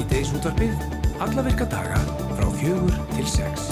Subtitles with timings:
[0.00, 0.70] Sýteis útvarpið,
[1.20, 1.98] alla virka daga
[2.32, 3.66] frá fjögur til sex.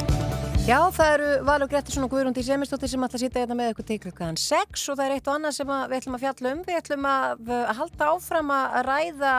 [0.66, 3.70] Já, það eru Valur Grettisson og Guðrún Dís Emistóttir sem ætla að sýta hérna með
[3.72, 6.52] ykkur til klukkan 6 og það er eitt og annað sem við ætlum að fjalla
[6.52, 6.60] um.
[6.66, 9.32] Við ætlum að halda áfram að ræða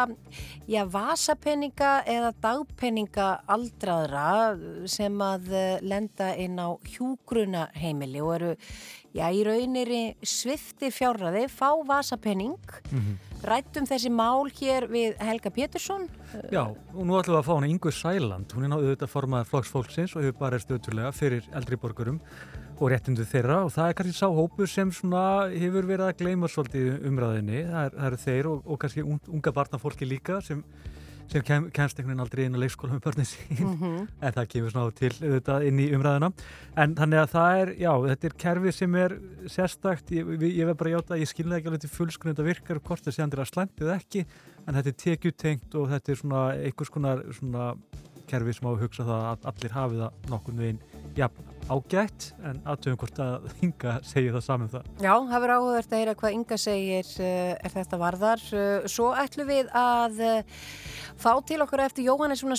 [0.66, 4.32] já, vasapenninga eða dagpenninga aldraðra
[4.90, 5.54] sem að
[5.86, 8.56] lenda inn á hjúgruna heimili og eru
[9.16, 12.60] já, í rauniri svifti fjárraði, fá vasapenning.
[12.92, 13.18] Mm -hmm.
[13.40, 16.10] Rættum þessi mál hér við Helga Pétursson.
[16.52, 18.52] Já, og nú ætlum við að fá hana Ingu Sæland.
[18.52, 22.20] Hún er náðu þetta formaðar flokksfólksins og hefur bara stöðtulega fyrir eldri borgurum
[22.80, 27.64] og réttindu þeirra og það er kannski sáhópur sem hefur verið að gleyma svolítið umræðinni.
[27.64, 30.64] Það, er, eru þeir og, og kannski unga barnafólki líka sem
[31.30, 33.60] sem kem, kemst einhvern veginn aldrei inn á leikskóla með börnin sín.
[33.60, 34.08] Mm -hmm.
[34.26, 36.32] en það kemur svona til auðvitað inn í umræðina
[36.76, 40.78] en þannig að það er, já, þetta er kerfi sem er sérstakt, ég, ég veið
[40.82, 43.52] bara hjáta ég skilða ekki alveg til fullskunni þetta virkar hvort það sé andir að
[43.54, 44.26] slæntið ekki.
[44.68, 47.74] En þetta er tekjutengt og þetta er svona einhvers konar svona
[48.30, 50.82] kerfi sem á að hugsa það að allir hafi það nokkur veginn
[51.18, 54.88] jafn ágætt en aðtöfum hvort að Inga segir það saman um það.
[55.04, 58.46] Já, það verður áhugavert að heyra hvað Inga segir uh, er þetta varðar.
[58.50, 60.64] Uh, svo ætlum við að uh,
[61.20, 62.54] Fá til okkur eftir Jóhannes uh,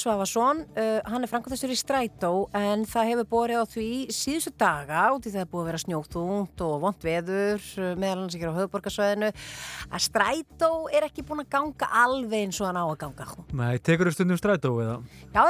[1.09, 5.33] hann er framkvæmstur í Strætó en það hefur borið á því síðustu daga út í
[5.33, 7.65] það er búið að vera snjóktúnt og vond veður
[7.97, 12.69] meðal hans ekki á höfuborgarsvæðinu að Strætó er ekki búin að ganga alveg eins og
[12.69, 13.31] hann á að ganga.
[13.57, 14.99] Nei, tekur þú stundum Strætó eða?
[15.33, 15.41] Já,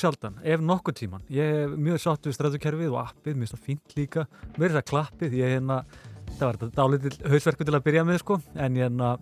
[0.00, 1.24] sjaldan, ef nokkuð tíman.
[1.32, 4.26] Ég er mjög sátt við Strætókerfið og appið, mér finnst það fínt líka.
[4.56, 5.80] Mér er það klappið, ég er hérna,
[6.36, 9.16] það var þetta dálítið hausverku til að byrja með sko, en ég hérna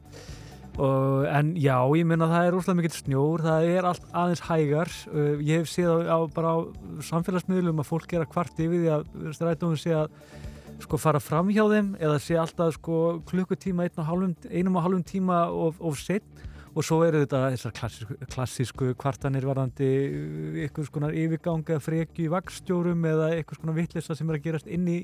[0.79, 4.43] Uh, en já, ég minna að það er úrslega mikill snjór, það er allt aðeins
[4.47, 6.55] hægar uh, ég hef séð á, á, á
[7.03, 10.13] samfélagsmiðlum að fólk er að kvart yfir því að strætónum sé að
[10.85, 15.83] sko fara fram hjá þeim eða sé alltaf sko klukkutíma einum og halvum tíma of,
[15.83, 16.23] of sinn
[16.79, 19.89] og svo eru þetta þessar klassísku, klassísku kvartanir varðandi
[20.63, 24.87] uh, svona yfirganga frekju í vakstjórum eða eitthvað svona vittlisa sem er að gerast inn
[24.93, 24.99] í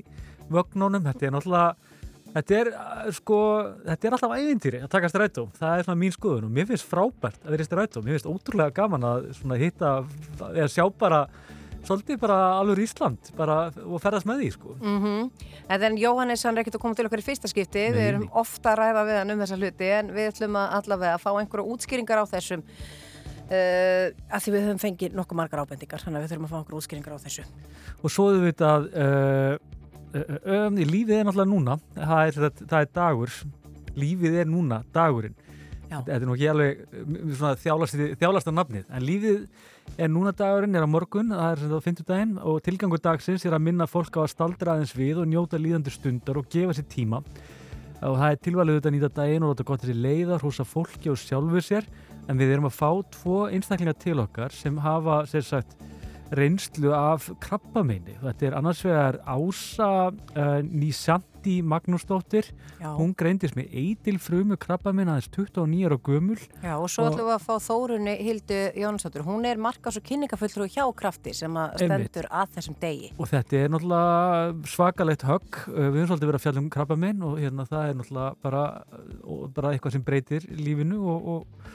[0.51, 2.01] vögnónum, þetta er náttúrulega
[2.35, 3.35] Þetta er, uh, sko,
[3.85, 6.87] þetta er alltaf ævintýri að taka strætó, það er svona mín skoðun og mér finnst
[6.89, 9.91] frábært að vera í strætó, mér finnst ótrúlega gaman að hitta
[10.49, 11.21] eða sjá bara
[11.87, 14.75] svolítið bara alveg Ísland bara, og ferðast með því sko.
[14.81, 15.29] Mm -hmm.
[15.69, 17.95] En Jóhannes hann er ekkert að koma til okkar í fyrsta skipti, Nei.
[17.97, 21.13] við erum ofta að ræða við hann um þessa hluti en við ætlum að allavega
[21.13, 22.61] að fá einhverja útskýringar á þessum
[23.51, 26.57] uh, að því við höfum fengið nokkuð margar ábendingar þannig að við þurfum að fá
[26.57, 27.43] einhverja útskýringar á þessu.
[28.03, 29.55] Og svo þú veit að uh,
[30.15, 33.31] um, lífið er náttúrulega núna það er, það er dagur
[33.95, 35.35] lífið er núna, dagurinn
[35.89, 35.99] Já.
[36.01, 36.83] þetta er nú ekki alveg
[38.19, 39.39] þjálast af nafnið, en lífið
[39.97, 43.55] er núna dagurinn, er á morgun það er þetta á fymtudaginn og tilgangur dagsins er
[43.55, 46.89] að minna fólk á að staldra aðeins við og njóta líðandi stundar og gefa sér
[46.91, 47.21] tíma
[48.03, 50.71] og það er tilvalið þetta að nýta daginn og þetta gott þessi leiðar hús að
[50.71, 51.87] fólki og sjálfur sér
[52.27, 55.77] en við erum að fá tvo einstaklingar til okkar sem hafa sagt
[56.35, 58.17] reynslu af krabbameini.
[58.23, 60.59] Þetta er annars vegar Ása uh,
[61.45, 62.45] Nýsandi Magnúsdóttir.
[62.79, 62.95] Já.
[62.97, 66.37] Hún greindist með eitilfrumu krabbamein aðeins 29 ára gömul.
[66.63, 69.25] Já og svo ætlum við að fá Þórunni Hildu Jónsdóttir.
[69.25, 73.11] Hún er markas og kynningafulltrú hjá krafti sem að stendur að þessum degi.
[73.17, 75.61] Og þetta er náttúrulega svakalegt högg.
[75.69, 78.63] Við höfum svolítið verið að fjalla um krabbamein og hérna það er náttúrulega bara,
[79.55, 81.69] bara eitthvað sem breytir lífinu og, og,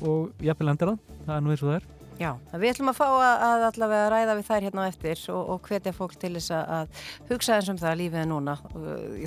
[0.00, 1.20] og jafnvel endur það.
[1.26, 1.92] Það er nú eins og það er.
[2.14, 5.68] Já, við ætlum að fá að allavega ræða við þær hérna á eftir og, og
[5.68, 8.54] hvetja fólk til þess að hugsa eins um það að lífið er núna,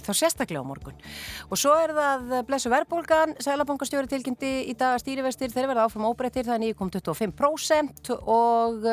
[0.06, 1.02] þá sérstaklega á morgun.
[1.52, 6.08] Og svo er það blessu verðbólgan, Sælabankastjóri tilkynnti í dag að stýrivestir þeir verða áfram
[6.08, 8.88] óbreyttir, það er 9,25% og...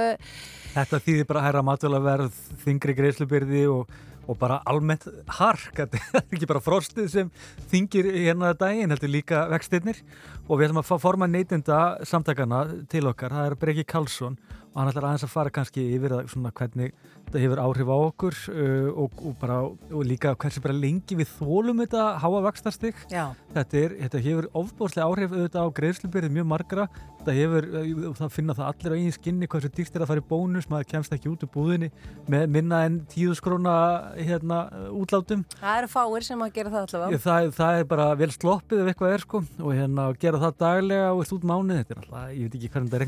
[0.75, 3.94] Þetta þýðir bara að hæra matvælaverð, þingri greiðslubyrði og
[4.26, 5.06] og bara almennt
[5.38, 7.32] hark þetta er ekki bara frostið sem
[7.72, 10.02] þingir hérna daginn, heldur líka vextinnir
[10.48, 14.38] og við ætlum að forma neytinda samtakana til okkar, það er Breki Karlsson
[14.74, 16.94] og hann ætlar aðeins að fara kannski yfir að svona hvernig
[17.24, 21.30] þetta hefur áhrif á okkur uh, og, og, bara, og líka hversi bara lengi við
[21.38, 26.88] þólum þetta háa vakstastig þetta, er, þetta hefur ofbóðslega áhrif auðvitað á greiðslubyrðið mjög margra.
[27.24, 30.24] Þetta hefur, uh, það finna það allir á eigin skinni hversu dýrt er að fara
[30.24, 31.88] í bónus maður kemst ekki út úr búðinni
[32.30, 33.77] með minna en tíðusgróna
[34.18, 34.59] hérna,
[34.92, 35.47] útlátum.
[35.62, 37.22] Það eru fáir sem að gera það allavega.
[37.24, 41.09] Það, það er bara vel sloppið ef eitthvað er sko og hérna gera það daglega
[41.15, 43.00] og út mánu þetta er alltaf, ég veit ekki hvernig þetta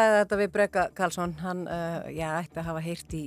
[0.00, 1.34] ræða þetta við Breka Karlsson.
[1.44, 3.24] Hann, uh, já, ætti að hafa heyrt í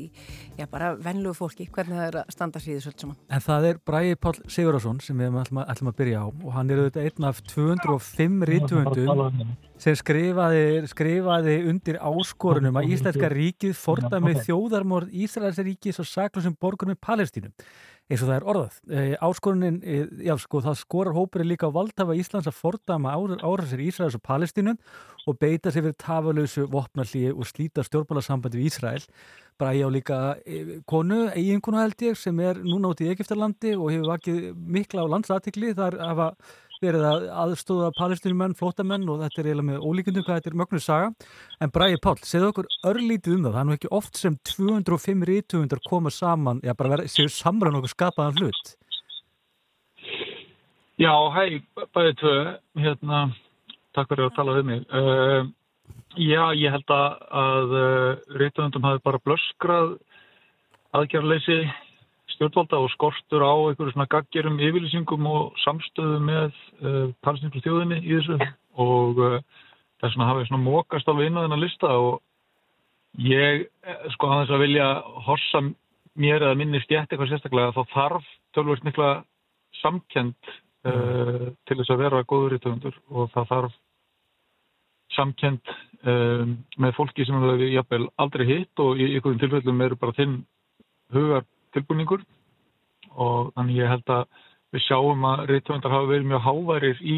[0.57, 3.19] já, bara vennlugu fólki hvernig það er að standa hríðis öll saman.
[3.29, 6.27] En það er Bræði Pál Sigurðarsson sem við ætlum að, ætlum að byrja á.
[6.33, 13.29] Og hann er auðvitað einn af 205 rítuundum sem skrifaði, skrifaði undir áskorunum að Íslenska
[13.33, 17.55] ríkið forða með þjóðarmorð Ísraelsríkis og saklusum borgur með Palestínum.
[18.11, 18.77] Eins og það er orðað.
[18.89, 23.67] E, áskorunin, e, já sko, það skorar hópurinn líka á valdhafa Íslands að fordama ára
[23.69, 24.75] sér Ísraels og Palestínu
[25.27, 29.07] og beita sér fyrir tafalösu vopnallíi og slíta stjórnmálasambandi við Ísrael.
[29.59, 33.77] Bara ég á líka e, konu, eiginkonu held ég, sem er núna út í Egiptalandi
[33.77, 36.29] og hefur vakið mikla á landsatikli þar hafa
[36.83, 40.81] verið að aðstóða palestinumenn, flótamenn og þetta er eiginlega með ólíkundum hvað þetta er mögnu
[40.83, 41.09] saga.
[41.63, 45.25] En Bræði Pál, segðu okkur örlítið um það, það er nú ekki oft sem 205
[45.29, 48.73] rítuundar koma saman, já bara verið, séu samræðan okkur skapaðan hlut.
[51.01, 51.59] Já, hei,
[51.95, 52.33] bæðið tvö,
[52.83, 53.25] hérna,
[53.97, 54.83] takk fyrir að tala um mig.
[54.93, 55.47] Uh,
[56.21, 59.95] já, ég held að, að uh, rítuundum hafi bara blöskrað
[60.93, 61.63] aðgjörleysi
[62.43, 66.51] stjórnvalda og skortur á einhverju svona gaggerum yfirlýsingum og samstöðu með
[66.83, 68.37] uh, palestinsku þjóðinni í þessu.
[68.83, 69.37] Og uh,
[70.01, 72.19] þess vegna hafið svona mókast alveg inn á þennan lista og
[73.21, 74.87] ég eh, sko að þess að vilja
[75.27, 75.61] horsa
[76.19, 79.09] mér eða minni stjætt eitthvað sérstaklega þá þarf tölvöld mikla
[79.79, 80.35] samkend
[80.89, 83.79] uh, til þess að vera góður í töfundur og það þarf
[85.13, 90.33] samkend með fólki sem við jafnvel aldrei hitt og í einhverjum tilfellum eru bara þinn
[91.13, 92.23] hugar tilbúningur
[93.13, 94.23] og þannig ég held að
[94.73, 97.17] við sjáum að reytöfundar hafa verið mjög háværir í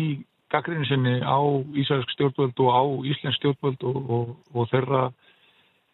[0.52, 1.40] gaggrinni sinni á
[1.75, 5.07] Ísraelsk stjórnvöld og á Íslensk stjórnvöld og, og, og þeirra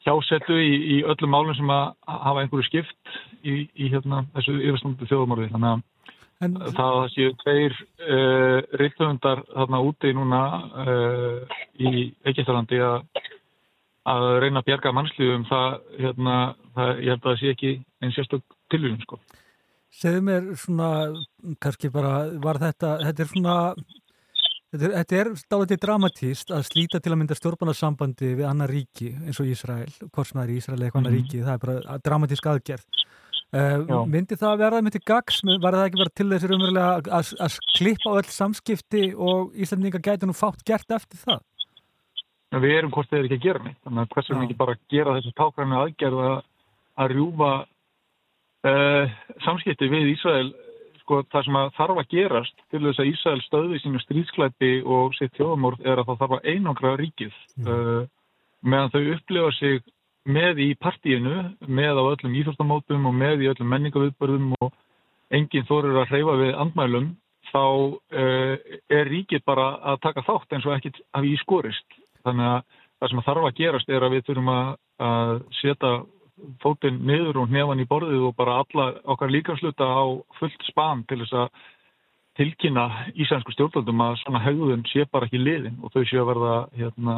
[0.06, 3.16] hjásetu í, í öllum málum sem að hafa einhverju skipt
[3.46, 5.50] í, í hérna, þessu yfirstandu þjóðmorði.
[5.54, 6.58] Þannig að en...
[6.78, 10.42] það séu tveir uh, eh, reytöfundar þarna úti núna
[10.86, 13.06] uh, í Egiptalandi að
[14.10, 16.36] að reyna að bjarga mannslífum það, hérna,
[16.76, 17.72] það, ég held að það sé ekki
[18.02, 19.20] einn sérstök tilvíðum sko.
[19.92, 20.92] Segðu mér svona,
[21.62, 23.58] kannski bara var þetta, þetta er svona
[24.72, 29.12] þetta er, þetta er stálega dramatíst að slíta til að mynda stjórnbánarsambandi við annar ríki
[29.20, 31.20] eins og Ísrael það er Ísrael eða eitthvað annar mm.
[31.20, 33.02] ríki það er bara dramatísk aðgerð
[33.58, 37.34] uh, myndi það að vera myndi gags, var það ekki verið til þessir umverulega að,
[37.48, 41.44] að klippa á öll samskipti og Íslandinga gæti nú fátt gert eftir það?
[42.52, 43.80] En við erum hvort þeir ekki að gera neitt.
[43.86, 46.42] Þannig að hversu við ekki bara gera þessu tákvæmni aðgerð að,
[47.02, 47.52] að rjúfa
[48.72, 49.16] uh,
[49.46, 50.52] samskipti við Ísrael
[51.02, 55.16] sko það sem að þarf að gerast til þess að Ísrael stöði sínu stríðsklæpi og
[55.18, 58.04] sitt þjóðamórð er að það þarf að einangra ríkið uh,
[58.62, 59.82] meðan þau upplifa sig
[60.30, 64.70] með í partíinu með á öllum íþjóftamótum og með í öllum menningaviðbörðum og
[65.34, 67.10] enginn þorir að hreyfa við andmælum
[67.50, 68.54] þá uh,
[68.94, 73.12] er ríkið bara að taka þátt eins og ekkit hafi í skorist Þannig að það
[73.12, 74.72] sem þarf að gerast er að við þurfum að,
[75.10, 75.94] að setja
[76.62, 80.04] fótinn niður og nefan í borðið og bara alla okkar líkansluta á
[80.40, 81.62] fullt span til þess að
[82.40, 82.86] tilkynna
[83.20, 87.16] ísænsku stjórnvöldum að svona hegðun sé bara ekki liðin og þau sé að verða hérna,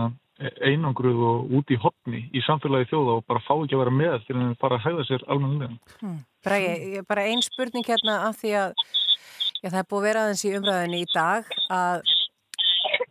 [0.66, 4.18] einangruð og út í hopni í samfélagi þjóða og bara fá ekki að vera með
[4.28, 5.78] til að fara að hegða sér almennilega.
[6.02, 6.20] Hmm.
[6.44, 6.60] Bara,
[7.08, 8.74] bara ein spurning hérna af því að
[9.62, 12.14] já, það er búið að vera aðeins í umræðinni í dag að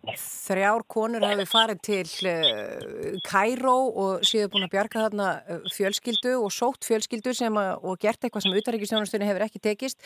[0.03, 6.35] þrjár konur hafi farið til uh, Kæró og séu búin að bjarga þarna uh, fjölskyldu
[6.41, 10.03] og sótt fjölskyldu sem að, og gert eitthvað sem utaríkistjónastunni hefur ekki tekist.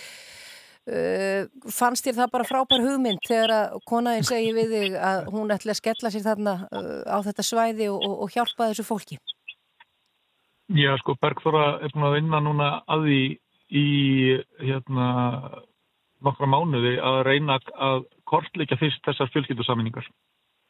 [0.87, 5.54] Uh, fannst þér það bara frábær hugmynd þegar að konaðin segi við þig að hún
[5.54, 9.19] ætla að skella sér þarna uh, á þetta svæði og, og hjálpa þessu fólki?
[10.76, 13.23] Já sko Bergþóra er búin að vinna núna að því
[13.66, 13.87] í
[14.61, 15.09] hérna
[16.25, 20.06] nokkra mánuði að reyna að kortleika fyrst þessar fjölskyldusaminningar.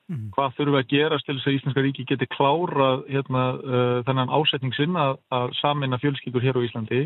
[0.06, 0.28] Mm.
[0.34, 4.30] Hvað þurfum við að gerast til þess að Íslandska ríki geti klárað hérna, uh, þennan
[4.30, 7.00] ásetning sinna að, að samina fjölskyldur hér á Íslandi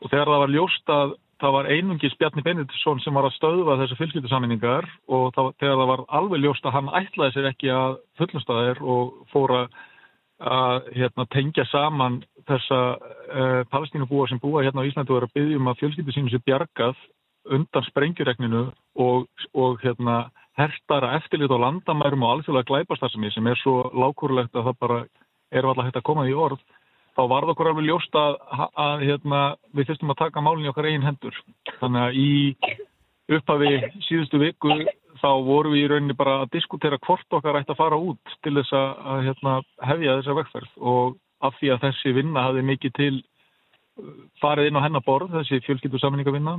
[0.00, 3.76] og þegar það var ljóst að það var einungis Bjarni Benediktsson sem var að stöðva
[3.82, 7.98] þessar fjölskyldusaminningar og það, þegar það var alveg ljóst að hann ætlaði sér ekki að
[8.20, 9.66] fullumstæðir og fóra
[10.36, 15.36] að hérna, tengja saman þessa uh, palestínubúa sem búa hérna á Íslandi og er að
[15.36, 16.96] byggja um að fjölskyldu sínum sé bjargað
[17.52, 18.64] undan sprengjuregninu
[19.02, 24.70] og, og hérna, hertara eftirlit á landamærum og alþjóðlega glæpastarfsemi sem er svo lákurlegt að
[24.70, 24.98] það bara
[25.52, 26.62] er alltaf hægt að koma í orð
[27.16, 28.36] þá var það okkur alveg ljóst að,
[28.76, 29.40] að hérna,
[29.72, 31.36] við fyrstum að taka málinn í okkar eigin hendur.
[31.80, 32.32] Þannig að í
[33.36, 33.70] upphafi
[34.06, 34.74] síðustu viku
[35.16, 38.52] þá voru við í rauninni bara að diskutera hvort okkar ætti að fara út til
[38.58, 39.54] þess að hérna,
[39.88, 43.14] hefja þessa vegferð og af því að þessi vinna hafi mikið til
[44.42, 46.58] farið inn á hennaborð, þessi fjölskyldu saminningavinna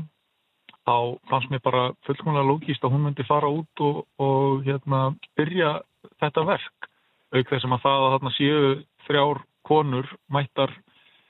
[0.88, 5.78] þá fannst mér bara fullkomlega lógíst að hún myndi fara út og, og hérna, byrja
[6.22, 6.92] þetta verk.
[7.36, 8.60] Auk þessum að það að þarna séu
[9.08, 10.72] þrjár konur mættar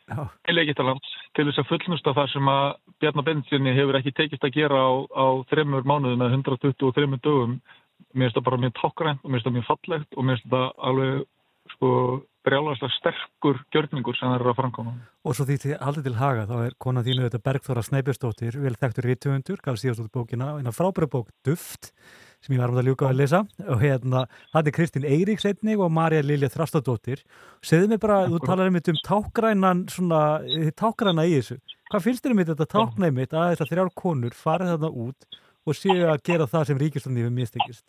[0.08, 2.68] til Egiptalands til þess að fullnusta það sem að
[3.02, 7.58] Bjarnar Bendsinni hefur ekki tekist að gera á, á þreymur mánuðum með 123 dögum.
[8.14, 10.54] Mér finnst það bara mjög tákrænt og mér finnst það mjög fallegt og mér finnst
[10.54, 11.26] það alveg
[11.74, 11.92] sko
[12.48, 14.94] brjálagslega sterkur gjörningur sem það eru að framkoma.
[15.28, 18.78] Og svo því þið haldið til haga, þá er konan þínu þetta Bergþóra Snæbjörnsdóttir, vel
[18.78, 21.92] þekktur rítumundur, gaf síðast út bókina, eina frábæra bók Duft,
[22.44, 23.42] sem ég var um að ljúka að lesa.
[23.66, 24.24] Og hérna,
[24.54, 27.26] það er Kristín Eiríks einnig og Marja Lilja Þrastadóttir
[27.66, 30.22] segðu mig bara, þú talar um þetta um tákgrænan svona,
[30.78, 31.60] tákgræna í þessu.
[31.92, 36.08] Hvað finnst þér um þetta táknæmi að þessar þrjár konur farið þarna út og séu
[36.08, 37.86] að gera það sem ríkistunni hefur mistekist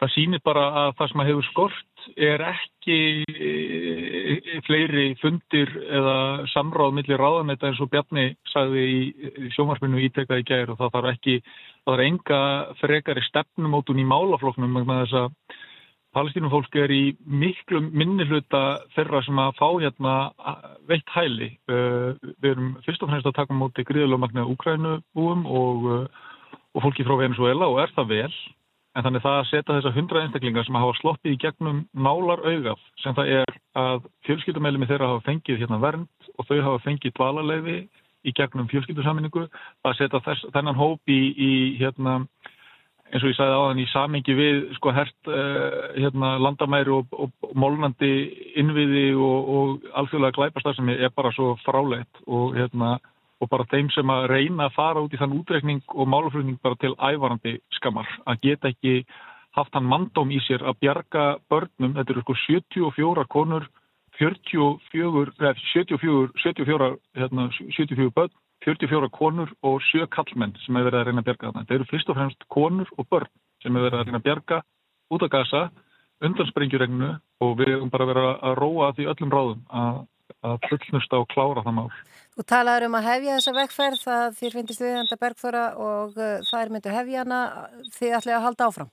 [0.00, 6.18] það sýnir bara að það sem að hefur skort er ekki e, fleiri fundir eða
[6.54, 11.34] samráð millir ráðanetta eins og Bjarni sagði í sjómarspinu ítekaði gæri og það þarf ekki,
[11.84, 12.40] það þarf enga
[12.80, 15.58] frekari stefnumótun í málafloknum með þess að
[16.16, 20.14] palestínum fólk er í miklu minni hluta þeirra sem að fá hérna
[20.90, 21.52] veitt hæli.
[21.70, 25.86] Við erum fyrst og fremst að taka móti gríðulega magna Úkrænubúum og,
[26.74, 28.32] og fólki frá Venezuela og er það vel
[28.98, 32.80] En þannig það að setja þessa hundra einstaklingar sem hafa sloppið í gegnum nálar augaf
[32.98, 37.76] sem það er að fjölskyldumælimi þeirra hafa fengið hérna vernd og þau hafa fengið dvalarleifi
[38.26, 39.46] í gegnum fjölskyldusaminningu
[39.86, 42.18] að setja þess, þennan hóp í, í hérna,
[43.10, 47.30] eins og ég sagði áðan í samingi við sko hert uh, hérna, landamæri og, og,
[47.46, 48.12] og mólnandi
[48.60, 52.98] innviði og, og alþjóðlega glæpastar sem er bara svo frálegt og hérna
[53.40, 56.76] og bara þeim sem að reyna að fara út í þann útrekning og máluflutning bara
[56.80, 58.08] til ævarandi skammar.
[58.28, 59.04] Að geta ekki
[59.56, 63.66] haft hann mandóm í sér að bjarga börnum, þetta eru sko 74 konur,
[64.20, 65.32] 44,
[65.72, 68.34] 74, 74, hérna, 74 börn,
[68.66, 71.64] 44 konur og 7 kallmenn sem hefur verið að reyna að bjarga þarna.
[71.64, 73.30] Þetta eru fyrst og fremst konur og börn
[73.62, 74.60] sem hefur verið að reyna að bjarga
[75.10, 75.62] út af gasa
[76.20, 80.02] undan sprengjuregnu og við hefum bara verið að róa því öllum ráðum að
[80.46, 81.90] að fullnusta og klára það mál.
[82.36, 86.32] Þú talaður um að hefja þessa vekkferð það þér finnist við enda Bergþóra og uh,
[86.48, 87.40] það er myndu hefja hana
[87.96, 88.90] því ætlaði að halda áfram.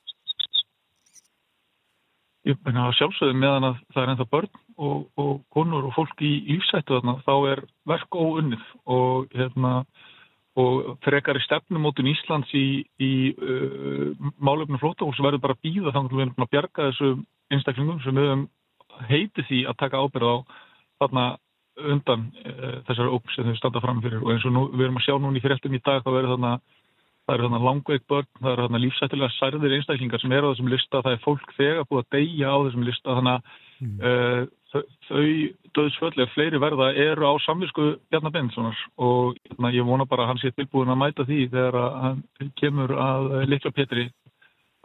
[2.48, 6.22] Ég meina að sjálfsögðu meðan að það er ennþá börn og, og konur og fólk
[6.24, 9.74] í lífsættu þarna þá er verk óunnið og hérna
[10.58, 16.13] og frekar í stefnumótun Íslands í, í uh, málefnum flótahús verður bara að býða þannig
[16.13, 17.12] að við erum að bjarga þessu
[17.54, 18.48] einstaklingum sem við hefum
[19.12, 20.36] heitið því að taka ábyrð á
[21.01, 21.27] þarna
[21.77, 24.24] undan uh, þessari óg sem þau standa fram fyrir.
[24.24, 26.34] Og eins og nú, við erum að sjá núni í fyrirtum í dag þá verður
[26.36, 26.54] þarna,
[27.30, 31.18] þarna langveik börn, það eru þarna lífsættilega særðir einstaklingar sem eru á þessum lista, það
[31.18, 33.42] er fólk þegar búið að deyja á þessum lista þannig að
[34.10, 34.46] uh,
[35.08, 35.25] þau,
[35.77, 40.42] döðsföllega fleiri verða eru á samvisku Bjarnar Benssonar og hérna, ég vona bara að hann
[40.42, 42.24] sé tilbúin að mæta því þegar hann
[42.60, 44.08] kemur að litla Petri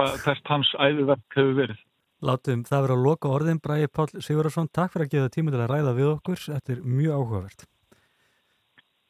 [0.02, 1.80] hvert hans æðuverk hefur verið.
[2.22, 5.58] Látum það vera að loka orðin Bræði Pál Sigurðarsson, takk fyrir að gefa tíma til
[5.58, 7.64] að ræða við okkur, þetta er mjög áhugavert.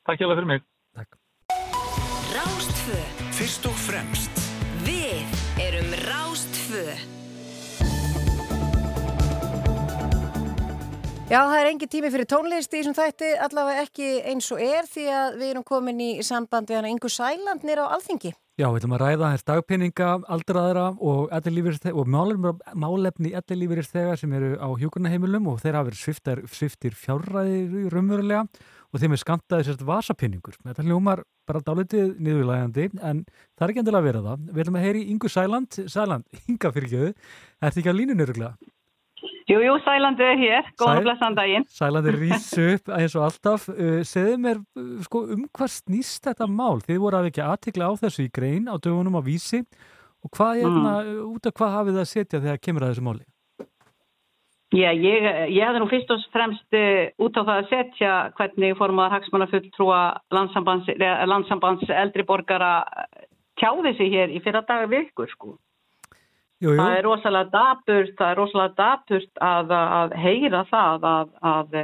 [0.09, 0.63] Takk hjá það fyrir mig.
[0.97, 1.19] Takk.
[2.33, 3.01] Rástfö
[3.37, 4.41] Fyrst og fremst.
[4.87, 6.87] Við erum Rástfö
[11.33, 14.89] Já, það er engi tími fyrir tónlist í þessum þætti, allavega ekki eins og er
[14.89, 18.67] því að við erum komin í samband við hana Ingu Sæland nýra á Alþingi Já,
[18.69, 24.69] við ætlum að ræða þess dagpenninga, aldraðara og, og málefni ellilífyrir þegar sem eru á
[24.77, 28.43] hjókurnaheimilum og þeir hafa verið sviftar, sviftir fjárræði rumverulega
[28.93, 30.59] og þeim er skamtaði sérst vasapinningur.
[30.69, 33.25] Þetta hljómar bara dálitið niðurlægandi en
[33.57, 34.45] það er ekki endilega að vera það.
[34.51, 38.01] Við ætlum að heyri Ingu Sæland, Sæland, Inga fyrir ekki þau, er þetta ekki á
[38.03, 38.73] línunni öruglega?
[39.51, 41.65] Jú, jú, Sælandi er hér, góðan og blessan daginn.
[41.67, 43.67] Sælandi rýsu upp eins og alltaf.
[43.73, 46.79] Uh, segðu mér uh, sko, um hvað snýst þetta mál?
[46.87, 49.65] Þið voru að ekki aðtikla á þessu í grein á dögunum á vísi
[50.23, 50.87] og hvað er mm.
[50.87, 53.25] það, út af hvað hafið það að setja þegar kemur að þessu máli?
[54.73, 58.79] Já, ég, ég hefði nú fyrst og fremst uh, út á það að setja hvernig
[58.79, 60.01] formaðar hagsmannafull trúa
[60.33, 60.89] landsambands,
[61.29, 62.77] landsambands eldri borgara
[63.59, 65.57] tjáði sig hér í fyrra dagar virkur sko.
[66.63, 66.79] Jú, jú.
[66.79, 71.77] Það er rosalega dapurt, það er rosalega dapurt að, að heyra það að, að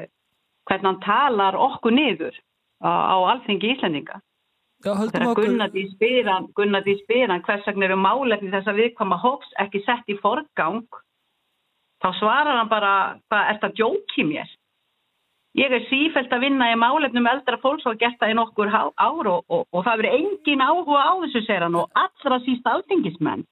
[0.68, 2.37] hvernig hann talar okkur niður
[2.85, 4.20] á, á alþengi íslendinga.
[4.87, 9.82] Já, Þegar Gunnadi spyran, Gunnadi spyran hvers vegna eru málefni þess að viðkvæma hóps ekki
[9.82, 10.87] sett í forgang,
[11.99, 12.92] þá svarar hann bara,
[13.26, 14.56] hvað er þetta djókið mér?
[15.58, 18.94] Ég er sífælt að vinna í málefnum eldra fólks og gert það í nokkur ár
[19.00, 23.42] og, og, og það verið engin áhuga á þessu, segir hann, og allra síst alþengismenn.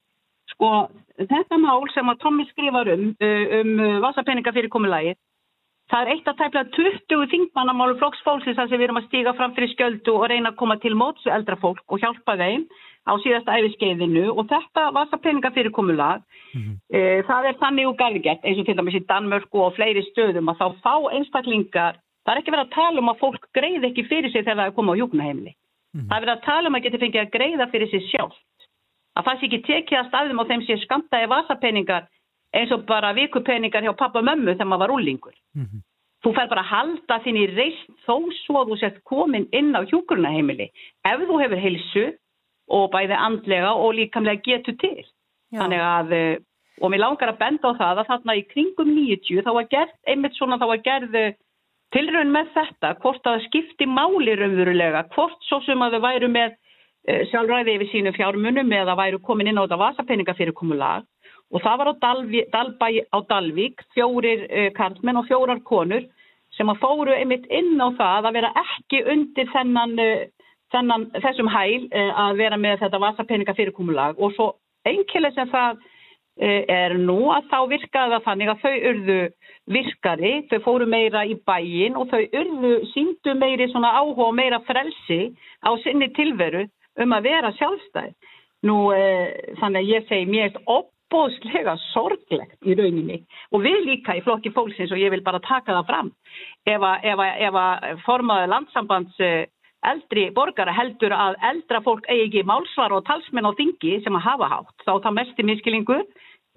[0.57, 0.89] Sko
[1.29, 5.17] þetta mál sem að Tommi skrifar um, um vasapenninga fyrir komulagið,
[5.91, 9.69] það er eitt að tæpla 20 þingmannamálu flokksfólksins að við erum að stíga fram fyrir
[9.75, 12.65] sköldu og reyna að koma til móts við eldra fólk og hjálpa þeim
[13.07, 16.75] á síðasta æfiskeiðinu og þetta vasapenninga fyrir komulag, mm -hmm.
[16.89, 20.49] e, það er þannig og gæðigert eins og til dæmis í Danmörku og fleiri stöðum
[20.51, 24.09] að þá fá einstaklingar, það er ekki verið að tala um að fólk greið ekki
[24.09, 25.53] fyrir sig þegar það er komið á hjúknaheimli.
[25.53, 26.07] Mm -hmm.
[26.09, 28.35] Það er verið að tala um að geta fengið að greiða fyrir sig sjálf
[29.17, 32.07] að það sé ekki tekið að staðum á þeim sé skamtaði vasapeningar
[32.57, 35.35] eins og bara vikupeningar hjá pappa og mömmu þegar maður var úlingur.
[35.55, 35.83] Mhm.
[36.25, 39.75] Þú fær bara að halda þín í reist þó svo að þú sett komin inn
[39.77, 40.71] á hjúkurunaheimili
[41.05, 42.05] ef þú hefur heilsu
[42.67, 45.03] og bæði andlega og líkamlega getur til.
[45.53, 45.61] Já.
[45.61, 46.37] Þannig að, eh,
[46.81, 49.93] og mér langar að benda á það að þarna í kringum 90 þá var gerð,
[50.07, 51.35] einmitt svona þá var gerð eh,
[51.95, 56.57] tilraun með þetta, hvort að skipti máli raunverulega, hvort svo sem að þau væru með
[57.07, 61.05] sjálfræði yfir sínu fjármunum eða væru komin inn á þetta vasapeninga fyrir komulag
[61.53, 66.03] og það var á Dalvi, Dalbæ á Dalvík, fjórir uh, karlmenn og fjórar konur
[66.57, 70.25] sem að fóru einmitt inn á það að vera ekki undir þennan, uh,
[70.75, 74.51] þennan þessum hæl að vera með þetta vasapeninga fyrir komulag og svo
[74.87, 75.79] einnkjöla sem það
[76.37, 79.21] er nú að þá virkaði það þannig að þau urðu
[79.73, 84.59] virkari, þau fóru meira í bæin og þau urðu síndu meiri svona áhuga og meira
[84.67, 85.31] frelsi
[85.65, 86.67] á sinni tilveru
[87.03, 88.13] um að vera sjálfstæð.
[88.67, 93.19] Nú, eh, þannig að ég segi mér er opbóðslega sorglegt í rauninni
[93.53, 96.09] og við líka í flokki fólksins og ég vil bara taka það fram.
[96.65, 99.45] Ef að, að, að formaði landsambands eh,
[99.85, 104.25] eldri borgara heldur að eldra fólk eigi ekki málsvar og talsmenn á þingi sem að
[104.25, 106.03] hafa hátt, þá það mest í miskilingur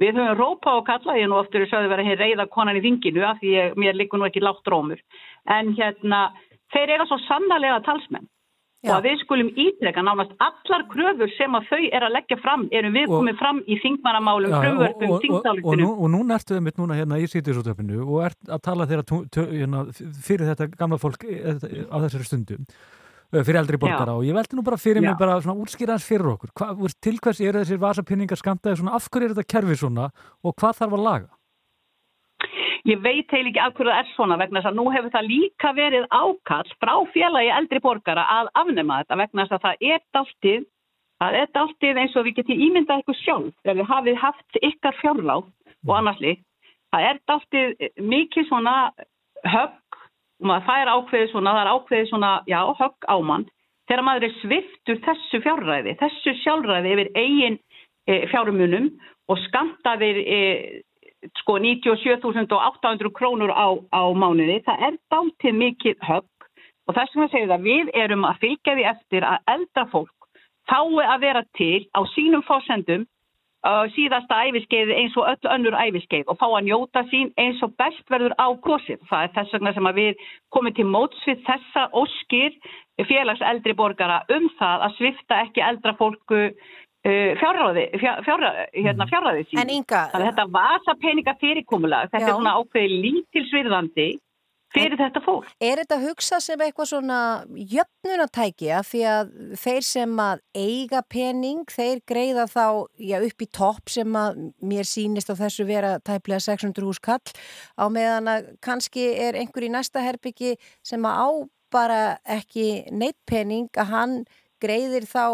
[0.00, 3.24] Við höfum rópa og kalla, ég nú oftur sögðu vera hér reyða konan í þinginu
[3.26, 5.00] af því ég, mér likur nú ekki látt rómur.
[5.44, 6.30] En hérna,
[6.72, 8.24] þeir eru svo sannarlega talsmenn
[8.80, 8.94] Já.
[8.94, 12.62] og að við skulum ítreka nánast allar kröfur sem að þau er að leggja fram
[12.72, 16.56] erum við Og- komið fram í þingmannamálum, Já, frumvörpum, og, og, og, nú, núna ertu
[16.56, 19.04] einmitt núna hérna í sítiðsútöfinu og ert að tala þeirra
[19.52, 19.84] hérna,
[20.24, 21.60] fyrir þetta gamla fólk eh,
[21.92, 25.18] á þessari stundu eh, fyrir eldri borgara og ég veldi nú bara fyrir mig Já.
[25.18, 26.72] bara svona útskýra hans fyrir okkur Hva,
[27.04, 30.08] til hvers eru þessir vasapinningar skamtaði svona af hverju er þetta kerfi svona
[30.40, 31.28] og hvað þarf að laga?
[32.88, 35.28] Ég veit heil ekki af hverju það er svona vegna þess að nú hefur það
[35.28, 40.00] líka verið ákall frá félagi eldri borgara að afnema þetta vegna þess að það er
[40.16, 40.64] dáltið,
[41.20, 44.98] það er dáltið eins og við getum ímyndað ykkur sjálf þegar við hafið haft ykkar
[45.02, 45.44] fjárláð
[45.88, 46.44] og annars líkt.
[46.90, 48.74] Það er dáltið mikið svona
[49.44, 50.00] högg
[50.40, 53.48] og maður fær ákveðið svona, það er ákveðið svona, já, högg á mann
[53.90, 57.56] þegar maður er sviftur þessu fjárræði, þessu sjálfræði yfir eigin
[58.06, 58.86] e, fjármunum
[59.30, 60.38] og skamtaðir e,
[61.42, 66.48] sko 97.800 krónur á, á mánuði, það er dáltið mikið högg
[66.88, 70.16] og þess vegna segir það við erum að fylgja því eftir að eldra fólk
[70.70, 73.06] fái að vera til á sínum fósendum
[73.66, 77.74] uh, síðasta æfiskeiði eins og öll önnur æfiskeið og fá að njóta sín eins og
[77.80, 79.00] best verður á kosið.
[79.10, 82.56] Það er þess vegna sem við komum til móts við þessa óskir
[83.08, 86.50] félags eldri borgara um það að svifta ekki eldra fólku
[87.06, 89.62] uh, fjárráði, fjár, fjár, hérna, fjárráði sín.
[89.62, 92.32] En Inga, þetta vasa peninga fyrirkomulag, þetta Já.
[92.32, 94.10] er svona ákveði lítilsvirðandi
[94.74, 95.48] fyrir þetta fólk.
[95.58, 97.20] er þetta hugsað sem eitthvað svona
[97.72, 102.66] jöfnunatæki af því að þeir sem að eiga pening, þeir greiða þá
[103.02, 107.34] já, upp í topp sem að mér sýnist á þessu vera tæplega 600 hús kall
[107.74, 111.28] á meðan að kannski er einhver í næsta herbyggi sem að á
[111.70, 114.14] bara ekki neitt pening að hann
[114.62, 115.24] greiðir þá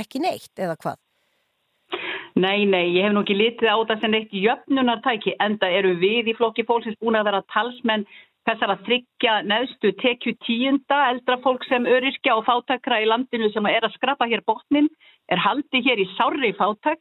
[0.00, 0.98] ekki neitt eða hvað?
[2.40, 6.30] Nei, nei, ég hef nú ekki litið á það sem eitt jöfnunartæki, enda eru við
[6.30, 8.06] í flokki fólksins búin að vera talsmenn
[8.48, 13.66] þessar að tryggja neðstu tekju tíunda eldra fólk sem öryrkja og fátakra í landinu sem
[13.68, 14.88] er að skrapa hér botnin,
[15.28, 17.00] er haldið hér í sárri fátak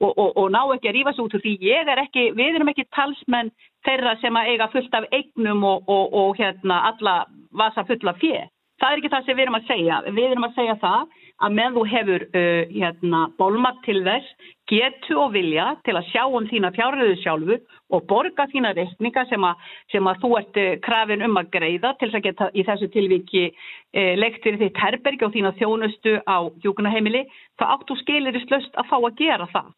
[0.00, 2.56] og, og, og ná ekki að rífa sig út úr því ég er ekki, við
[2.56, 3.52] erum ekki talsmenn
[3.86, 7.16] þeirra sem að eiga fullt af eignum og, og hérna alla
[7.52, 8.40] vasa fulla fjö.
[8.80, 9.96] Það er ekki það sem við erum að segja.
[10.08, 15.16] Við erum að segja það að með þú hefur uh, hérna, bólmat til þess, getu
[15.18, 19.46] og vilja til að sjá um þína fjárröðu sjálfur og borga þína reikninga sem,
[19.90, 22.90] sem að þú ert uh, krafin um að greiða til þess að geta í þessu
[22.94, 27.24] tilviki uh, leikt fyrir þitt herbergi og þína þjónustu á hjúkunaheimili,
[27.60, 29.72] þá áttu skilirist löst að fá að gera það.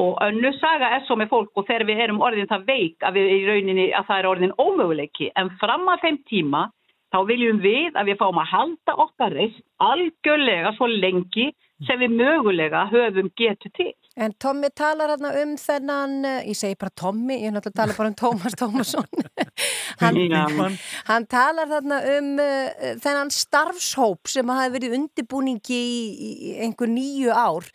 [0.00, 3.16] Og önnu saga er svo með fólk og þegar við erum orðin það veik að
[3.18, 6.68] við í rauninni að það er orðin ómöguleiki en fram að þeim tíma
[7.10, 11.50] þá viljum við að við fáum að halda okkar reist algjörlega svo lengi
[11.86, 13.92] sem við mögulega höfum getu til.
[14.20, 17.80] En Tommi talar hérna um þennan, eh, ég segi bara Tommi, ég er náttúrulega að
[17.80, 19.08] tala bara um Tómas Tómasson.
[20.02, 26.90] hann, hann talar þarna um uh, þennan starfshóp sem hafi verið undirbúningi í, í einhver
[26.92, 27.70] nýju ár.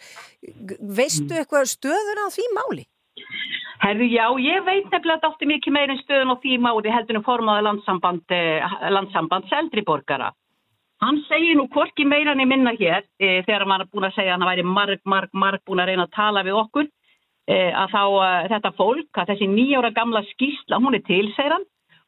[0.80, 2.86] Veistu eitthvað stöðun á því máli?
[3.86, 7.20] Herðu, já, ég veit nefnilega að átti mikið meira en stöðun og því máli heldur
[7.20, 10.32] en formaði landsamband, eh, landsambands eldri borgara.
[11.04, 14.16] Hann segir nú hvorki meira en ég minna hér e, þegar hann var búin að
[14.16, 17.58] segja að hann væri marg, marg, marg búin að reyna að tala við okkur e,
[17.84, 21.68] að þá e, þetta fólk, að þessi nýjára gamla skýrsla, hún er til, segir hann,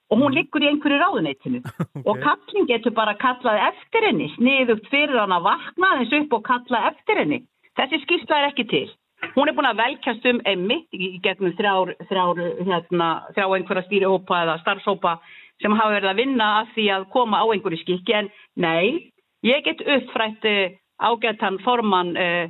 [0.10, 1.62] og hún liggur í einhverju ráðuneytinu
[2.10, 6.48] og kallin getur bara kallað eftir henni, sniðugt fyrir hann að vakna þess upp og
[6.48, 7.44] kalla eftir henni.
[7.78, 8.88] Þessi skýrsla er ekki til.
[9.36, 14.44] Hún er búin að velkjast um einmitt í gegnum þrjár, þrjár, hérna, þrjá einhverja stýrihópa
[14.44, 15.14] eða starfshópa
[15.62, 18.30] sem hafa verið að vinna að því að koma á einhverju skikki en
[18.62, 19.10] nei,
[19.46, 22.46] ég get uppfrætt uh, ágættan formann uh,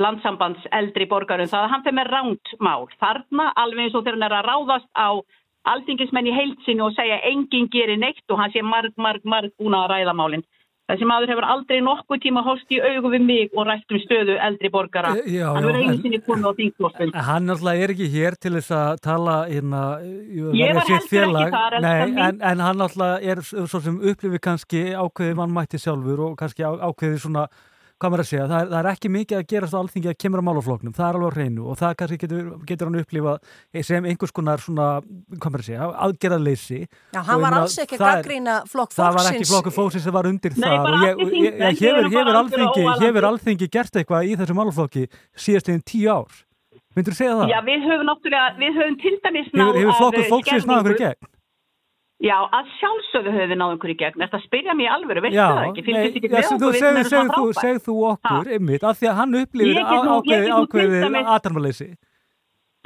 [0.00, 2.88] landsambands eldri borgarum það að hann fyrir með ránt mál.
[3.00, 5.08] Þarna alveg eins og þegar hann er að ráðast á
[5.72, 9.76] alþingismenn í heilsinu og segja enginn gerir neitt og hann sé marg, marg, marg búin
[9.76, 10.44] að ræða málinn.
[10.86, 14.36] Þessi maður hefur aldrei nokkuð tíma hóst í augu við mig og rætt um stöðu
[14.38, 15.16] eldri borgara.
[15.18, 17.08] Eh, já, hann verður einu sinni komið á þingflóspil.
[17.26, 19.80] Hann náttúrulega er ekki hér til þess að tala hérna,
[20.54, 24.84] Ég var heldur ekki þar, Nei, en, en hann náttúrulega er svo sem upplifir kannski
[24.94, 27.48] ákveði mannmætti sjálfur og kannski á- ákveði svona
[27.96, 30.16] hvað maður að segja, það er, það er ekki mikið að gerast á alþingi að
[30.20, 33.84] kemur á málafloknum, það er alveg á hreinu og það kannski getur, getur hann upplifað
[33.88, 34.88] sem einhvers konar svona,
[35.36, 39.46] hvað maður að segja aðgerðarleysi Já, hann var alls ekki gaggrína flokk það var ekki
[39.46, 39.52] fólksins.
[39.54, 43.06] flokkur fóksins sem var undir Nei, það og ég, ég, ég, hefur, hefur, algjörlega hefur
[43.06, 43.30] óalandi.
[43.30, 45.06] alþingi gert eitthvað í þessu málaflokki
[45.46, 46.42] síðastliðin tíu ár
[46.96, 47.50] myndur þú segja það?
[47.52, 50.94] Já, við höfum náttúrulega, við höfum til dæmis náð hefur, hefur flokkur eh, fólksins náðu?
[52.24, 54.20] Já, að sjálfsögðu höfum við náð einhverju í gegn.
[54.24, 55.82] Þetta spyrja mér alvöru, veistu það ekki?
[55.84, 59.34] Fylgist ekki já, þú segðu, segðu, þú, segðu þú okkur einmitt, af því að hann
[59.42, 61.88] upplifir Ég ég ákveðið dæmis- aðdarmaleysi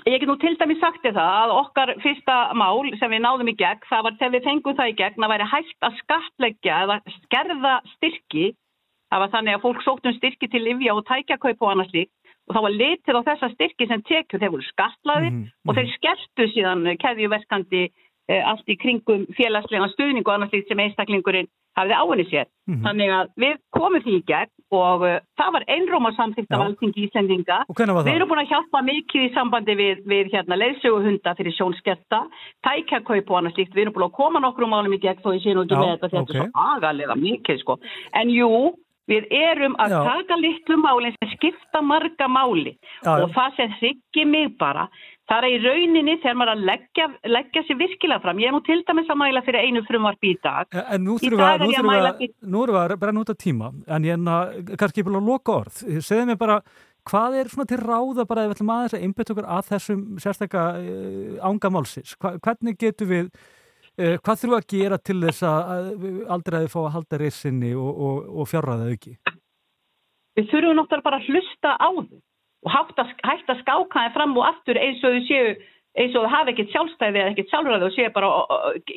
[0.09, 3.51] Ég get nú til dæmis sagt þér það að okkar fyrsta mál sem við náðum
[3.53, 6.79] í gegn, það var þegar við fengum það í gegn að væri hægt að skatleggja
[6.87, 8.47] eða skerða styrki.
[9.13, 12.11] Það var þannig að fólk sótt um styrki til livja og tækjakaup og annars líkt
[12.49, 15.89] og þá var litið á þessa styrki sem tekjur, þeir voru skatlaðir Mhm, og þeir
[15.95, 17.83] skertu síðan keðjuverkandi
[18.31, 22.49] allt í kringum félagslega stuðning og annars líkt sem einstaklingurinn hafði áinni sér.
[22.69, 22.83] Mhm.
[22.85, 26.65] Þannig að við komum því í gegn og uh, það var einróma samþýtt af Já.
[26.67, 27.59] alþingi Íslendinga.
[27.71, 32.21] Við erum búin að hjálpa mikið í sambandi við, við hérna, leiðsöguhunda fyrir sjónskerta,
[32.67, 33.75] tækjakaup og annað slíkt.
[33.75, 35.93] Við erum búin að koma nokkrum málum í gegn þó ég sé nú ekki með
[35.95, 36.31] þetta þetta ok.
[36.35, 37.79] er svo agalega mikið sko.
[38.21, 38.51] En jú,
[39.11, 40.01] við erum að Já.
[40.07, 44.87] taka litlu málinn sem skipta marga máli Já, og það sem hryggi mig bara,
[45.31, 48.41] það er í rauninni þegar maður að leggja, leggja sér virkilega fram.
[48.43, 50.79] Ég er nú til dæmis að mæla fyrir einu frumvarpi í dag.
[50.91, 53.71] En nú þurfum við að, að við að, fyrir- við að brenna út af tíma,
[53.87, 55.83] en ég er kannski bara að loka orð.
[56.03, 56.57] Segðu mér bara,
[57.11, 60.03] hvað er svona til ráða bara ef við ætlum aðeins að einbytta okkur að þessum
[60.25, 62.17] sérstakka uh, ángamálsins?
[62.21, 63.29] Hva, hvernig getum við,
[64.01, 65.93] uh, hvað þurfum við að gera til þess að,
[66.37, 69.15] aldrei að fá að halda rissinni og, og, og fjárraða auki?
[70.39, 72.21] Við þurfum náttúrulega bara að hlusta á þau
[72.67, 75.55] og hægt að, skáka þeim fram og aftur eins og þau séu,
[75.97, 78.33] eins og þau hafa ekkert sjálfstæði eða ekkert sjálfræði og séu bara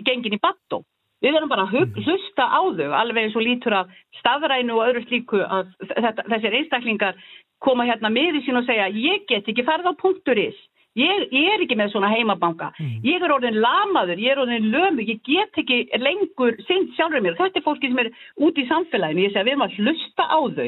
[0.08, 0.84] gengin í battó.
[1.24, 4.90] Við verðum bara að hug, hlusta á þau, alveg eins og lítur að staðrænu og
[4.90, 7.24] öðru slíku að þetta, þessir einstaklingar
[7.64, 10.60] koma hérna með í sín og segja ég get ekki farið á punkturis.
[11.00, 12.68] Ég, ég er ekki með svona heimabanka.
[13.02, 17.40] Ég er orðin lamaður, ég er orðin lömu, ég get ekki lengur sinn sjálfur mér.
[17.40, 18.12] Þetta er fólki sem er
[18.46, 19.24] út í samfélaginu.
[19.24, 20.68] Ég segi að við erum að hlusta á þau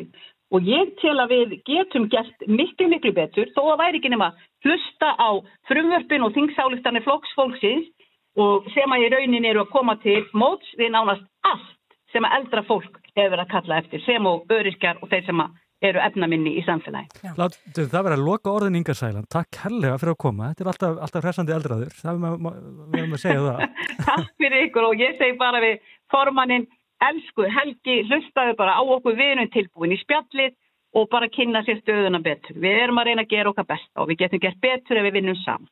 [0.56, 4.32] og ég tel að við getum gert miklu, miklu betur þó að væri ekki nema
[4.66, 5.30] hlusta á
[5.70, 7.92] frumvörpin og þingsálistanir flokksfólksins
[8.40, 12.40] og sem að í raunin eru að koma til móts við nánast allt sem að
[12.40, 16.02] eldra fólk hefur verið að kalla eftir sem og öryrkjar og þeir sem að eru
[16.02, 17.34] efnaminni í samfélagi.
[17.38, 19.28] Láttu það verið að loka orðin Inga Sæland.
[19.32, 20.52] Takk herlega fyrir að koma.
[20.52, 21.98] Þetta er alltaf, alltaf hressandi eldraður.
[22.00, 23.76] Það er erum að segja það.
[24.08, 26.68] Takk fyrir ykkur og ég segi bara við formannin,
[27.04, 30.56] elsku Helgi, hlustaðu bara á okkur, við erum tilbúin í spjallið
[30.96, 32.56] og bara kynna sér stöðuna betur.
[32.62, 35.18] Við erum að reyna að gera okkar besta og við getum gert betur ef við
[35.20, 35.72] vinnum saman.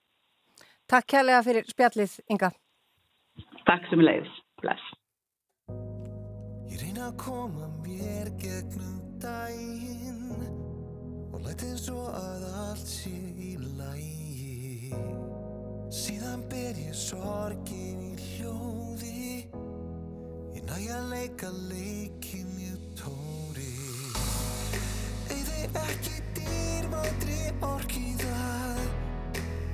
[0.92, 2.52] Takk kærlega fyrir spjallið, Inga.
[3.68, 4.36] Takk sem leiðis.
[4.62, 4.92] Bless.
[6.72, 10.34] Ég reyna að koma mér gegnum daginn
[11.34, 14.92] og læt eins og að allt sé í lægi.
[15.94, 18.83] Síðan ber ég sorgin í hljóði, ég
[20.67, 23.71] næ að leika leikin ég tóri.
[25.34, 28.82] Eyði ekki dýrmætri ork í það,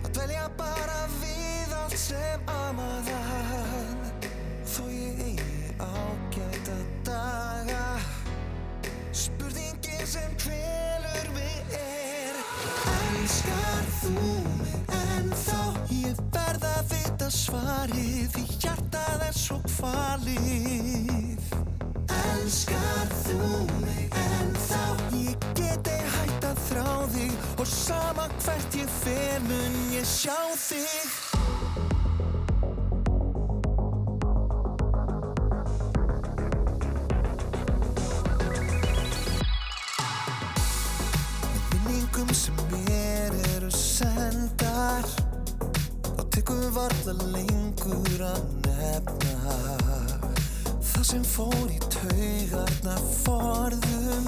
[0.03, 4.01] að dvelja bara við allt sem amaðan.
[4.69, 7.85] Þó ég eigi ágæta daga
[9.11, 12.39] Spurningin sem kvelur mig er
[12.95, 14.29] Elskar þú
[14.61, 15.61] mig ennþá?
[16.03, 18.58] Ég verð að vita svarið hjartað
[19.29, 21.43] er svo kvalið.
[22.09, 23.49] Elskar þú
[23.83, 24.81] mig ennþá?
[25.19, 31.13] Ég geti hægt að þrá þig Og sama hvert ég fer mun ég sjá þig.
[41.85, 45.05] Minningum sem mér eru sendar.
[45.05, 45.28] þá
[46.33, 49.55] Tekum varða lengur að nefna.
[50.91, 54.27] Það sem fór í taugarna forðum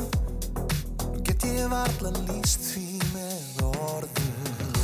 [1.27, 4.79] Get ég varða líst því með orðum.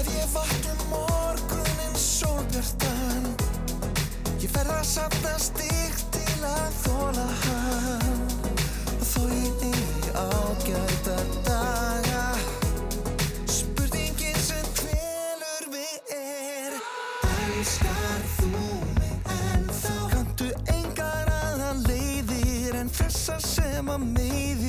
[0.00, 3.30] Ef ég vakna morgunin sólbjörndan
[4.44, 8.23] Ég verða að sapna stík til að þóla hann.
[23.94, 24.63] Sem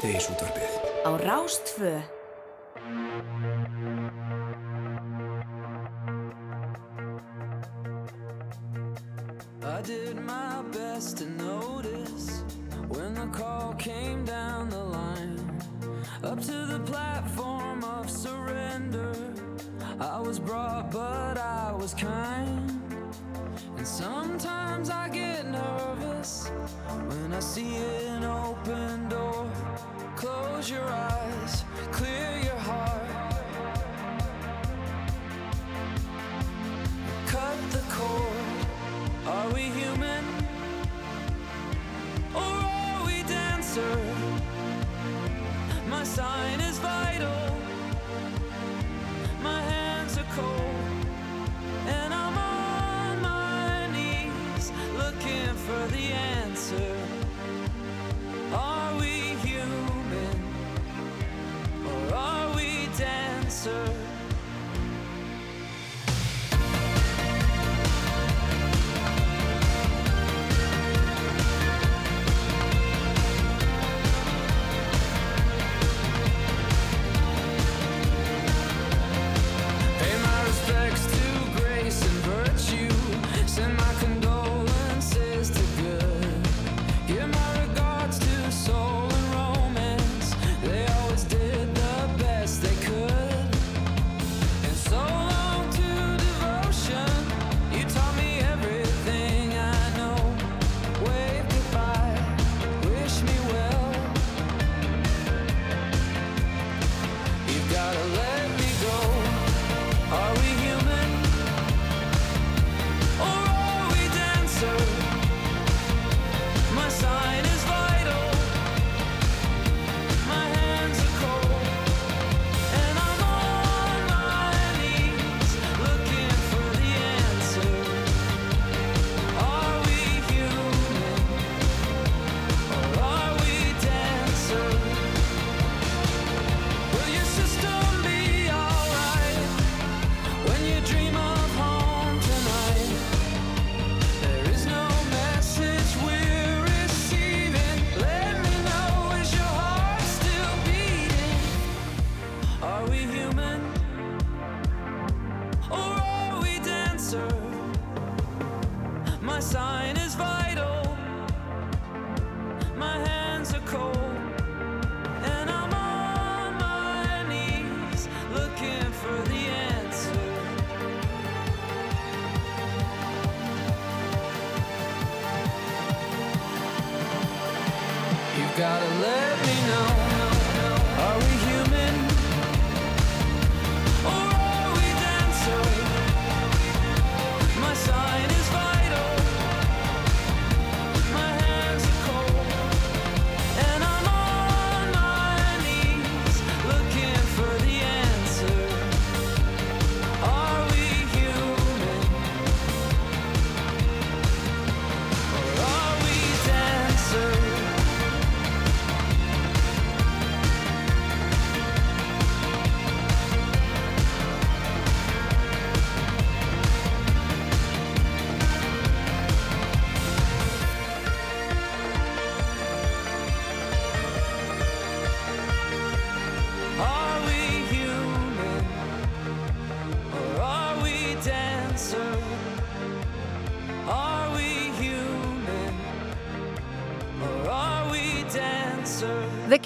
[0.00, 1.90] Síðdegisútvarpið Á Rástfö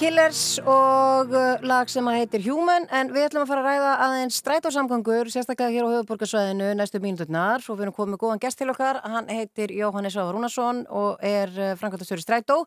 [0.04, 3.92] Killers og uh, lag sem að heitir Human en við ætlum að fara að ræða
[4.04, 7.64] aðeins strætósamgangur sérstaklega hér á höfuborgarsvæðinu næstu mínúturnar.
[7.64, 8.98] Og við erum komið góðan gest til okkar.
[9.00, 12.58] Hann heitir Jóhannes Ávar Rúnarsson og er uh, framkvæmtastjóri strætó.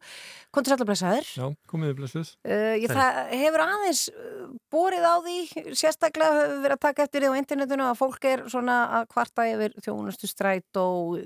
[0.50, 2.34] Kontur Sællablesaður Já, komiði blessuð.
[2.41, 5.38] Uh, ég, það hefur aðeins uh, borið á því,
[5.78, 9.45] sérstaklega hefur verið að taka eftir því á internetinu að fólk er svona að kvarta
[9.52, 11.19] yfir þjónustu stræt og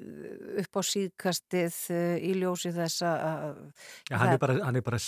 [0.59, 3.61] upp á síðkastið uh, í ljósi þess að
[4.11, 4.99] Já, hann, er bara, hann er bara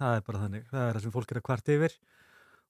[0.00, 1.98] það er bara þannig, það er það sem fólk er að kvart yfir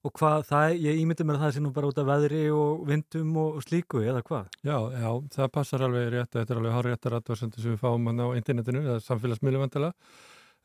[0.05, 2.83] og hvað, það, ég ímyndi mér að það sé nú bara út af veðri og
[2.87, 4.51] vindum og, og slíku, eða hvað?
[4.61, 8.09] Já, já, það passar alveg rétt, þetta er alveg hár réttar aðvarsendur sem við fáum
[8.11, 10.11] hann á internetinu, eða samfélagsmiðlum vantilega.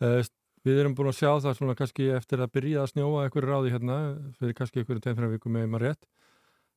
[0.02, 0.18] Uh,
[0.66, 3.72] við erum búin að sjá það svona kannski eftir að byrja að snjóa eitthvað ráði
[3.72, 3.96] hérna,
[4.38, 6.06] fyrir kannski eitthvað tveim-þrjum vikum með maður rétt,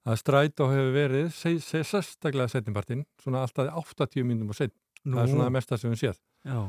[0.05, 1.29] að strætó hefur verið,
[1.65, 6.01] sérstaklega setnipartinn, svona alltaf 80 mínum og set, það er svona það mesta sem við
[6.05, 6.19] séð.
[6.45, 6.59] Já.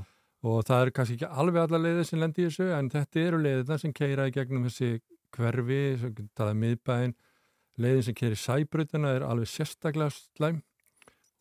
[0.45, 3.41] Og það er kannski ekki alveg alla leiðir sem lendi í þessu, en þetta eru
[3.41, 5.01] leiðirna sem keira í gegnum þessi
[5.37, 5.81] hverfi,
[6.37, 7.17] það er miðbæinn,
[7.83, 10.63] leiðin sem keiri sæbrutuna er alveg sérstaklega slæm.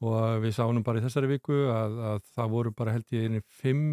[0.05, 3.43] Og við sáum bara í þessari viku að, að það voru bara held ég einni
[3.61, 3.85] fimm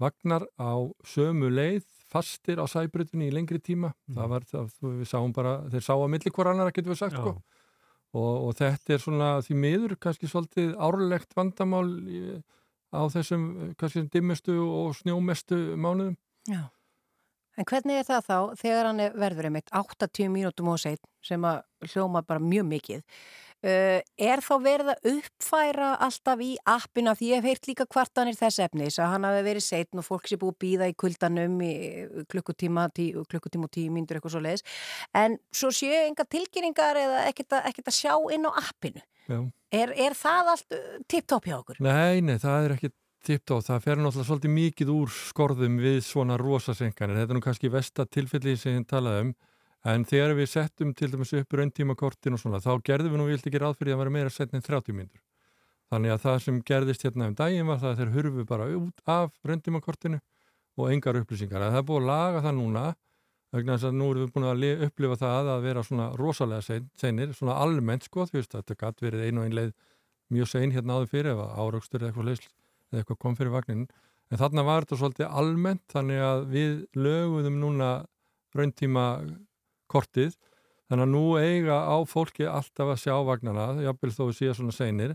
[0.00, 0.74] vagnar á
[1.06, 3.92] sömu leið fastir á sæbrutunni í lengri tíma.
[4.10, 7.18] Það var það, við sáum bara, þeir sá að milli hver annar getur við sagt
[7.18, 7.36] sko.
[8.14, 12.20] Og, og þetta er svona því miður kannski svolítið árlegt vandamál í,
[12.94, 16.16] á þessum kannski dimmestu og snjómestu mánuðum
[16.50, 16.68] Já.
[17.54, 21.44] En hvernig er það þá þegar hann er verður einmitt 80 mínútum og seitt sem
[21.46, 23.02] að hljóma bara mjög mikið
[23.64, 28.38] uh, er þá verið að uppfæra alltaf í appina því ég hef heyrt líka kvartanir
[28.38, 31.56] þess efnis að hann hafi verið seitt og fólk sé búið að býða í kuldanum
[31.62, 31.72] í
[32.32, 34.66] klukkutíma, tí, klukkutíma og tíu mínútur eitthvað svo leiðis
[35.22, 39.04] en svo séu enga tilkynningar eða ekkert að, ekkert að sjá inn á appinu.
[39.28, 40.76] Er, er það allt
[41.10, 41.80] tipptopp hjá okkur?
[41.84, 42.92] Nei, nei, það er ekki
[43.24, 47.70] tipptóð, það fer náttúrulega svolítið mikið úr skorðum við svona rosasenkanir, þetta er nú kannski
[47.72, 49.30] vesta tilfelli sem ég talaði um,
[49.94, 53.48] en þegar við settum til dæmis upp rauntímakortin og svona, þá gerðum við nú vilt
[53.48, 55.22] ekki ráð fyrir að vera meira setn en 30 mínútur.
[55.92, 59.02] Þannig að það sem gerðist hérna um daginn var það að þeir hurfu bara út
[59.14, 60.20] af rauntímakortinu
[60.80, 61.66] og engar upplýsingar.
[61.68, 62.84] Það er búið að laga það núna,
[63.54, 66.78] vegna þess að nú erum við búin að li- upplifa það að vera svona rosalega
[67.00, 69.72] seinir, svona almennt sko, þú veist, þetta gæti verið ein og ein leið
[70.34, 73.84] mjög sein hérna áður fyrir ef áraugstur eða eitthvað leysl eða eitthvað kom fyrir vagnin
[74.32, 77.90] en þarna var þetta svolítið almennt þannig að við löguðum núna
[78.56, 79.04] rauntíma
[79.90, 80.34] kortið.
[80.88, 84.74] Þannig að nú eiga á fólki alltaf að sjá vagnana, jafnvel þó við séu svona
[84.76, 85.14] seinir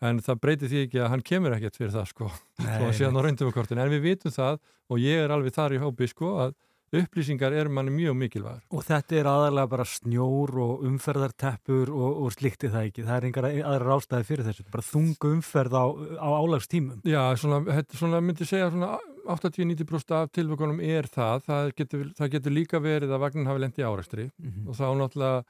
[0.00, 2.28] en það breytir því ekki að hann kemur ekkert fyrir það sko,
[2.64, 5.52] þó að sé hann á rauntíma kortin en við vitum það og ég er alveg
[5.58, 6.54] þar í hópi sko að
[6.92, 12.32] upplýsingar er manni mjög mikilvægur Og þetta er aðalega bara snjór og umferðarteppur og, og
[12.34, 13.04] slikti það ekki.
[13.06, 14.64] Það er engar aðra ástæði fyrir þessu.
[14.72, 15.84] Bara þungu umferð á,
[16.18, 17.00] á álagstímum.
[17.06, 18.98] Já, svona, svona myndi segja svona
[19.30, 21.44] 80-90% af tilvægunum er það.
[21.46, 24.68] Það getur, það getur líka verið að vagnin hafi lendi áræstri Mhm.
[24.68, 25.44] og þá náttúrulega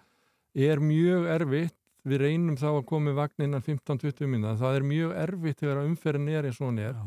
[0.55, 5.11] er mjög erfitt, við reynum þá að koma vagnin innan 15-20 minna, það er mjög
[5.25, 6.93] erfitt þegar umferðin er eins og hún er.
[6.95, 7.07] Já.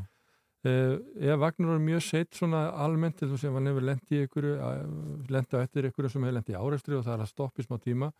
[0.63, 4.45] Uh, ef vagnur er mjög seitt svona almennt, þú sem hann hefur lendi í ykkur,
[5.33, 7.65] lendi á eftir ykkur sem hefur lendi í áræstri og það er að stoppa í
[7.67, 8.11] smá tíma,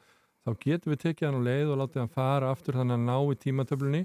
[0.43, 3.17] þá getum við tekið hann á leið og látið hann fara aftur þannig að ná
[3.31, 4.03] í tímatöflunni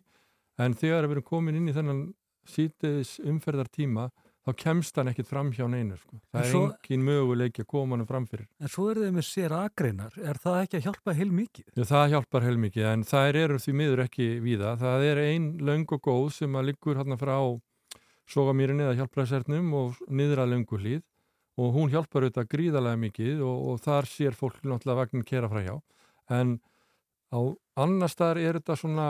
[0.62, 2.04] en þegar við erum komin inn í þennan
[2.48, 4.08] sítiðis umferðar tíma
[4.48, 6.16] þá kemst hann ekkit fram hjá neinu sko.
[6.32, 9.52] það er svo- engin möguleiki að koma hann framfyrir En svo eru þau með sér
[9.52, 10.14] agreinar.
[10.16, 11.66] Er það ekki að hjálpa heil mikið?
[11.76, 15.84] Já, það hjálpar heilmikið en það eru því miður ekki víða það er ein löng
[15.92, 17.36] og góð sem að liggur hérna frá
[18.28, 21.02] sogamýrinni eða hjálpræðsernum og niður að löngu hlýð
[21.58, 25.62] og hún hjálpar auðvitað gríðarlega mikið og, og þar sér fólk náttúrulega vagnin kera frá
[25.64, 25.76] hjá
[26.38, 26.58] en
[27.34, 27.40] á
[27.82, 29.08] annar staðar er þetta svona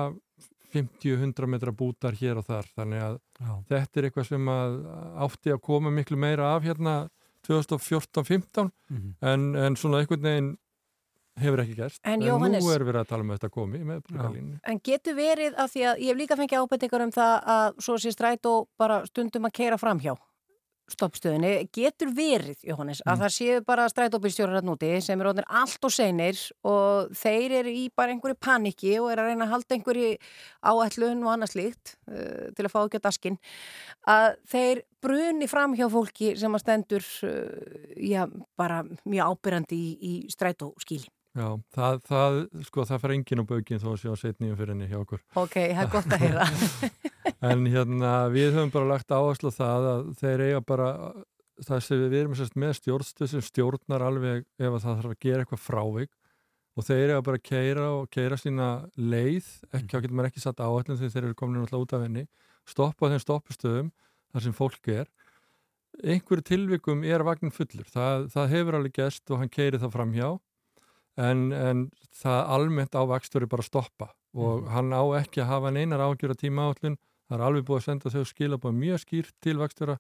[0.73, 3.53] 50-100 metra bútar hér og þar þannig að Já.
[3.71, 4.75] þetta er eitthvað sem að
[5.27, 6.97] átti að koma miklu meira af hérna
[7.49, 9.14] 2014-15 Mhm.
[9.23, 10.51] en, en svona einhvern veginn
[11.43, 14.61] hefur ekki gerst En Jóhannes- nú er verið að tala um þetta komi með brugalínu
[14.64, 17.99] En getur verið að því að ég hef líka fengið ábendingar um það að svo
[17.99, 20.16] sé strætó bara stundum að keira framhjá
[20.89, 21.68] stoppstöðinni.
[21.68, 23.20] Getur verið, Jóhannes, að Mm.
[23.20, 25.84] það séu bara strætóbílstjórar hérna úti sem eru orðinir allt
[26.64, 30.16] og þeir eru í bara einhverju panikki og eru að reyna að halda einhverju
[30.64, 33.39] áætlun og annað slíkt uh, til að fá ekki á daskin
[34.09, 38.24] að þeir bruni framhjá fólki sem að stendur uh, já,
[38.57, 41.05] bara mjög ábyrrandi í, í strætóskíli.
[41.39, 42.36] Já, það, það,
[42.66, 45.20] sko, það fer enginn á baukinn þó að sé á setningum fyrir henni hjá okkur.
[45.39, 46.47] Ok, það er gott að heyra.
[47.51, 50.89] en hérna við höfum bara lagt áherslu það að þeir eiga bara
[51.84, 55.62] sem við erum með stjórnstöð sem stjórnar alveg ef að það þarf að gera eitthvað
[55.62, 56.11] frávik.
[56.78, 58.68] Og þeir eiga bara að keira og keira sína
[58.99, 62.05] leið, ekki á getur maður ekki satt áhættin þegar þeir eru komin alltaf út af
[62.07, 62.26] henni.
[62.66, 63.95] Stoppa þeim stoppustöðum
[64.32, 65.07] þar sem fólk er.
[66.03, 67.86] Einhverju tilvikum er vagnin fullur.
[67.91, 70.34] Það, það hefur alveg gest og hann keiri það framhjá
[71.19, 74.09] en, en það almennt á vakstur er bara að stoppa
[74.39, 76.99] og hann á ekki að hafa neinar ágjör að tíma áallun
[77.29, 79.97] það er alveg búið að senda þau skilabóð mjög skýrt til vakstjóra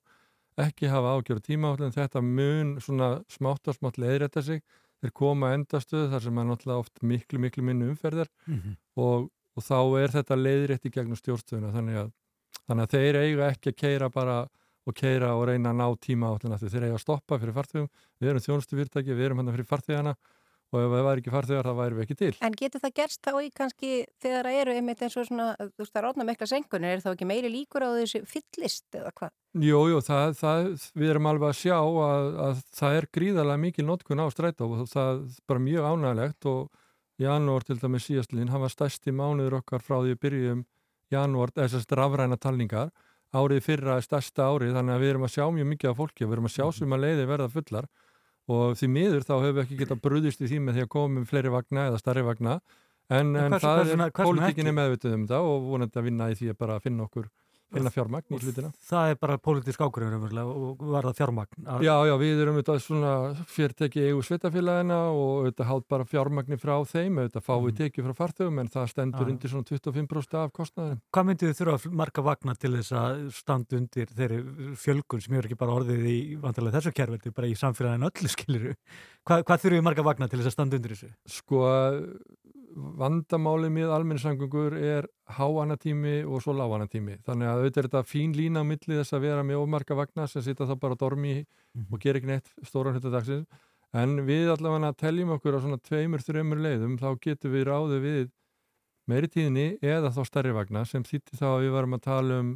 [0.58, 4.62] ekki hafa ágjör að tíma áallun þetta mun svona smátt og smátt leiðrætta sig.
[4.98, 8.72] Þeir koma að endastöðu þar sem er náttúrulega oft miklu miklu minni umferðar Mhm.
[8.98, 11.70] og, og þá er þetta leiðrætt í gegnum stjórnstöðuna.
[11.76, 12.10] Þannig
[12.66, 14.48] þannig að þeir eiga ekki að keira bara
[14.88, 17.88] og keira og reyna að ná tíma áallun þeir eiga að stoppa fyrir farþegum.
[18.18, 19.38] Við erum þjónustu fyrirtæki, við erum
[19.70, 20.16] farþegana
[20.68, 22.30] og ef það væri ekki farþegar það væri við ekki til.
[22.44, 25.82] En getur það gerst þá í kannski þegar það eru einmitt eins og svona, þú
[25.82, 29.12] veist, það er orðna mikla senkunir, er þá ekki meiri líkur á þessu fyllist eða
[29.16, 29.32] hvað?
[29.64, 30.68] Jú, jú, það, það,
[31.00, 34.90] við erum alveg að sjá að, að það er gríðarlega mikil notkun á strætó og
[34.92, 36.60] það er bara mjög ánægilegt og
[37.18, 40.66] janúar til dæmis síðastlinn, hann var stærsti mánuður okkar frá því að byrjum
[41.12, 42.92] janúar, þessast rafræna talningar.
[43.32, 46.24] Árið fyrra er stærsta árið þannig að við erum að sjá mjög mikið af fólki
[46.24, 47.88] og við erum að sjá sem að leiði verða fullar
[48.48, 51.26] og því miður þá hefur við ekki getað brúðist í því með því að komum
[51.28, 52.60] fleiri vagna eða starri vagna.
[53.10, 56.04] En, En en hvers- það hvers vegna- er pólitíkinni meðvituð um það og vonandi að
[56.08, 57.28] vinna í því að bara finna okkur
[57.74, 61.66] finna fjármagn í hlutina Það er bara pólitísk raunverulega og varða fjármagn.
[61.84, 63.12] Já, já, við erum auðvitað svona
[63.52, 68.18] fyrirteki eigu sveitafélagina og auðvitað hátt bara fjármagni frá þeim, auðvitað fáum við tekið frá
[68.22, 71.02] farþegum en það stendur undir svona 25% af kostnaðin.
[71.12, 74.40] Hvað myndið þið þurfa marga vagna til þess að standa undir þeirri
[74.78, 78.74] fjölgun sem hefur ekki bara orðið í vantarlega þessu er bara í samfélaginu öllu skiliru.
[79.28, 81.10] Hvað, hvað þurfum við marga vagna til þess að standa undir þessu?
[81.28, 81.64] Sko,
[82.98, 85.08] vandamálið með almenningssangungur er
[85.38, 87.18] háanatími og svo láanatími.
[87.26, 90.26] Þannig að auðvitað er þetta fín lína á milli þess að vera með ómarka vagna
[90.30, 91.34] sem sita þá bara á dormi
[91.90, 93.46] og gera ekki neitt stóran hluta dagsins.
[93.96, 98.24] En við allavega teljum okkur á svona tveimur, þreimur leiðum, þá getum við ráðið við
[99.08, 102.50] meiri tíðinni eða þá stærri vagna sem þýtti þá að við varum að tala um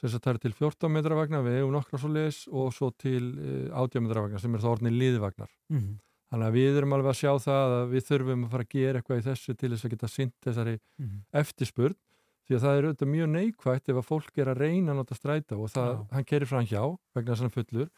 [0.00, 2.70] sem þess að það er til 14 metra vagna við og nokkra svo leis og
[2.72, 5.50] svo til uh, 18 metra vagna sem er þá orðinni liðvagnar.
[5.68, 5.98] Mhm.
[6.30, 9.00] Þannig að við erum alveg að sjá það að við þurfum að fara að gera
[9.00, 11.16] eitthvað í þessu til þess að geta sint þessari Mhm.
[11.42, 11.96] eftirspurn
[12.46, 15.14] því að það er auðvitað mjög neikvægt ef að fólk er að reyna að nota
[15.18, 16.06] stræta og það, Já.
[16.14, 16.82] hann kerir fram hjá
[17.14, 17.90] vegna þess að hann fullur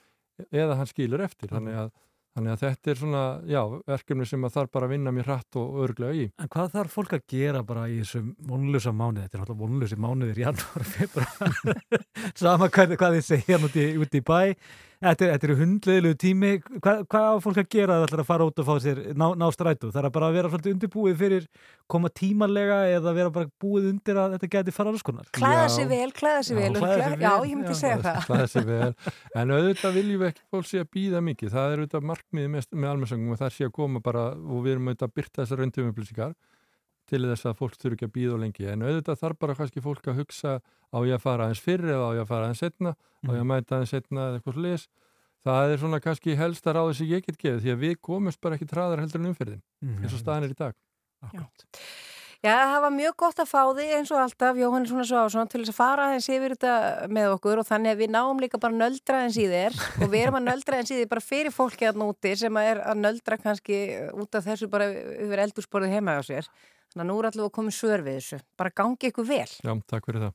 [0.52, 1.90] eða hann skilur eftir þannig að,
[2.36, 3.22] þannig að þetta er svona,
[3.52, 6.30] já, verkefni sem að þarf bara að vinna mér hratt og örglega í.
[6.40, 9.26] En hvað þarf fólk að gera bara í þessum vonlösa mánuði?
[9.28, 11.52] Þetta er náttúrulega vonlösi mánuðir í janúar, februar,
[12.40, 14.40] sama hvað, hvað þið segja út í, út í bæ.
[15.02, 16.50] Þetta er, þetta er hundleðilegu tími.
[16.78, 19.00] Hvað, hvað á fólk að gera að það ætlar að fara út og fá sér
[19.18, 19.90] ná, ná strætu?
[19.90, 21.48] Það er bara að vera svolítið undirbúið fyrir
[21.90, 25.26] koma tímalega eða vera bara búið undir að þetta geti fara alls konar.
[25.34, 25.72] Klæða Já.
[25.74, 27.80] sig vel, klæða sig Já, vel, klæða vel, já, ég myndi já.
[27.82, 28.22] segja það.
[28.30, 28.90] Það sé vel.
[29.42, 31.52] En auðvitað viljum við ekki fólk sé að býða mikið.
[31.56, 34.76] Það er auðvitað markmiðið með, með almennsangum og það sé að koma bara og við
[34.76, 36.34] erum auðvitað að byrta þessar rauntöfumupplýsingar
[37.12, 38.66] til þess að fólk þurfi ekki að býða og lengi.
[38.72, 40.54] En auðvitað þarf bara kannski fólk að hugsa
[40.92, 43.42] á ég að fara aðeins fyrr eða á ég að fara aðeins setna, á ég
[43.44, 44.86] að mæta aðeins setna eða eitthvað slis.
[45.42, 48.54] Það er svona kannski helsta ráði sem ég get gefið því að við komumst bara
[48.58, 50.02] ekki traðar heldur en umferðin Mhm.
[50.04, 50.74] eins og staðan er í dag.
[52.42, 55.60] Já, það var mjög gott að fá þig eins og alltaf, Jóhannes Svona Svásson, til
[55.62, 56.72] þess að fara aðeins yfir þetta
[57.14, 60.10] með okkur og þannig að við náum líka bara að nöldra aðeins í þér og
[60.10, 62.80] við erum að nöldra aðeins í þér bara fyrir fólki að núti sem að er
[62.82, 63.78] að nöldra kannski
[64.18, 66.50] út af þessu bara yfir eldursporðið heima á sér.
[66.92, 68.38] Þannig að nú er allavega að koma svör við þessu.
[68.60, 69.48] Bara gangi ykkur vel.
[69.48, 70.34] Já, takk fyrir það.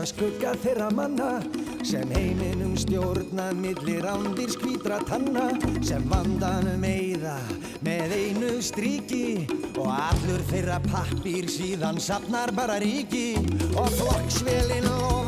[0.00, 1.42] Hýsa skugga þeirra manna
[1.84, 5.50] sem heiminum stjórna millir ándir skvítra tanna
[5.84, 7.36] sem vandanum eyða
[7.84, 9.46] með einu stríki
[9.76, 13.36] og allur þeirra pappir síðan sapnar bara ríki.
[13.76, 15.19] Og flokksvelin lofar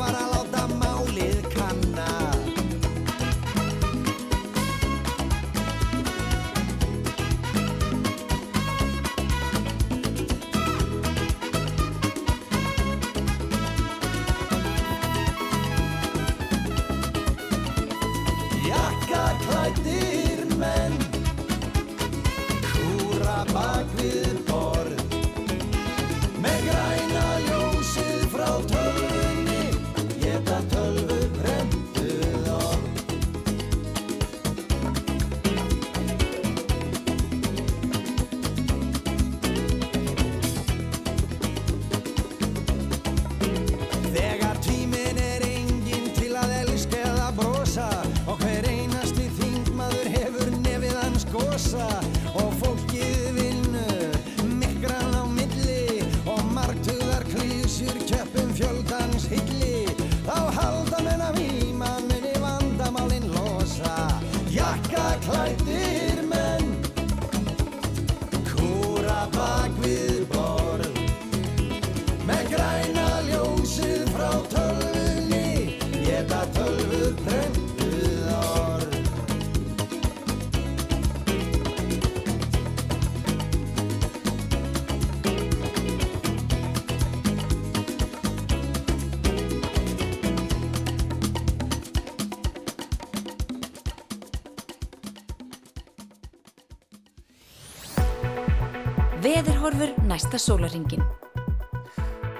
[100.43, 101.03] sólaringin.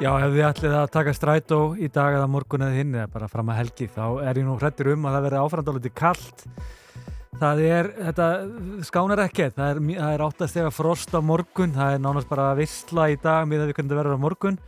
[0.01, 3.29] Já, ef þið ætlið að taka strætó í dag eða morgun eða hinn eða bara
[3.31, 6.47] fram að helgi þá er ég nú hrættur um að það verði áframdáliti kallt
[7.43, 8.27] það er, þetta
[8.87, 9.57] skánar ekkert.
[9.57, 11.73] Það er, er áttast þegar frost á morgun.
[11.75, 14.59] Það er nánast bara vissla í dag með að við það verður á morgun.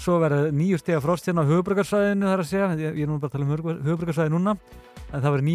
[0.00, 3.18] Svo verður nýju stega frost hérna á höfubröggarsvæðinu þar að segja, ég, ég er nú
[3.20, 4.56] bara að tala um höfubröggarsvæði núna.
[5.10, 5.48] En það verður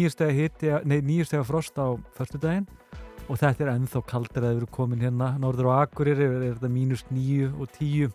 [1.08, 1.86] nýju stega frost á
[2.18, 2.68] förstudaginn
[3.28, 6.70] og þetta er ennþá kaldir að við erum komin hérna norður á Akureyri er, þetta
[6.72, 8.08] mínus nýju og tíu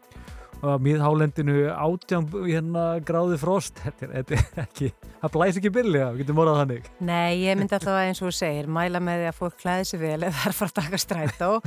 [0.64, 3.80] og á miðhálendinu átján hérna gráði frost.
[3.84, 4.90] Þetta er, þetta er ekki,
[5.20, 6.88] það blæs ekki byrja við getum morðað þannig.
[7.04, 9.90] Nei, ég myndi alltaf að eins og þú segir mæla með því að fólk klæði
[9.90, 11.52] sig vel eða það er að fara að taka strætó.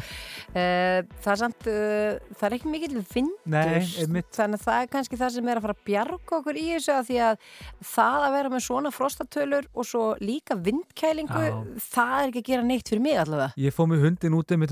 [0.56, 4.88] Eh, það er samt uh, það er ekki mikill vindur Nei, þannig að það er
[4.92, 7.34] kannski það sem er að fara að bjarga okkur í þessu að því að
[7.90, 11.56] það að vera með svona frostatölur og svo líka vindkælingu Já.
[11.82, 13.50] það er ekki að gera neitt fyrir mig allavega.
[13.66, 14.64] Ég fóð með hundin út um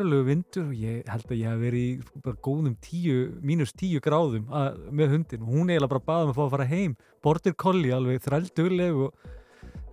[0.00, 1.30] daginn í einmitt 6-7 stega frosti og það var bara verulegu vindur og ég held
[1.30, 5.52] að ég hef verið í bara góðum 10, mínus 10 gráðum að, með hundin og
[5.54, 6.96] hún eiginlega bara baði mig að fá að fara heim.
[7.20, 9.14] Bordir kolli alveg þrældugleg og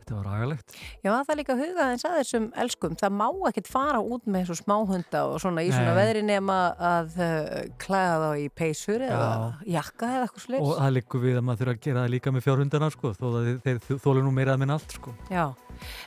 [0.08, 2.96] þetta var agalegt Já, það er líka að huga eins að þessum elskum.
[3.00, 6.00] Það má ekkert fara út með þessu smáhunda og svona í svona Nei.
[6.00, 6.58] veðri nema
[6.90, 7.52] að uh,
[7.82, 9.30] klæða þá í peysur eða
[9.68, 12.34] jakka eða eitthvað og sluðs það liggur við að maður þurfa að gera það líka
[12.34, 15.14] með fjárhundana sko, þó að þeir, þólu nú meira að minn allt sko.
[15.34, 15.46] Já,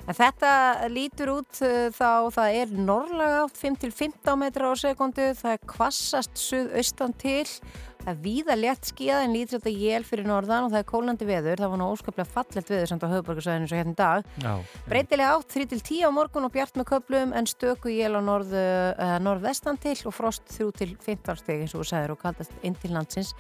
[0.07, 0.55] en þetta
[0.93, 6.41] lítur út uh, þá það er norrlega átt 5-15 metra á sekundu, það er kvassast
[6.41, 7.47] suðaustan til,
[8.01, 11.29] það er víða létt skíða en lítur þetta jél fyrir norðan og það er kólandi
[11.29, 14.31] veður, það var nú óskaplega fallegt veður samt á höfuborgarsæðinu svo hérna í dag.
[14.89, 19.17] Breytilega átt 3-10 á morgun og bjart með köplum en stöku jél á norð, uh,
[19.23, 23.35] norðvestan til og frost 3-15 steg eins og þú sagðir og kaldast inn til landsins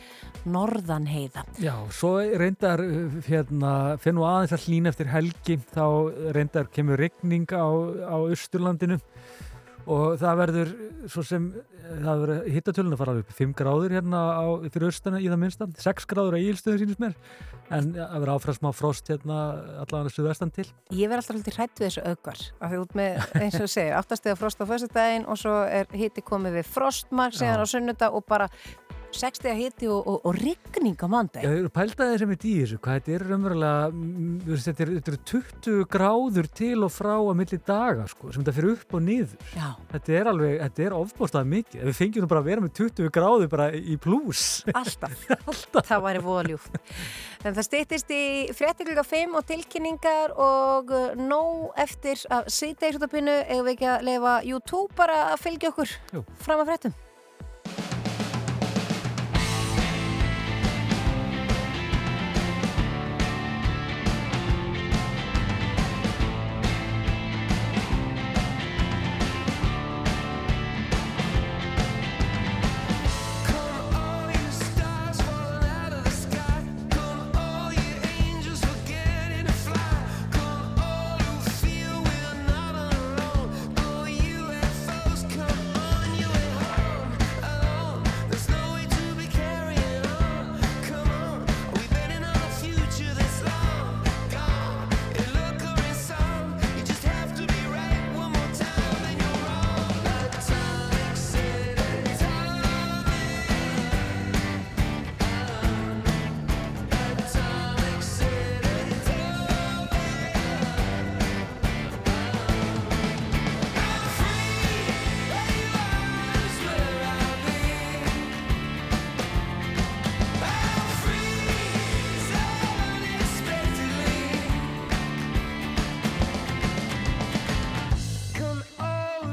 [0.45, 1.47] norðan heiða.
[1.63, 5.87] Já, svo reyndar uh, hérna, fyrir nú aðeins að hlýna eftir helgi þá
[6.37, 7.67] reyndar kemur regning á,
[8.07, 9.01] á Östurlandinu
[9.87, 10.72] og það verður
[11.11, 11.47] svo sem
[11.91, 15.41] það verður hittatölun að fara upp í 5 gráður hérna á, fyrir Östana í það
[15.43, 17.16] minnsta 6 gráður á ílstöðu sínus mér.
[17.70, 19.39] En það verður áfram smá frost hérna
[19.85, 20.66] allavega suðvestan til.
[20.91, 23.70] Ég verð alltaf haldið hrætt við þessu aukvar af því út með, eins og þú
[23.74, 28.16] segir, áttastega frost á föstudaginn og svo er hitti komið við frostmark síðan á sunnudag
[28.16, 28.51] og bara
[29.17, 31.09] 60 að hiti og, og, og rigning á
[31.41, 34.97] Já, þau eru pældaðið sem er í þessu, hvað þetta er raunverulega, mm, þetta eru
[34.99, 38.97] þetta eru 20 gráður til og frá að milli daga, sko, sem þetta fyrir upp
[38.97, 39.49] og niður.
[39.57, 39.69] Já.
[39.91, 41.85] Þetta er alveg, þetta er ofbústað mikið.
[41.91, 44.47] Við fengjum nú bara að vera með 20 gráður bara í pluss.
[44.71, 45.27] Alltaf.
[45.51, 45.91] Alltaf.
[45.91, 46.81] Það væri voðaljúft.
[47.41, 48.25] En það stýttist í
[48.57, 53.75] frétti klukka 5 og tilkynningar og uh, nóg eftir að sýta í sútapinu ef við
[53.75, 56.27] ekki að leifa YouTube bara að fylgja okkur Jú.
[56.45, 56.99] fram að fréttum.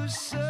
[0.07, 0.46] All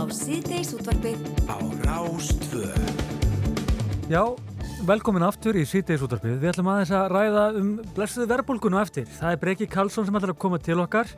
[0.00, 2.70] á síðdeis útvarpið Á Rástvö
[4.08, 4.22] Já,
[4.88, 6.38] velkomin aftur í síðdeis útvarpið.
[6.40, 9.04] Við ætlum aðeins að ræða um blessuðu verbulgunu eftir.
[9.06, 11.12] Það er Breki Karlsson sem ætlar að koma til okkar.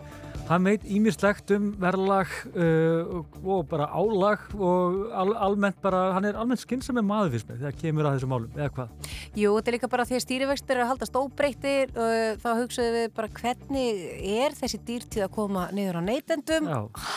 [0.53, 6.37] Hann veit ímislegt um verðlag uh, og bara álag og al almennt bara, hann er
[6.37, 9.09] almennt skynsam með maður fyrst með þegar kemur að þessum málum, eða hvað?
[9.41, 12.99] Jú, þetta er líka bara því að stýrivextir er að haldast óbreyttir uh, þá hugsaðum
[12.99, 16.71] við bara hvernig er þessi dýrtíð að koma niður á neytendum?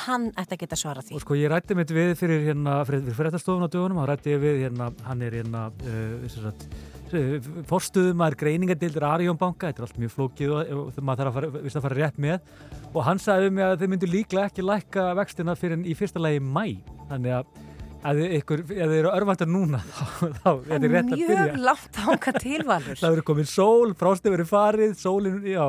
[0.06, 1.20] Hann ætti að geta svarað því.
[1.20, 4.36] Og sko ég rætti mitt við fyrir hérna, fyrir, fyrir fréttastofun á dögunum, þá rætti
[4.38, 6.95] ég við hérna, hann er hérna, uh,
[7.70, 11.62] forstuðum að greiningadildir Arjónbanka, þetta er allt mjög flókið og, og maður þarf að fara,
[11.70, 12.50] að fara rétt með.
[12.92, 16.22] Og hann sagði um mig að þeir myndu líklega ekki lækka vextina fyrir í fyrsta
[16.24, 16.66] lagi mæ
[17.10, 17.64] þannig að
[18.06, 20.04] að þið eru örvæntar núna þá,
[20.44, 21.38] þá er þetta rétt að byrja.
[21.40, 25.64] Mjög langt ánga tilvalur Það verður komið sól, frástum verður farið sólinn, já,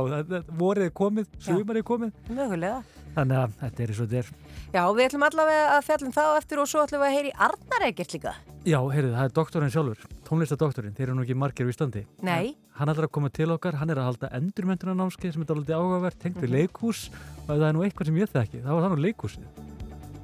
[0.61, 2.83] vorið er komið sumar er komið, Mögulega.
[3.17, 4.46] Þannig að þetta er eins og þetta er
[4.77, 7.85] Já, við ætlum allavega að fjallum þá eftir og svo ætlum við að heyri Arnar
[7.89, 8.35] ekkert líka
[8.67, 12.01] Já, heyrðu, það er doktorinn sjálfur, tónlistadoktorinn, þeir eru nú ekki margir við standi.
[12.27, 12.57] Nei.
[12.75, 16.19] Hann ætlar að koma til okkar, hann er að halda endurmyndunanámskeið sem er alveg áhugavert,
[16.19, 16.57] tengt við Mhm.
[16.59, 19.47] leikhús og ef það er nú eitthvað sem ég þekki, þá var það nú leikhúsið.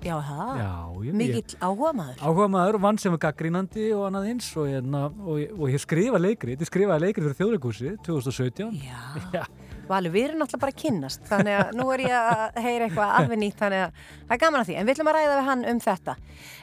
[0.03, 0.59] Já, það.
[0.59, 2.19] Já, Mikill áhuga maður.
[2.19, 6.19] Áhuga maður, vann sem er gaggrínandi og annað eins og, hérna, og, og ég skrifa
[6.19, 8.75] leikrit, ég skrifaði leikrit fyrir þjóðleikúsi 2017.
[8.83, 8.99] Já.
[9.39, 9.45] Já.
[9.89, 13.15] Valur, við erum náttúrulega bara að kynnast, þannig að nú er ég að heyra eitthvað
[13.19, 14.77] alveg nýtt, þannig að það er gaman að því.
[14.79, 16.17] En við ætlum að ræða við hann um þetta.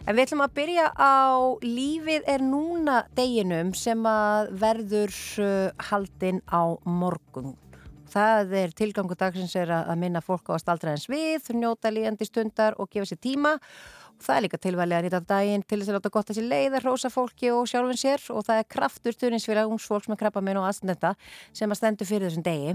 [0.06, 1.20] En við ætlum að byrja á
[1.66, 7.56] lífið er núna deginum sem að verður uh, haldinn á morgun.
[8.10, 11.92] Það er tilgangu dagsins er að að minna fólk á að staldra eins við, njóta
[11.94, 13.58] líðandi stundar og gefa sér tíma.
[14.20, 16.74] Það er líka tilvæli að nýta daginn til þess að láta gott að sér leið
[16.74, 20.44] að hrósa fólki og sjálfum sér og það er kraftur stuðningsfélag ungs fólks með krabba
[20.44, 21.14] minn og aðstendenda
[21.56, 22.74] sem að stendur fyrir þessum degi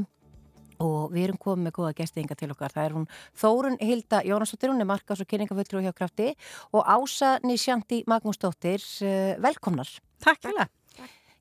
[0.82, 2.72] og við erum komið með góða gestinga til okkar.
[2.74, 3.08] Það er hún
[3.40, 6.32] Þórun Hilda Jónasdóttir, hún er markas og kynningafulltrú hjá krafti
[6.72, 9.88] og Ása Nisjanti Magnúsdóttir, eh, velkomnar.
[10.20, 10.68] Takk fyrir.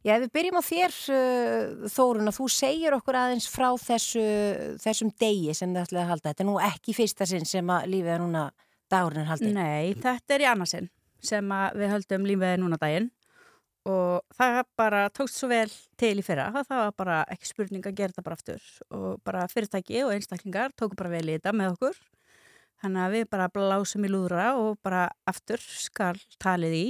[0.04, 4.24] Já, við byrjum á þér, uh, Þórun, að þú segir okkur aðeins frá þessu,
[4.84, 6.34] þessum degi sem þið ætlaði að halda.
[6.34, 8.42] Þetta er nú ekki fyrsta sinn sem að lífið er núna
[8.92, 9.54] dagurinn er haldið.
[9.56, 10.90] Nei, þetta er í annarsinn
[11.24, 13.08] sem við höldum lífið núna daginn
[13.90, 15.68] og það bara tókst svo vel
[16.00, 16.50] til í fyrra.
[16.56, 20.76] Það var bara ekki spurning að gera þetta bara aftur og bara fyrirtæki og einstaklingar
[20.80, 21.98] tóku bara vel í þetta með okkur.
[22.84, 26.86] Þannig að við bara blásum í lúðra og bara aftur skal talið í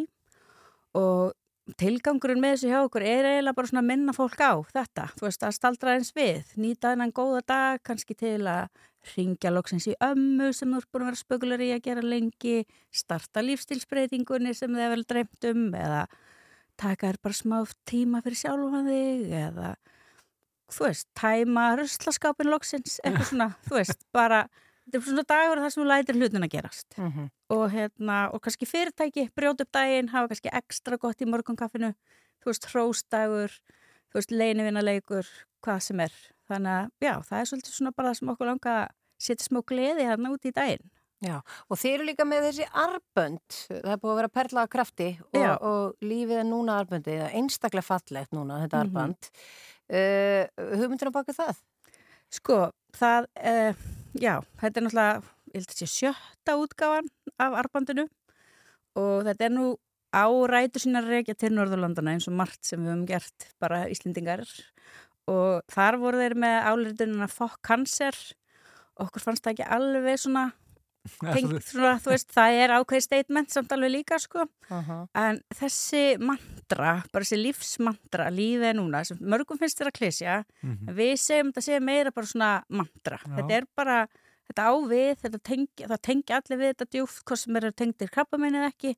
[0.97, 1.33] og
[1.79, 5.27] tilgangurinn með þessu hjá okkur er eiginlega bara svona að minna fólk á þetta, þú
[5.27, 8.67] veist, að staldra eins við, nýta þennan góða dag, kannski til að
[9.13, 12.57] ringja loksins í ömmu sem þú ert búin að vera spökular í að gera lengi,
[12.91, 16.03] starta lífstilsbreytingunni sem þið vel dreymt um eða
[16.79, 17.57] taka þér bara smá
[17.89, 19.73] tíma fyrir sjálfan þig eða
[20.73, 24.43] þú veist, tæma ruslaskapin loksins, eitthvað svona, þú veist, bara
[24.83, 26.89] þetta er svona dagur þar sem þú lætir hlutin að gerast.
[26.97, 27.29] Mhm.
[27.53, 31.93] og hérna, og kannski fyrirtæki brjóta upp daginn, hafa kannski ekstra gott í morgunkaffinu,
[32.41, 33.53] þú veist, hróstagur
[34.09, 35.29] þú veist, leinivinnaleikur
[35.63, 36.15] hvað sem er,
[36.49, 38.91] þannig að já, það er svolítið svona bara það sem okkur langa að
[39.23, 40.89] setja smá gleði hérna út í daginn
[41.23, 41.37] Já,
[41.71, 45.09] og þeir eru líka með þessi arbönd, það er búið að vera perla á krafti
[45.31, 48.89] og, og lífið er núna arböndið, það er einstaklega fallegt núna þetta Mhm.
[48.89, 49.29] arbönd.
[49.93, 51.61] Uh, hugmyndir á baka það?
[52.33, 52.57] Sko,
[52.97, 53.73] það, uh,
[54.19, 57.09] já, þetta er náttúrulega, ég held að sé sjötta útgáfan
[57.39, 58.07] af arbandinu
[58.95, 59.65] og þetta er nú
[60.13, 64.43] á rætu sína reykja til Norðurlandana eins og margt sem við höfum gert bara Íslendingar
[65.31, 68.17] og þar voru þeir með áleitunina fokk kanser
[69.01, 70.43] okkur fannst það ekki alveg svona,
[71.35, 76.17] tengt, svona þú veist, það er ákveð statement samt alveg líka sko Uh En þessi
[76.19, 80.87] mantra, bara þessi lífsmantra, lífið er núna, sem mörgum finnst þér að klísja, Mhm.
[80.89, 83.19] en við segjum þetta segja meira bara svona mantra.
[83.19, 83.35] Já.
[83.35, 84.07] Þetta er bara,
[84.47, 88.09] þetta á við, þetta tengi, það tengi allir við þetta djúft, hvað sem eru tengdir
[88.09, 88.95] krabba eða ekki.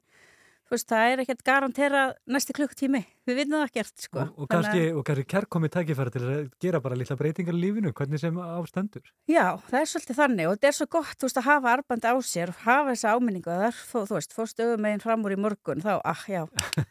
[0.66, 4.24] Þú veist, það er ekkert garantera næsti klukktími, við vitum það ekkert, sko.
[4.24, 8.22] Og, og kannski, kannski kærkomi tækifæri til að gera bara litla breytingar í lífinu, hvernig
[8.24, 9.12] sem ástendur.
[9.30, 12.16] Já, það er svolítið þannig og þetta er svo gott, veist, að hafa arbandi á
[12.26, 15.42] sér hafa þessa áminningu að það, þú, þú veist, fórstu auðvitað meginn fram úr í
[15.46, 16.42] morgun, þá, ah, já,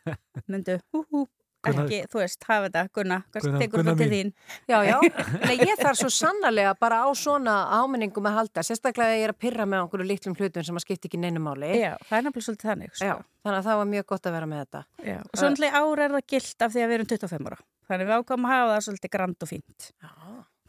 [0.55, 1.27] myndu, hú, hú,
[1.65, 4.33] Gunnar- ekki, þú veist, hafa þetta, Gunna, Gunnar- tekur það til þín.
[4.69, 4.97] Já, já,
[5.49, 9.35] Nei, ég þarf svo sannarlega bara á svona áminningum að halda, sérstaklega að ég er
[9.35, 11.71] að pyrra með okkur litlum hlutum sem að skipta ekki neinu máli.
[11.81, 13.09] Já, það er nefnilega svolítið þannig, sko.
[13.11, 14.85] Já, þannig að það var mjög gott að vera með þetta.
[15.09, 17.59] Já, og svo náttúrulega ára er það gilt af því að við erum 25 ára.
[17.85, 19.91] Þannig við ákvæmum að hafa það svolítið grand og fínt.
[20.01, 20.11] Já.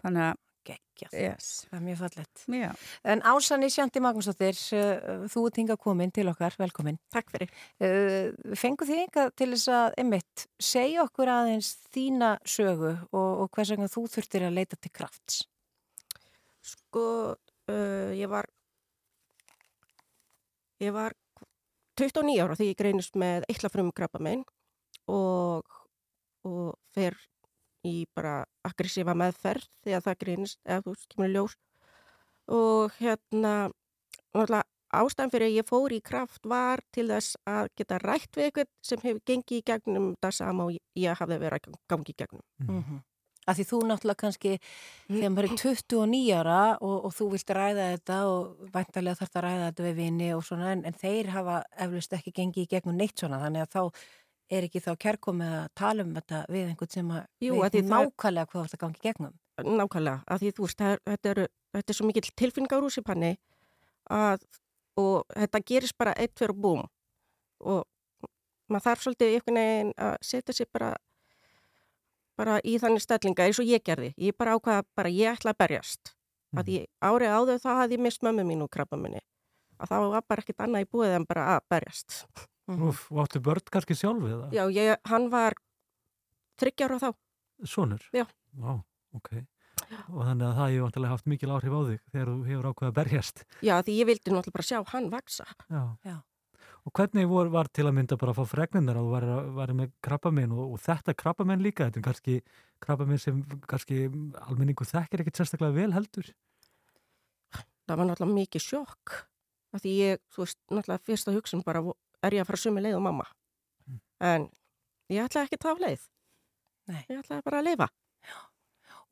[0.06, 1.16] Þannig að, geggjað.
[1.16, 1.50] Yes.
[1.70, 2.44] Það er mjög fallett.
[2.60, 2.68] Já.
[3.14, 7.00] En Ásanni Sjanti Magnúsdóttir, uh, þú ert hinga komin til okkar, velkomin.
[7.14, 7.54] Takk fyrir.
[7.80, 13.52] Uh, Fengu þið hinga til þess að, einmitt, segja okkur aðeins þína sögu og, og
[13.56, 15.44] hvers vegna þú þurftir að leita til krafts?
[16.66, 18.50] Sko, uh, ég var
[20.84, 21.16] ég var
[21.96, 24.44] 29 ára þegar ég greinist með eittlafrum krabba minn
[25.12, 25.78] og,
[26.44, 27.16] og fer
[27.86, 31.58] í bara aggressífa meðferð þegar það greinist eða þú í ljós.
[32.56, 33.56] Og hérna
[34.96, 38.72] ástæðan fyrir að ég fór í kraft var til þess að geta rætt við eitthvað
[38.86, 42.46] sem hefur gengið í gegnum það sama og ég, hafði verið að gangi í gegnum.
[42.64, 43.04] Mm -hmm.
[43.46, 44.52] Af því þú náttúrulega kannski,
[45.08, 49.46] þegar maður er 29 ára og, og þú vilt ræða þetta og væntalega þarf að
[49.46, 52.98] ræða þetta við vini og svona, en, en þeir hafa eflust ekki gengið í gegnum
[52.98, 53.82] neitt svona, þannig að þá
[54.52, 57.74] er ekki þá kærkomið að tala um þetta við einhvern sem að Jú, að veit
[57.74, 59.34] því það- nákvæmlega hvað þetta gangi gegnum.
[59.58, 63.04] Nákvæmlega, að því þú veist, það þetta, er, þetta er svo mikill tilfinningar úr sér
[63.08, 63.32] panni
[64.98, 66.84] og þetta gerist bara eitt fyrir búm
[67.66, 67.84] og
[68.70, 70.94] maður þarf svolítið einhvern veginn að setja sér bara
[72.36, 74.10] bara í þannig stellinga eins og ég gerði.
[74.20, 76.12] Ég bara ákvaða bara ég ætla að berjast.
[76.52, 76.60] Mm.
[76.60, 79.22] Að ég árið áður þá hafði ég mist mömmu mín úr krabba minni.
[79.80, 82.18] Að þá var bara ekkert annað í búið en bara að berjast.
[82.66, 84.48] Úf, og áttu börn kannski sjálfu eða?
[84.56, 85.54] Já, ég, hann var
[86.62, 87.10] þryggjára þá.
[87.70, 88.06] Sónur?
[88.16, 88.26] Já.
[88.58, 88.80] Vá,
[89.16, 89.36] ok.
[90.10, 92.90] og þannig að það hefur vantilega haft mikil áhrif á þig þegar þú hefur ákveðið
[92.90, 93.44] að berjast.
[93.62, 95.46] Já, því ég vildi náttúrulega bara sjá hann vaksa.
[95.70, 95.84] Já.
[96.08, 96.16] Já.
[96.86, 99.76] Og hvernig vor, var til að mynda bara að fá fregninnar að þú væri, væri
[99.78, 102.36] með krabbamenn og, og þetta krabbamenn líka, þetta er kannski
[102.86, 103.40] krabbamenn sem
[103.70, 104.02] kannski
[104.46, 106.30] almenningu þekkir ekkert sérstaklega vel heldur.
[107.86, 109.16] Það var náttúrulega mikið sjokk.
[109.74, 111.82] Af því ég, þú veist, náttúrulega fyrsta hugsun bara
[112.26, 113.28] er ég að fara sömu leið og mamma.
[114.26, 114.48] En
[115.12, 116.08] ég ætlaði ekki að tafa leið.
[116.92, 117.02] Nei.
[117.10, 117.88] Ég ætlaði bara að lifa.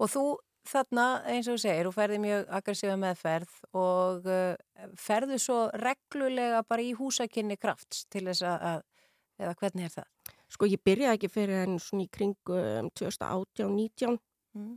[0.02, 0.24] Og þú
[0.68, 6.62] þarna, eins og þú segir, þú ferði mjög aggressífa meðferð og uh, ferðu svo reglulega
[6.68, 10.08] bara í húsakinni krafts til þess að, að eða hvernig er það?
[10.54, 14.20] Sko ég byrjaði ekki fyrir enn svona í kringum 2018-19
[14.54, 14.76] Mm.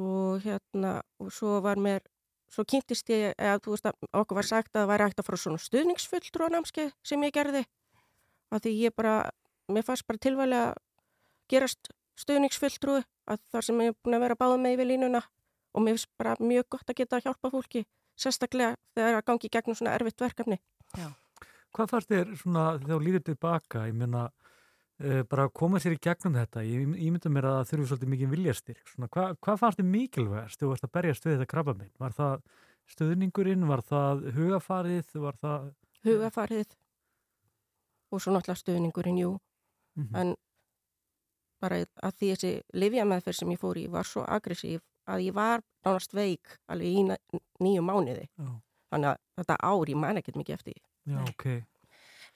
[0.00, 2.00] og hérna og svo var mér,
[2.52, 5.28] svo kynntist ég eða þú veist að okkur var sagt að það væri hægt að
[5.28, 7.64] fara svona stuðningsfulltrúanámskeið sem ég gerði
[8.48, 9.14] af því ég bara,
[9.68, 10.74] mér fannst bara tilvæli að
[11.52, 15.22] gerast stuðningsfulltrúi að þar sem ég er búin að vera báð með yfir línuna
[15.74, 17.84] og mér finnst bara mjög gott að geta að hjálpa fólki
[18.18, 20.58] sérstaklega þegar það er að gangi gegnum svona erfitt verkefni.
[20.96, 21.08] Já.
[21.76, 24.37] Hvað fannst þér svona þegar þú líður tilbaka, ég meina uh,
[25.30, 28.32] bara að koma sér í gegnum þetta, ég ímynda mér að það þurfi svolítið mikið
[28.34, 31.92] viljastyrk, svona hva, hvað fannst þér mikilvægast þú varst að berjast við þetta krabba minn?
[32.02, 32.42] Var það
[32.88, 35.68] stöðningurinn, var það hugafarið, var það...
[36.08, 36.74] Hugafarið
[38.10, 39.36] og svo náttúrulega stuðningurinn, jú,
[39.98, 40.14] Mhm.
[40.14, 40.34] en
[41.60, 44.80] bara að því þessi livjameðferð sem ég fór í var svo aggressív
[45.10, 47.02] að ég var nánast veik alveg í
[47.64, 48.28] nýju mánuði.
[48.38, 48.52] Já.
[48.92, 50.78] Þannig að þetta ár ég man ekkert mikið eftir.
[51.08, 51.46] Já, ok.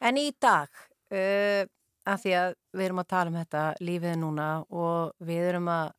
[0.00, 0.68] En í dag,
[1.12, 1.62] uh,
[2.09, 5.92] að því að við erum að tala um þetta lífið núna og við erum að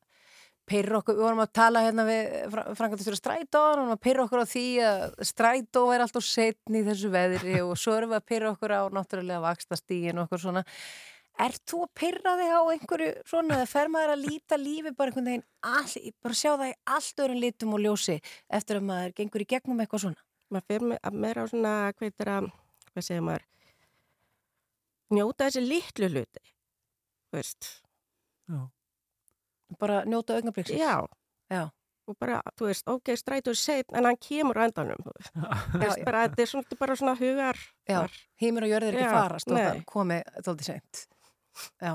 [0.69, 4.25] pyrra okkur, við vorum að tala hérna við frangatistur strætó og við vorum að pyrra
[4.25, 8.21] okkur á því að strætó er alltaf setn í þessu veðri og svo erum við
[8.21, 10.63] að pyrra okkur á náttúrulega vakstastígin og okkur svona.
[11.43, 15.09] Er þú að pyrra þig á einhverju svona eða fer maður að líta lífi bara
[15.09, 18.19] einhvern veginn, all, bara sjá það í allt öðrum litum og ljósi
[18.53, 20.27] eftir að maður gengur í gegnum eitthvað svona?
[20.53, 22.51] Maður að meira á svona, hvað að,
[22.93, 23.47] hvað segir maður,
[25.13, 26.43] njóta þessi litlu hluti,
[27.29, 27.69] þú veist.
[28.49, 28.59] Já.
[29.79, 30.79] Bara njóta augnabliksins?
[30.81, 30.99] Já.
[31.53, 31.63] Já.
[32.03, 34.99] Og bara, þú veist, ok, strætur setn, en hann kemur á endanum,
[35.71, 37.55] þetta er svona bara svona hugar.
[37.87, 38.01] Já,
[38.43, 41.05] hímur og jörðir ekki farast og það komi þóldi seint.
[41.53, 41.93] Já,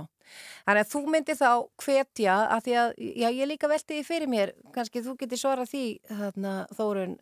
[0.67, 1.51] þannig að þú myndir þá
[1.83, 5.73] hvetja að því að, já, ég líka velti því fyrir mér, kannski þú getur svarað
[5.73, 7.17] því, þarna, Þórun,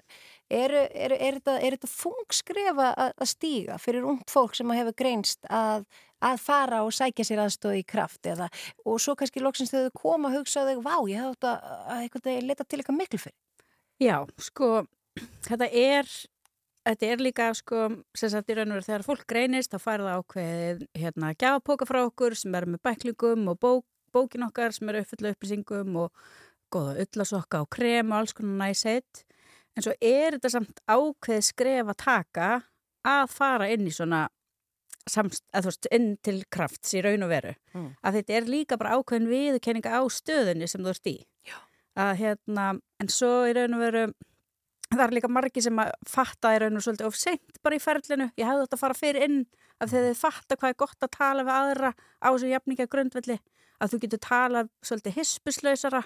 [0.53, 4.99] er, er, er, er þetta þungskrefa að, að stíga fyrir ungt fólk sem að hefur
[5.01, 5.87] greinst að,
[6.25, 8.51] að fara og sækja sér aðstöði í kraft eða,
[8.85, 12.05] og svo kannski loksins þegar þau koma að hugsa þau, vá, ég hafði þetta að
[12.05, 13.39] eitthvað leta til eitthvað miklu fyrir.
[14.03, 14.71] Já, sko,
[15.49, 16.11] þetta er,
[16.87, 17.83] þetta er líka, sko,
[18.17, 21.89] sem sagt í raun og veru þegar fólk greinist, þá fær það ákveðið, hérna, gjafapoka
[21.89, 26.27] frá okkur sem eru með bæklingum og bók, bókin okkar sem eru uppfyllu upplýsingum og
[26.73, 29.25] góða öllasokka og krem og alls konar næsett.
[29.77, 32.49] En svo er þetta samt ákveðið skref að taka
[33.07, 34.25] að fara inn í svona
[35.11, 37.53] samst, að þú veist, inn til krafts í raun og veru.
[37.77, 37.91] Mm.
[38.03, 41.17] Að þetta er líka bara ákveðin viðurkenninga á stöðunni sem þú ert í.
[41.47, 41.59] Já.
[42.03, 42.65] Að hérna,
[43.03, 44.07] en svo í raun og veru,
[44.95, 48.29] það er líka margi sem að fatta og veru svolítið of seint bara í ferlinu.
[48.39, 49.39] Ég hefði þetta að fara fyrir inn
[49.81, 52.89] af því að þið fatta hvað er gott að tala við aðra á þessu jafninga
[52.93, 53.39] grundvelli.
[53.77, 56.03] Að þú getur talað svolítið hispuslausara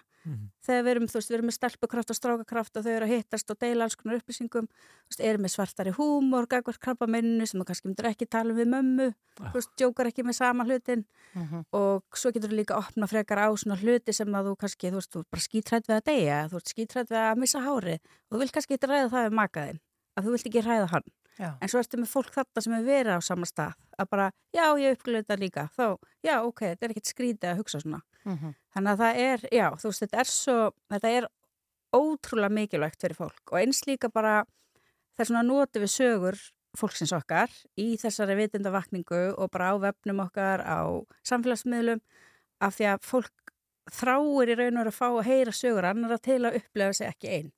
[0.66, 3.12] þegar við erum, þú veist, við erum með stelpukraft og strákakraft og þau eru að
[3.14, 7.46] hittast og deila alls konar upplýsingum, þú veist, erum með svartari húmor, gagvart krabba minnu
[7.46, 9.06] sem þú kannski myndir ekki tala um við mömmu,
[9.38, 11.04] þú veist, djókar ekki með sama hlutin
[11.34, 11.64] Mhm.
[11.72, 14.90] og svo getur þú líka að opna frekar á svona hluti sem að þú kannski,
[14.90, 17.60] þú veist, þú ert bara skítrætt við að deyja, þú ert skítrætt við að missa
[17.62, 19.80] hárið og þú vilt kannski ekki ræða það við makaðinn,
[20.18, 21.06] að þú vilt ekki ræða hann.
[21.40, 21.54] Já.
[21.56, 24.64] En svo ertu með fólk þarna sem er verið á sama stað, að bara, já,
[24.76, 25.84] ég uppgölu þetta líka, þá,
[26.26, 28.00] já, ok, þetta er ekkert skrítið að hugsa svona.
[28.28, 28.54] Mhm.
[28.76, 30.56] Þannig að það er, já, þú veist, þetta er svo,
[30.92, 31.28] þetta er
[31.96, 34.44] ótrúlega mikilvægt fyrir fólk og eins líka bara
[35.18, 36.38] þess að nota við sögur
[36.78, 40.86] fólksins okkar í þessari vitundavakningu og bara á vefnum okkar, á
[41.26, 42.02] samfélagsmiðlum
[42.62, 43.54] af því að fólk
[43.90, 47.32] þráir í raun og að fá að heyra sögur annara til að upplefa sig ekki
[47.38, 47.50] einn.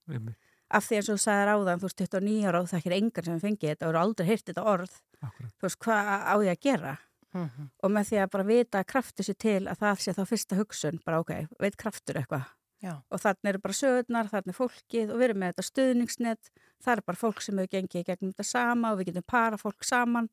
[0.72, 3.26] Af því eins og þú sagðir áðan, þú veist, 29 ára og það er engan
[3.28, 4.94] sem fengið þetta og eru aldrei heyrt þetta orð.
[5.20, 5.52] Akkurat.
[5.52, 6.94] Þú veist, hvað á ég að gera?
[7.32, 7.70] Mhm.
[7.82, 10.56] og með því að bara vita að kraftu sér til að það sé þá fyrsta
[10.58, 12.44] hugsun, bara ok, veit kraftur eitthvað
[12.82, 13.00] Já.
[13.08, 16.50] og þannig eru bara sögurnar, þannig er fólkið og við erum með þetta stuðningsnet,
[16.82, 19.56] það er bara fólk sem hefur gengið í gegnum þetta sama og við getum para
[19.56, 20.28] fólk saman,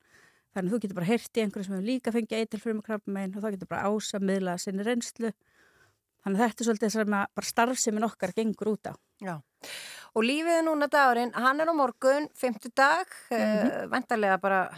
[0.51, 3.39] þannig þú getur bara heyrti einhverju sem hefur líka fengið eitil fyrir með krabbamein og
[3.39, 3.47] þá
[10.09, 13.89] þetta er Og lífið er núna dagurinn, hann er á morgun, fymtudag, mm Mhm.
[13.91, 14.69] vendarlega bara,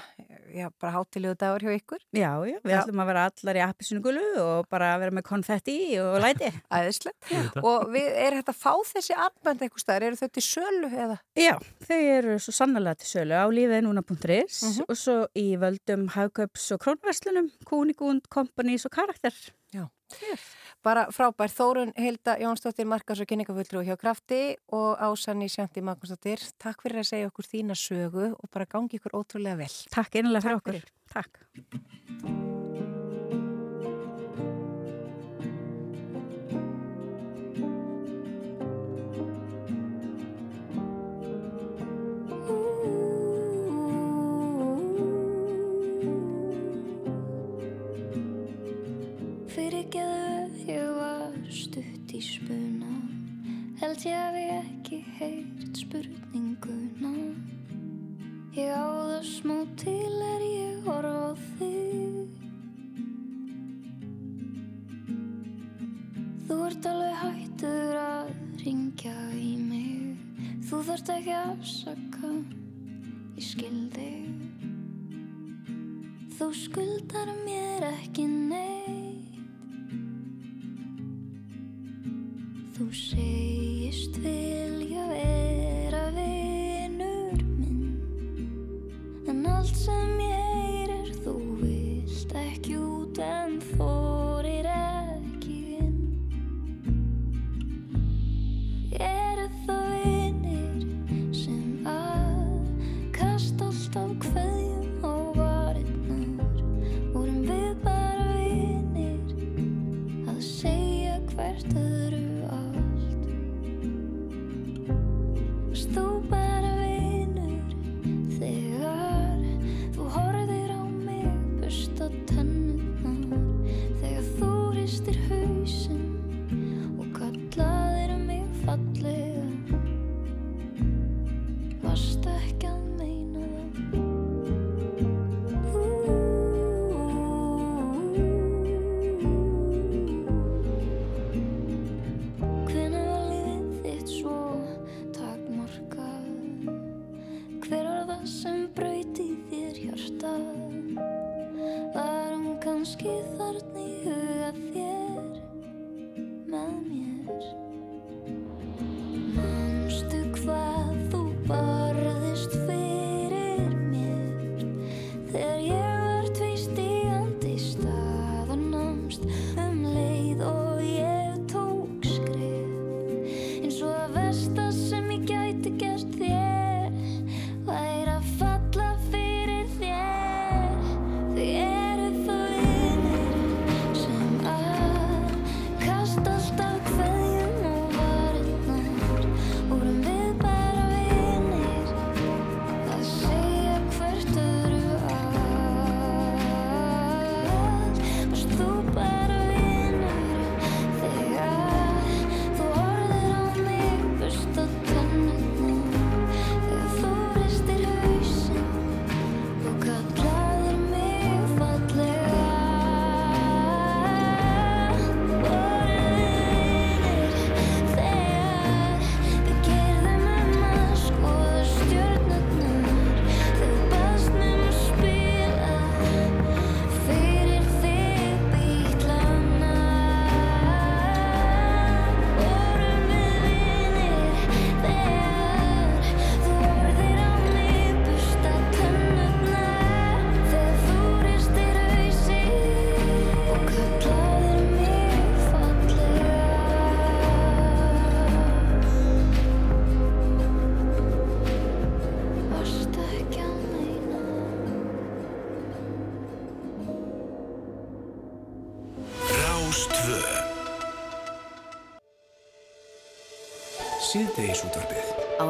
[0.53, 1.99] já, bara hátilegu dagur hjá ykkur.
[2.13, 2.83] Já, já, við Já.
[2.83, 6.51] ætlum að vera allar í appisinu gulu og bara vera með konfetti og læti.
[6.71, 7.15] Æðislegt.
[7.63, 11.19] Og við erum hægt að fá þessi armbönd eitthvað staðar, eru þau til sölu eða?
[11.35, 11.57] Já,
[11.87, 14.85] þau eru svo sannlega til sölu á lífiðnúna.is Mhm.
[14.89, 19.31] og svo í völdum hagkaups og krónverslunum, Kunigund, Companies og Karakter.
[20.19, 20.35] Já.
[20.81, 26.41] Bara frábær, Þórun Hilda Jónsdóttir, Markas og kynningafulltrú hjá Krafti og Ásanni Sjanti Magnúsdóttir.
[26.57, 29.73] Takk fyrir að segja okkur þína sögu og bara gangi ykkur ótrúlega vel.
[29.93, 30.81] Takk einlega fyrir okkur.
[31.13, 31.45] Takk.
[54.01, 57.11] Held ég hafi ekki heyrt spurninguna?
[58.57, 62.15] Ég á það smá til er ég horf á þig.
[66.47, 68.31] Þú ert alveg hættur að
[68.63, 70.17] ringja í mig.
[70.65, 72.33] Þú þarft ekki að afsaka
[73.37, 74.49] Ég skil þig.
[76.39, 79.00] Þú skuldar mér ekki neitt
[82.81, 87.91] Þú segist vilja vera vinur minn
[89.29, 90.00] En allt sem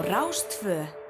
[0.02, 1.01] útvarfið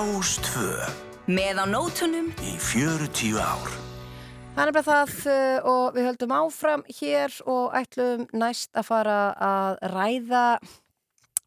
[0.00, 0.78] Rástvö
[1.28, 3.72] Með á nótunum í 40 ár.
[4.54, 9.18] Það er bara það uh, og við höldum áfram hér og ætlum næst að fara
[9.36, 10.44] að ræða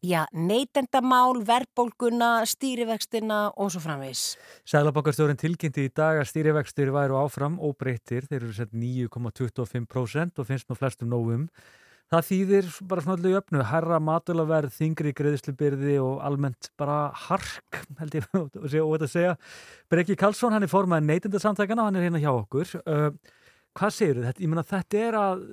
[0.06, 4.22] já, neytendamál, verðbólguna, stýrivextina og svo framvís.
[4.70, 10.70] Sælabankarstjórin tilkynnti í dag að stýrivextir væru áfram óbreyttir, þeir eru sett 9,25% og finnst
[10.70, 11.48] nú flestum nógum.
[12.14, 18.14] Það þýðir bara svona allir öfnu, herra matulaverð, þingri greiðslubyrði og almennt bara hark, held
[18.14, 19.32] ég og þetta segja.
[19.90, 22.70] Breki Karlsson, hann er formað neytendasamtækana, hann er hérna hjá okkur.
[22.86, 23.08] Uh,
[23.74, 24.44] hvað segir þetta?
[24.44, 25.44] Ég meina þetta er að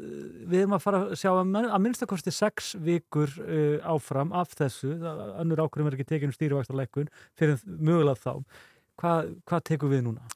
[0.53, 4.93] við erum að fara að sjá að, minnstakosti sex vikur uh, áfram af þessu,
[5.41, 7.09] annur ákveðum er ekki tekinu stýrivaxtarleikun
[7.41, 8.65] fyrir mögulega þá.
[9.01, 10.29] Hvað, hvað tekum við núna?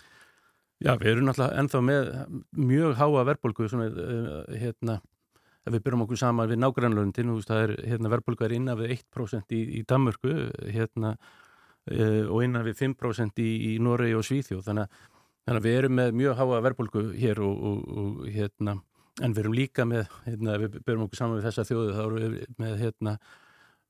[0.82, 2.16] Já, við erum náttúrulega ennþá með
[2.58, 5.04] mjög háa verðbólgu sem er uh, hérna
[5.66, 9.56] ef við byrjum okkur saman við nágrannlöndin það er hérna, verðbólgu er innan við 1%
[9.58, 10.34] í, í Danmörku
[10.70, 11.16] hérna,
[11.92, 14.66] uh, og innan við 5% í, í Noregi og Svíþjóð.
[14.68, 15.00] Þannig
[15.46, 18.80] þannig að við erum með mjög háa verðbólgu hér og, og, og hérna
[19.24, 22.24] en við erum líka með, hérna, við byrjum okkur saman við þessa þjóðu þá erum
[22.24, 23.18] við með hérna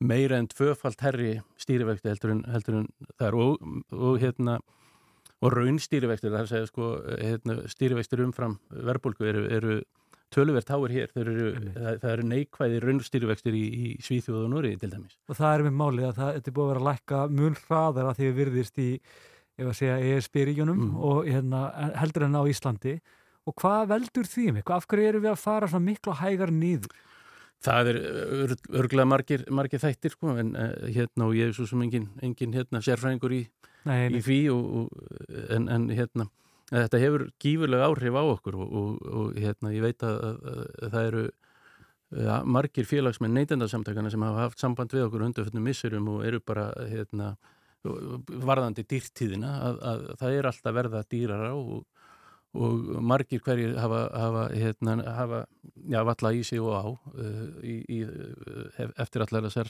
[0.03, 3.37] meira en tvöfalt herri stýrivexti heldur en, heldur en það er.
[3.39, 4.57] Og, og hérna
[5.43, 6.89] og raunstýrivextir, það er að segja sko
[7.21, 9.77] hérna, stýrivextir umfram verðbólgu eru, eru
[10.33, 14.91] töluvert háir hér, eru, það, það eru neikvæði raunstýrivextir í, í Svíþjóð og Núri til
[14.91, 15.17] dæmis.
[15.29, 18.09] Og það er með málið að það, er búið að vera að lækka mun hraðar
[18.09, 18.87] að því við virðist í,
[19.55, 20.95] ef að segja, ESB-ríkjunum mm.
[21.09, 21.65] og hérna,
[22.01, 22.95] heldur en á Íslandi
[23.45, 24.71] og hvað veldur því með?
[24.75, 26.95] Af hverju eru við að fara svona miklu hægar nýður?
[27.65, 27.99] Það er
[28.75, 32.53] örgulega margir, margir þættir sko, en uh, hérna og ég er svo sem engin, engin
[32.53, 33.45] hérna, sérfræðingur í,
[33.87, 35.05] í því og, og,
[35.55, 36.27] en, en hérna
[36.71, 40.95] þetta hefur gífurlega áhrif á okkur og, og, og hérna, ég veit að, að, að
[40.95, 41.25] það eru
[42.25, 46.69] ja, margir félagsmenn neytendarsamtakana sem hafa haft samband við okkur undarföldnum missurum og eru bara
[46.89, 47.33] hérna,
[47.85, 51.83] varðandi dýrtíðina að, að það er alltaf verða dýrara og,
[52.55, 55.41] og margir hverjir hafa, hafa, hérna, hafa
[55.83, 57.99] já, valla í sig og á uh, í, í,
[59.01, 59.69] eftir allar þessar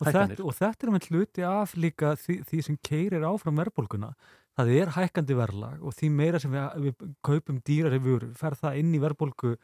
[0.00, 4.14] þetta, og þetta er einn hluti af líka því, því sem keirir áfram verðbólguna
[4.58, 8.56] það er hækkandi verðlag og því meira sem við, við kaupum dýrar í vöru fer
[8.58, 9.54] það inn í verðbólgu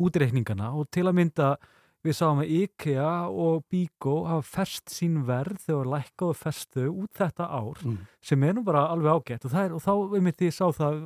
[0.00, 1.50] útreikningana og til að mynda
[2.06, 7.48] við sáum að IKEA og Bíko hafa fest sín verð þegar lækkaðu festu út þetta
[7.50, 7.98] ár mm.
[8.24, 9.44] sem er nú bara alveg ágætt.
[9.48, 11.02] Og, er, og þá um mitt ég sá það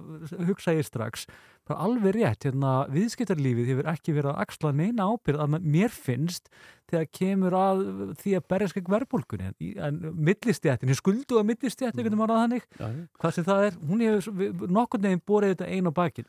[0.51, 1.27] hugsa ég strax
[1.65, 6.51] bara alveg rétt, hérna, viðskiptarlífið hefur ekki verið að axla neina ábyrð að mér finnst
[6.91, 7.85] þegar kemur að
[8.21, 9.53] því að berja skegg verðbólkunni
[9.87, 12.66] en millistjættin, skuldu að millistjættin, hvernig maður að þannig,
[13.16, 16.29] hvað sem það er hún hefur nokkur nefn borðið þetta einu á bakinn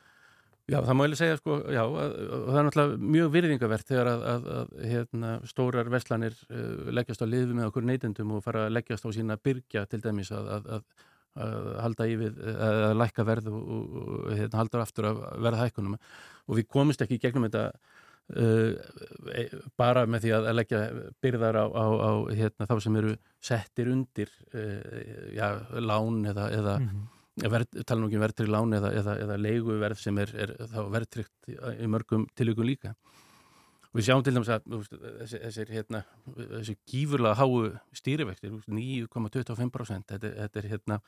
[0.65, 4.07] Já, það má ég segja sko, já, að, að, það er náttúrulega mjög virðingavert þegar
[4.09, 4.23] að,
[4.55, 9.05] að hérna, stórar veslanir uh, leggjast á liðu með okkur neytendum og fara að leggjast
[9.05, 10.81] á sína byrkja til dæmis að
[11.35, 15.97] halda í við, að lækka verð og, og, og hérna, halda aftur að verða hækkunum
[15.99, 17.65] og við komumst ekki gegnum þetta
[18.39, 20.85] uh, bara með því að leggja
[21.21, 25.03] byrðar á, á, á hérna, þá sem eru settir undir uh,
[25.35, 29.13] já, lán eða, eða mm -hmm Verð, tala nú ekki um verðtrygg lán eða, eða,
[29.25, 32.93] eða leiguverð sem er, er þá verðtryggt í mörgum tilvíkun líka.
[33.89, 36.01] Og við sjáum til dæmis að þessi, þessi, hérna,
[36.35, 40.99] þessi gífurlega háu stýrivextir 9,25% þetta, þetta er hérna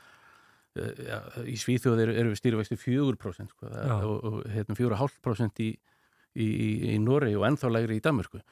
[1.07, 5.69] ja, í Svíþjóð eru, eru stýrivextir 4% sko, og, og hérna, 4,5% í,
[6.35, 6.49] í,
[6.93, 8.43] í Noregi og ennþá lægri í Danmörku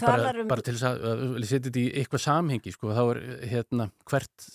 [0.00, 0.48] bara, um...
[0.50, 3.20] bara til þess að, að setja þetta í eitthvað samhengi sko, þá er
[3.50, 4.48] hérna hvert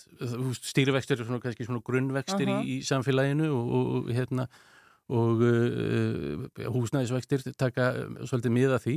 [0.70, 2.66] stýrivextir er svona, kannski svona grunnvextir uh -huh.
[2.66, 4.48] í, í samfélaginu og, og hérna
[5.10, 7.90] og uh, húsnæðisvextir taka
[8.22, 8.96] svolítið miða því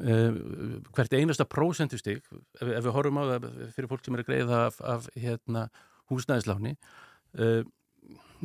[0.00, 0.36] uh,
[0.94, 4.60] hvert einasta prósentustig ef, ef við horfum á það fyrir fólk sem er að greiða
[4.68, 5.66] af, af hérna
[6.12, 6.76] húsnæðisláni
[7.38, 7.62] uh,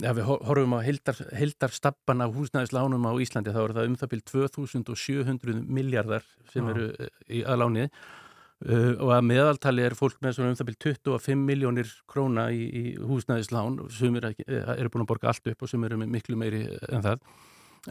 [0.03, 4.23] ef við horfum á heldarstappan af húsnæðislánum á Íslandi þá er það um það byrj
[4.29, 10.55] 2700 miljardar sem eru eh, í aðlánið uh, og að meðaltali er fólk með um
[10.59, 15.51] það byrj 25 miljónir króna í, í húsnæðislán sem eru er búin að borga allt
[15.53, 17.27] upp og sem eru miklu meiri en það.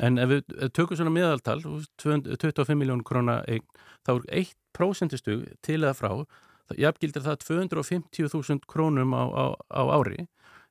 [0.06, 1.60] En ef við tökum svona meðaltal
[2.02, 3.40] 25 miljón króna
[4.06, 4.46] þá er
[4.76, 6.10] 1% stug til eða frá
[6.74, 10.26] jafngildir það 250.000 krónum á, á, á ári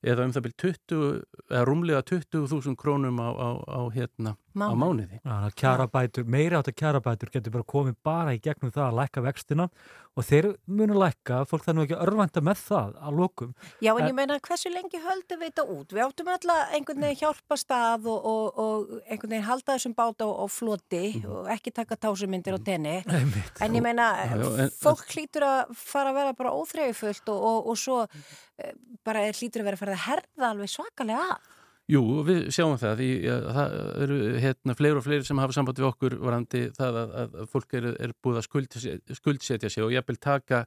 [0.06, 5.20] eða um það byrj 20, eða rúmlega 20.000 krónum á, á, á hérna á mánuði.
[5.20, 9.24] Já, kjarabætur, meira átt að kjarabætur getur bara komið bara í gegnum það að lækka
[9.26, 9.68] vextina
[10.16, 13.50] og þeir munu lækka, fólk það nú ekki örvænta með það að lokum.
[13.84, 15.92] Já, en ég meina, hversu lengi höldum við þetta út?
[15.92, 19.96] Við áttum öll að einhvern veginn hjálpa stað og, og, og einhvern veginn halda þessum
[19.98, 22.96] bát á, á floti og ekki taka tásumindir á tenni.
[23.66, 27.70] En ég meina, Já, en- fólk hlýtur að fara að vera bara óþreyfullt og, og,
[27.74, 28.72] og svo eh,
[29.04, 31.52] bara er hlýtur að vera að fara að herða alveg svakalega að.
[31.92, 33.74] Jú, við sjáum það því að það
[34.06, 37.78] eru hérna fleiri og fleiri sem hafa samband við okkur varandi það að, að fólk
[37.78, 40.64] er, er búið að skuldsetja, skuldsetja sig og jafnvel taka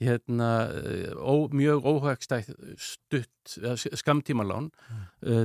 [0.00, 0.48] hérna
[1.20, 2.48] ó, mjög óhagstætt
[2.80, 3.52] stutt
[3.94, 4.70] skamtímalán
[5.22, 5.44] uh,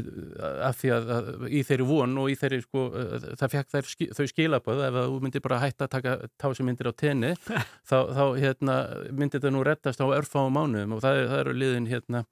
[0.66, 3.92] af því að, að í þeirri von og í þeirri sko, uh, það fekk þær,
[4.18, 7.36] þau skilaböð ef þú myndir bara hætta að taka tásumindir á tenni
[7.90, 8.80] þá, þá hérna,
[9.12, 12.26] myndir þetta nú rettast á örfáum mánuðum og það, það eru liðin hérna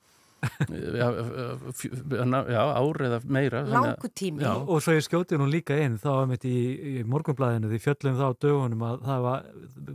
[0.97, 1.07] já,
[1.73, 4.43] fj- já, ár eða meira Langur tími.
[4.43, 6.55] já, Og svo ég skjóti nú líka inn, þá var mitt í,
[6.99, 9.47] í morgunblæðinu, því fjöllum þá á dögunum að það var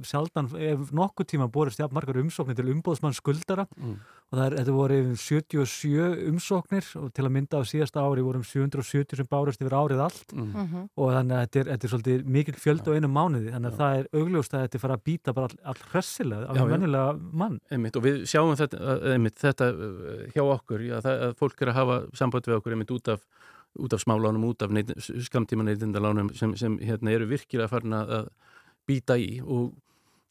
[0.08, 3.96] sjaldan, ef nokkuð tíma borist jafn margar umsóknir til umbóðsmann skuldara Mm.
[4.32, 8.22] Og það er, þetta voru yfir 77 umsóknir og til að mynda á síðasta ári
[8.24, 10.46] vorum 770 sem bárist yfir árið allt Mm.
[10.56, 10.86] Mhm.
[10.96, 13.78] og þannig að þetta er, þetta er svolítið mikil fjöld á einu mánuði, þannig að
[13.82, 16.62] það er augljóst að þetta er fara að býta bara all, all hressilega af Já,
[16.62, 16.70] já.
[16.72, 17.60] vennilega mann.
[17.70, 21.62] Einmitt, og við sjáum þetta, uh, einmitt, þetta uh, hjá okkur, já, það, að fólk
[21.62, 23.20] er að hafa samband við okkur einmitt út af,
[23.78, 24.72] út af smálánum, út af
[25.28, 28.28] skamtíma neytindalánum sem, sem hérna, eru virkilega farin að að
[28.88, 29.72] býta í og,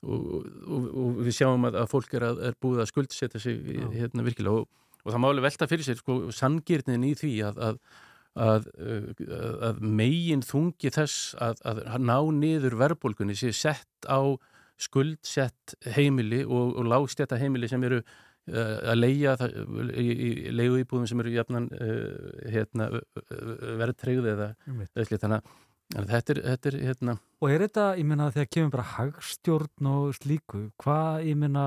[0.01, 0.29] og,
[0.65, 3.59] og, og við sjáum að, að fólk er, að, er búið að skuldsetja sig
[3.95, 4.63] hérna, virkilega.
[4.63, 7.83] Og, og það máli velta fyrir sér sko, sangirnin í því að, að
[8.31, 9.09] Að, uh,
[9.67, 14.39] að megin þungi þess að, að ná niður verðbólgunni sé sett á
[14.79, 19.35] skuldsett heimili og, og lágstjætta heimili sem eru uh, að leia
[19.99, 22.87] í, leigu íbúðum sem eru jafnan uh, hérna,
[23.83, 24.49] verðtreyð eða
[24.95, 25.25] slíkt.
[25.25, 25.51] þannig að
[25.91, 30.11] þetta er, þetta er hérna, Og er þetta, ég meina, þegar kemur bara hagstjórn og
[30.13, 31.63] slíku, hvað, ég meina,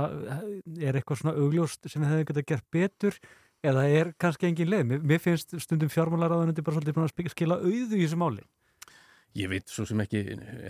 [0.79, 3.19] er eitthvað svona augljóst sem við hefum getað gert betur
[3.67, 4.85] eða er kannski engin leið?
[4.93, 8.47] Mér, mér finnst stundum fjármálaráðunundi bara svolítið að skila auðu í þessu máli.
[9.35, 10.23] Ég veit svo sem ekki,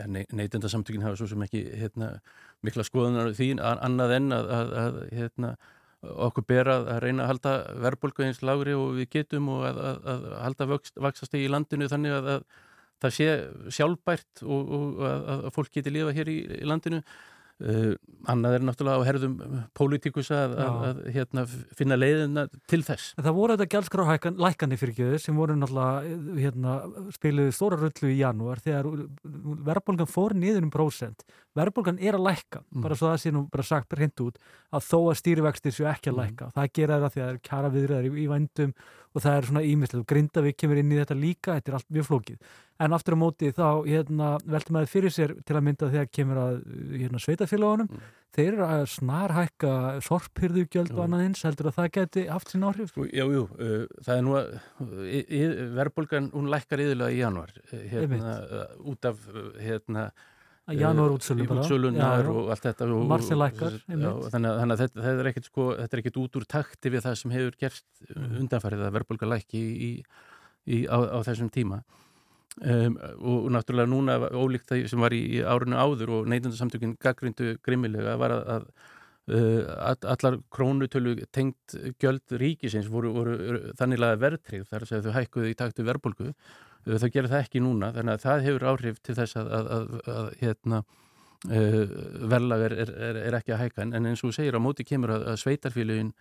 [0.09, 2.15] neytenda samtökin hafa svo sem ekki hérna,
[2.65, 5.57] mikla skoðunar því annað en að, að, að hérna,
[6.01, 9.83] okkur ber að, að reyna að halda verðbólgu eins lagri og við getum og að,
[9.91, 12.73] að, að halda vöxt, vaksastegi í landinu þannig að, að
[13.05, 13.29] það sé
[13.79, 17.05] sjálfbært og, og að, að fólk geti lifa hér í, í landinu.
[17.63, 17.93] Uh,
[18.27, 19.35] annað er náttúrulega á herðum
[19.79, 21.45] pólitíkus að, að, að hérna,
[21.79, 23.13] finna leiðina til þess.
[23.15, 26.73] En það voru þetta gjaldskrálækandi fyrir gjöðu sem voru náttúrulega hérna,
[27.15, 28.89] spiluðu stóra rullu í janúar þegar
[29.71, 31.23] verðbólgan fór niður um prósent.
[31.55, 32.83] Verðbólgan er að lækka, Mm.
[32.89, 34.43] bara svo það sé nú bara sagt hreint út,
[34.75, 36.51] að þó að stýrivextir séu ekki að lækka.
[36.59, 38.75] Það gera það því að það er kjara viðræðar í, í vændum
[39.15, 40.09] og það er svona ímislega.
[40.11, 42.39] Grindavík kemur inn í þetta líka, þetta er allt mjög flókið.
[42.83, 46.41] En aftur á móti þá hérna, veltum maður fyrir sér til að mynda þegar kemur
[46.43, 46.55] að
[46.99, 47.89] hérna, sveitafélagunum.
[48.35, 49.73] Þeir eru að snarhækka
[50.03, 52.91] sorphyrðugjöld og annað eins, heldur að það geti haft sín áhrif?
[52.91, 54.51] Sko, Já, jú, uh, það er nú að
[55.07, 60.09] í- verðbólgan, hún lækkar yðurlega í januar uh, hérna, uh, út af uh, hérna
[60.67, 61.61] Að janúarútsölu bara.
[61.63, 65.49] útsölunar og allt þetta og, lækkar, já, þannig, að- þannig að þetta, þetta er ekkit
[65.53, 67.85] sko, þetta er ekkit út úr takti við það sem hefur gerst
[68.15, 68.33] Mm.
[68.43, 69.91] undanfarið að verðbólga lækki í,
[70.67, 71.85] í, á, á þessum tíma
[72.63, 78.19] um, og, náttúrulega núna ólíkt það sem var í, árinu áður og neytundarsamtökin gaggrindu grimmilega
[78.21, 78.69] var að, að
[79.25, 83.37] Uh, all- allar krónutölu tengt gjöld ríkisins voru, voru
[83.73, 86.27] þanniglega verðtrygg þar að þau hækkuðu í taktu verðbólgu.
[86.85, 89.71] Uh, þau gera það ekki núna þannig að það hefur áhrif til þess að, að,
[89.79, 91.97] að, að hérna uh,
[92.35, 93.87] verðlag er, er, er, er ekki að hækka.
[93.87, 96.13] En, eins og þú segir á móti kemur að, að sveitarfélugin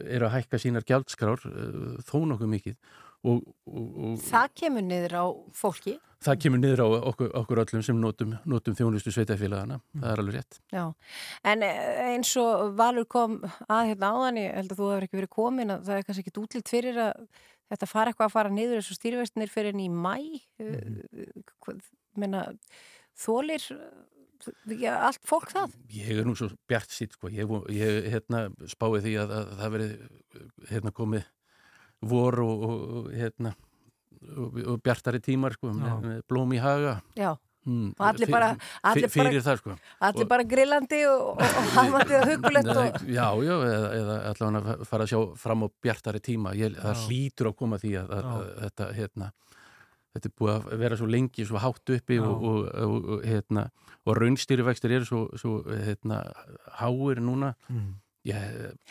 [0.00, 2.80] eru að hækka sínar gjaldskrár uh, þó nokkuð mikið
[3.24, 5.24] og, og, og Það kemur niður á
[5.56, 5.96] fólki.
[6.24, 10.36] það kemur niður á okkur, okkur öllum sem notum, notum þjónustu sveitarfélagana það er alveg
[10.38, 10.84] rétt Já,
[11.52, 13.38] en eh, eins og Valur kom
[13.68, 16.26] að hérna áðan, ég held að þú hefur ekki verið komin að það er kannski
[16.26, 17.24] ekki útlitt fyrir að
[17.70, 20.16] þetta fara eitthvað að fara niður eins og stýrivestinir fyrir enn í mæ
[20.60, 21.82] mm.
[22.20, 22.46] menna
[23.20, 23.64] þólir
[24.80, 27.30] já, allt fólk það Ég er nú svo bjart sitt sko.
[27.32, 29.90] ég, ég hérna, spái því að, að það veri
[30.70, 31.28] hérna, komið
[32.00, 33.54] vor og, og, hérna,
[34.36, 36.96] og, og bjartari tímar sko, með, blóm í haga.
[37.18, 37.34] Já,
[37.66, 38.54] mm, allir bara,
[38.92, 39.76] allir fyrir bara, það sko.
[40.08, 43.04] allir bara grillandi og, og, og hafandi og hugulegt og...
[43.04, 46.56] Já, já, eða, eða allavega að fara að sjá fram á bjartari tíma.
[46.58, 49.32] Ég, það hlýtur að koma því að, að, að þetta, hérna
[50.14, 52.26] þetta er búið að vera svo lengi, svo hátt uppi Já.
[52.26, 52.46] og,
[52.84, 53.66] og, hérna,
[54.06, 56.22] og raunstýrivextir eru svo, svo hérna,
[56.80, 57.54] háir núna.
[57.70, 57.92] Mm.
[58.28, 58.44] Ég,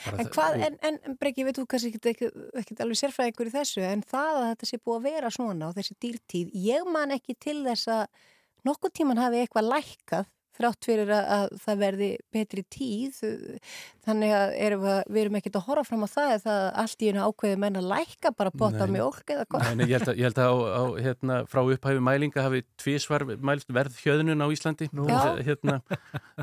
[0.06, 2.30] bara En hvað, en, en, en Breki, veit þú kannski ekki, ekki,
[2.62, 5.76] ekki alveg sérfræðingur í þessu, en það að þetta sé búið að vera svona á
[5.78, 8.06] þessi dýrtíð, ég man ekki til þess að
[8.70, 10.30] nokkuð tíman hafi eitthvað lækkað
[10.60, 13.22] þrátt fyrir að, að það verði betri tíð,
[14.10, 17.10] þannig að erum við, við erum ekkert að horfa fram á það eða allt í
[17.12, 18.94] einu ákveði menn að lækka bara potta Nei.
[18.98, 19.66] mjólk eða hvað.
[19.68, 22.62] Nei, nei, ég held að, ég held að á, á, hérna, frá upphæfi mælinga hafi
[22.82, 24.90] tvísvar mælst verð hjöðnun á Íslandi
[25.46, 25.76] hérna,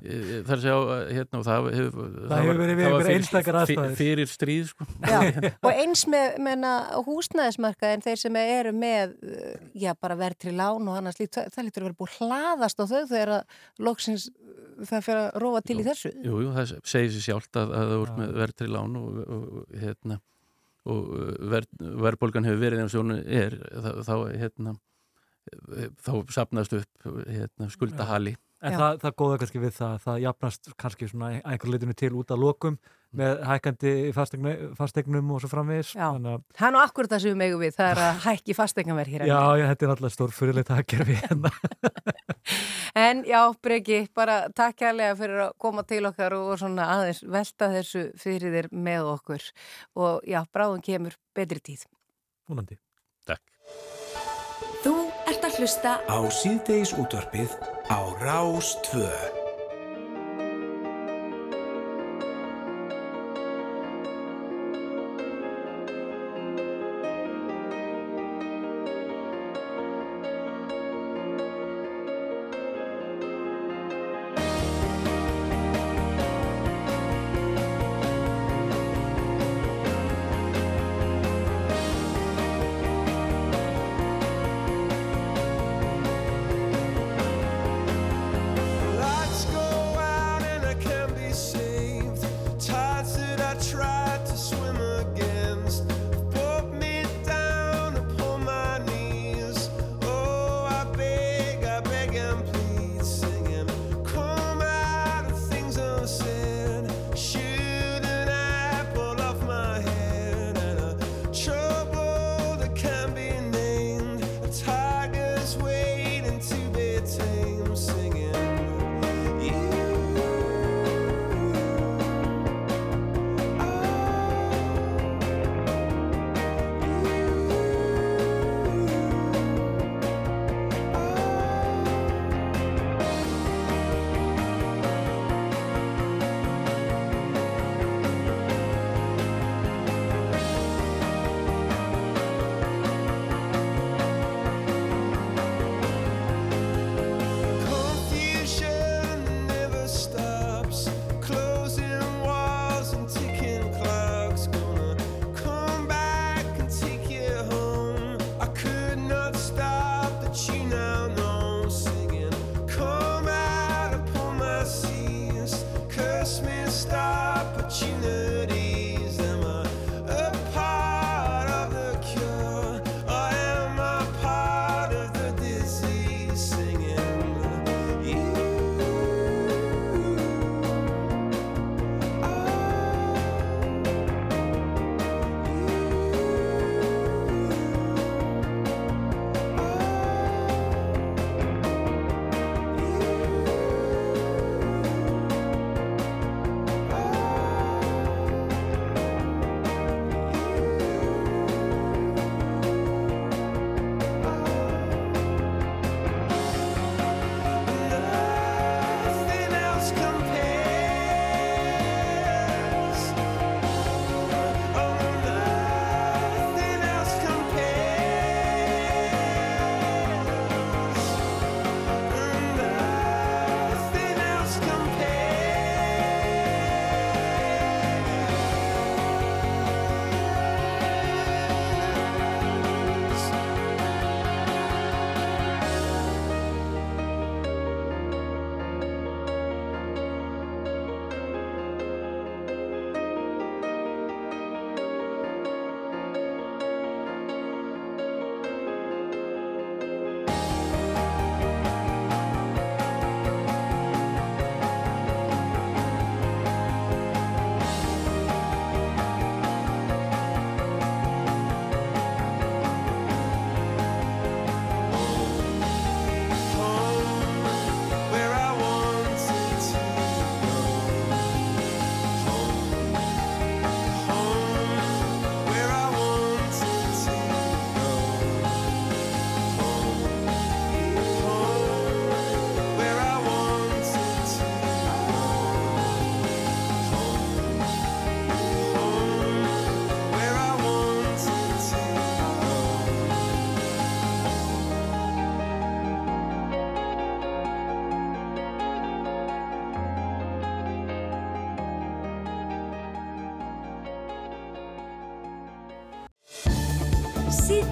[0.02, 0.80] e, þar sé á
[1.10, 3.97] hérna, og það hefur, Það hefur verið fyrir- einstakar aðstæður.
[3.98, 4.86] fyrir stríð sko.
[5.02, 5.18] Já,
[5.66, 6.72] og eins með menna,
[7.06, 11.66] húsnæðismarkaðin, þeir sem eru með, uh, já, bara verðtri lán og annars lít, það, það
[11.68, 13.60] lítur að vera búið að hlaðast á þau þegar að
[14.07, 16.15] loksins uh, það fyrir að róa til í þessu.
[16.23, 19.47] Jú, jú, það segir sér sjálft að, að það voru með verðtri lán og, og,
[19.61, 20.19] og hérna
[20.87, 21.07] og
[21.51, 24.77] ver, verðbólgan hefur verið eins og hún er þá, þá hérna
[26.03, 28.35] þá sapnast upp hérna, skuldahali.
[28.66, 32.33] En það, það góða kannski við það, það jafnast kannski svona einhver litinu til út
[32.35, 32.78] að lokum
[33.16, 35.94] með fastegnu- fastegnum og svo framvegis.
[35.97, 38.20] Já, Þannig að, það er nú akkur það sem við megum við, það er að
[38.26, 39.26] hækki fastegnaverð hér.
[39.30, 41.52] já, já, þetta er alltaf stór fyrirleitt að gera við hérna.
[42.97, 47.68] En já, Breki, bara takk kærlega fyrir að koma til okkar og svona aðeins velta
[47.74, 49.44] þessu fyrir þér með okkur
[50.01, 51.84] og já, bráðum kemur betri tíð.
[52.48, 52.78] Múnandi.
[53.28, 53.43] Takk.
[54.86, 54.94] Þú
[55.28, 57.52] ert að hlusta Á síðdeis útvarpið
[57.93, 58.76] á Rás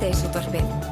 [0.04, 0.83] Síðdeisútvarfið Á Rástvö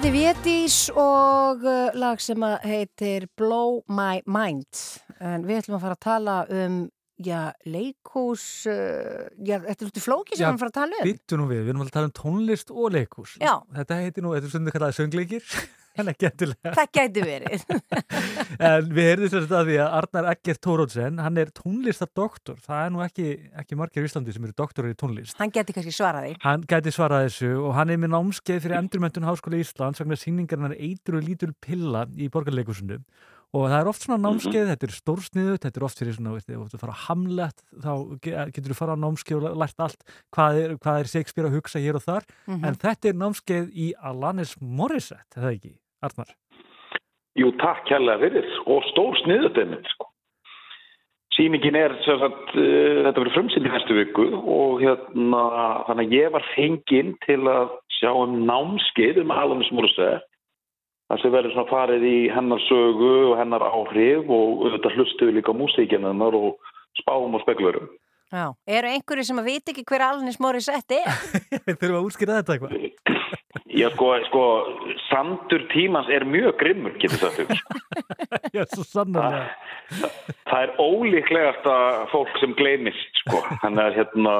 [0.00, 4.78] Er Vétís og uh, lag sem heitir Blow My Mind.
[5.20, 6.78] En við ætlum að fara að tala um
[7.20, 10.78] já, leikús uh, já, þetta er út í flóki sem við ætlum að fara að
[10.78, 11.10] tala um.
[11.10, 13.52] Býttu nú við, við erum að tala um tónlist og leikús Já.
[13.76, 15.52] Þetta heitir nú, þetta er svona kallaði söngleikir
[15.96, 17.64] Það gæti verið.
[18.60, 22.92] En við heyrðum þess að því að Arnar Eggert Tórótsen, hann er tónlistadoktor það er
[22.92, 23.26] nú ekki,
[23.62, 25.36] ekki margir í Íslandi sem eru doktorar í tónlist.
[25.40, 29.28] Hann gæti kannski svaraði Hann gæti svarað þessu og hann er með námskeið fyrir endurmöntun
[29.28, 33.00] Háskóla Íslands vegna sýningarnar Eitur og lítul pilla í borgarleikusinu
[33.52, 36.78] og það er oft svona námskeið, þetta er stórsniðu þetta er oft fyrir svona, þú
[36.78, 40.04] fara að hamlet þá ge- getur þú fara á námskeið og lært allt
[40.36, 42.64] hvað er, hvað er Shakespeare að hugsa hér og þar, Mhm.
[42.64, 46.30] en þetta er námskeið í Alanis Morissette, er það ekki, Arnar?
[47.38, 50.06] Jú, takk kærlega fyrir og stór sniðut einmitt sko.
[51.38, 55.42] Sýningin er sem sagt, uh, þetta verður frumsýnd í næstu viku og hérna
[55.86, 57.70] þannig að ég var fenginn til að
[58.00, 60.22] sjá um námskeið um Alanis Morissette
[61.10, 65.50] þar sem verður svona farið í hennar sögu og hennar áhrif og auðvitað hlustuðu líka
[65.50, 66.60] á músíkinn hennar og
[67.00, 67.90] spáum og speklurum.
[68.30, 71.08] Já, eru einhverju sem að vita ekki hver Alanis Morissette er?
[71.80, 72.76] Þurfum að útskýra þetta eitthvað
[73.80, 74.44] Já, sko, sko,
[75.08, 77.60] sandur tímans er mjög grimmur, getur sagt ykkur.
[78.56, 80.10] Já, svo sannarlega.
[80.50, 83.42] Það er ólíklegast að fólk sem gleymist, sko.
[83.62, 84.34] Þannig að hérna,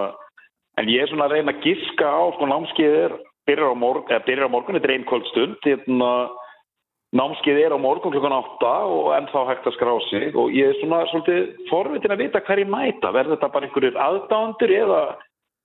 [0.83, 3.17] en ég er svona að reyna að giska á, sko, námskeið er
[3.51, 6.11] byrjar á morgun, eða byrjar á morgun, þetta er einn kvöldstund, hérna,
[7.17, 10.79] námskeið er á morgun klukkan 8 og ennþá hægt að skrá sig og ég er
[10.79, 15.01] svona svolítið forvitin að vita hverju mæta, verður þetta bara einhverjir aðdándur eða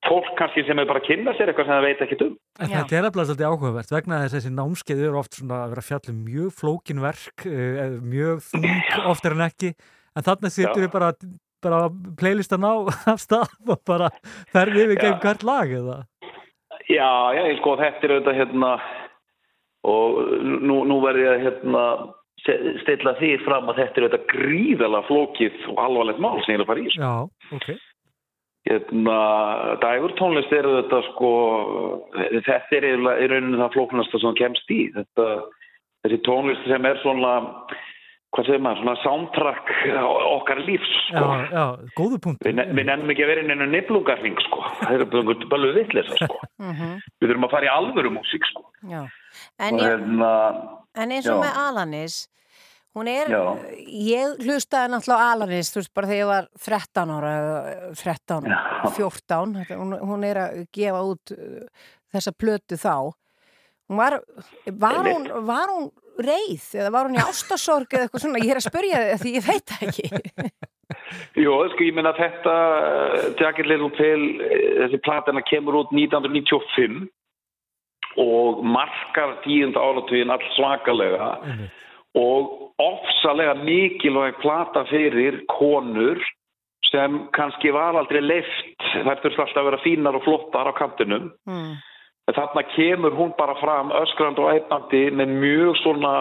[0.05, 2.33] fólk kannski sem er bara að kynna sér eitthvað sem það veit ekki um.
[2.59, 5.71] En þetta er alveg svolítið áhugavert vegna þess að þessi námskeið eru oft svona að
[5.73, 8.67] vera að fjalla um mjög flókin verk, eh, mjög þung
[9.13, 9.73] oftar en ekki,
[10.15, 11.11] en þarna sittur við bara,
[11.65, 11.81] bara
[12.21, 12.73] playlistan á
[13.13, 14.11] af stað og bara
[14.53, 16.03] ferði yfir gegn hvert lag eða?
[16.85, 18.71] Já, já, ég sko, þetta er auðvitað hérna
[19.85, 21.87] og nú, nú verð ég að hérna
[22.83, 26.65] stilla því fram að þetta er auðvitað gríðalega flókið og alvarlegt mál sem ég er
[26.65, 26.93] að fara í.
[26.93, 27.01] sko.
[27.01, 27.69] Já, ok.
[28.65, 29.17] Hérna,
[29.83, 31.31] dægurtónlist er þetta sko,
[32.17, 32.93] þetta er í
[33.29, 34.79] rauninu það flóknasta sem kemst í.
[34.95, 35.27] Þetta,
[36.05, 37.33] þessi tónlist sem er svona,
[38.35, 39.71] hvað segir maður, svona soundtrack
[40.35, 41.39] okkar lífs, Já, sko.
[41.55, 41.65] já,
[41.97, 42.43] góðu punkt.
[42.45, 44.61] Við, við nennum ekki að vera inn einu niflungarring, sko.
[44.81, 45.05] Það er
[45.53, 46.39] bara vitleisa, sko.
[47.19, 48.65] Við þurfum að fara í alvöru músík, sko.
[48.91, 49.03] Já.
[49.59, 50.31] En, ég, hérna,
[50.95, 51.43] en eins og já.
[51.45, 52.17] með Alanis,
[52.95, 53.41] hún er, Já.
[54.11, 58.47] ég hlustaði náttúrulega Alanis, þú veist, bara þegar ég var 13 ára, eða 13,
[58.95, 61.85] 14, þetta- hún, hún er að gefa út uh,
[62.15, 62.95] þessa plötu þá.
[63.91, 64.15] Hún var,
[64.81, 65.91] var hún, var hún
[66.21, 66.65] reið?
[66.79, 69.45] Eða var hún í ástasorg eða eitthvað svona, ég er að spyrja þig því ég
[69.49, 70.07] veit það ekki.
[71.43, 77.07] Jú, sko, ég meina þetta uh, Jacket Little Pill, eh, þessi platana kemur út 1995
[78.21, 81.33] og markar tíunda áratugin all svakalega
[82.15, 86.21] og ofsalega mikilvæg plata fyrir konur
[86.91, 91.31] sem kannski var aldrei leift, þær þurfti alltaf að vera fínar og flottar á kantinum.
[91.49, 91.75] Mm.
[92.25, 96.13] Þarna kemur hún bara fram öskrand og ætnandi með mjög svona,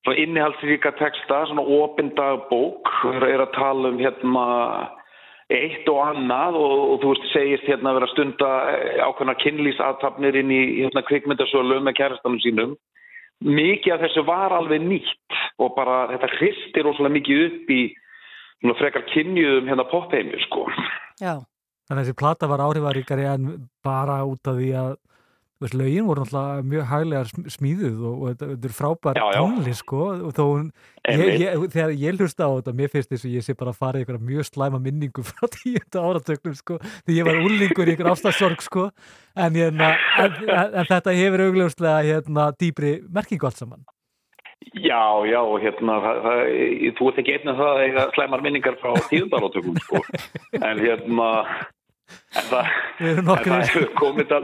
[0.00, 2.88] svona innihaldsríka texta, svona opindagbók,
[3.28, 4.46] er að tala um hérna
[5.50, 8.50] eitt og annað og, og þú veist, segist hérna að vera að stunda
[9.08, 12.74] ákveðna kynlýsathafnir inn í hérna, kvikmyndasölu með kærastanum sínum.
[13.44, 17.80] Mikið af þessu var alveg nýtt og bara þetta hristir rosalega mikið upp í
[18.62, 20.64] svona, frekar kynjuðum hérna popheimir, sko.
[21.20, 21.42] Já.
[21.90, 23.46] Þannig að þessi plata var áhrifaríkari en
[23.84, 24.92] bara út af því að
[25.60, 29.84] veist, lögin voru náttúrulega mjög hæglega sm- smíðuð og, og þetta, þetta er frábær tónlist
[29.84, 30.66] sko og þó hún,
[31.10, 33.80] ég, ég, þegar ég hlusta á þetta mér finnst þess að ég sé bara að
[33.84, 37.94] fara í einhverja mjög slæma minningu frá tíunda áratögnum sko því ég var úrlingur í
[37.94, 38.88] einhver ástasorg sko
[39.36, 43.84] en, hérna, en, en, en þetta hefur augljóslega hérna dýbri merkingu allt saman
[44.76, 46.40] Já, já, hérna, það, það,
[46.98, 50.02] þú ert ekki einn af það að eiga slæmar minningar frá tíundarátökum, sko.
[50.68, 51.28] En hérna,
[52.38, 52.72] en það,
[53.10, 54.42] en það hefur komið al,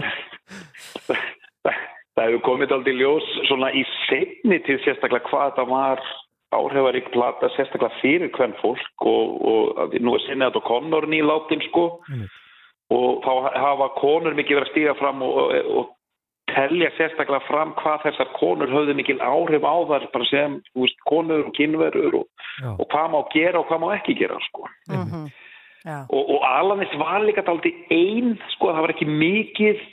[2.16, 6.06] það hefur komið aldrei ljós svona í seinni til sérstaklega hvað það var
[6.56, 11.64] áhrifarík plata, sérstaklega fyrir hvern fólk og, og að nú er sinnið þetta Connor nýláttinn,
[11.68, 11.86] sko.
[12.94, 17.72] Og þá hafa konur mikið verið að stíga fram og, og, og telja sérstaklega fram
[17.80, 22.20] hvað þessar konur höfðu mikil áhrif á þar bara sem þú veist, konur og kynverur
[22.22, 22.28] og,
[22.78, 24.68] og hvað má gera og hvað má ekki gera sko.
[24.88, 25.26] Mhm.
[25.26, 25.42] Já.
[25.86, 29.84] Og, og Alanis var líka daldi ein sko, það var ekki mikið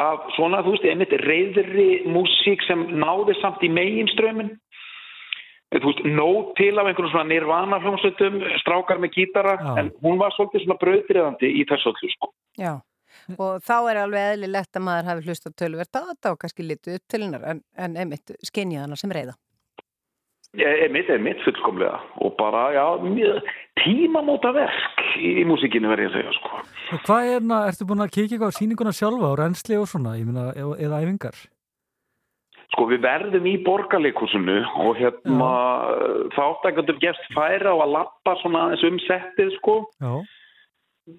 [0.00, 4.54] af svona, þú veist, einmitt reyðri músík sem náði samt í meginströmmin
[5.74, 10.34] þú veist, nóg til af einhvern svona nirvana hljómsveitum, strákar með gítara en hún var
[10.36, 12.30] svolítið svona brautriðandi í þessu öllu sko.
[12.60, 12.74] Já,
[13.38, 17.08] og þá er alveg eðlilegt að maður hafi tölvert á þetta og kannski litið upp
[17.10, 19.34] til hennar en, en einmitt skinnið hana sem reyða.
[20.54, 22.84] Einmitt, einmitt, fullkomlega og bara, já,
[23.80, 26.60] tímamóta verk í, í músíkinu verði ég að segja, sko.
[26.94, 30.14] Og hvað er hérna, ertu búin að eitthvað á sýninguna sjálfa og reynsli og svona,
[30.20, 31.40] ég meina, eða, æfingar?
[32.74, 35.50] Sko, við verðum í borgarleikusinu og hérna,
[36.36, 39.76] þá átt að getur gefst færa á að lappa svona aðeins um settið, sko.
[40.02, 40.14] Já.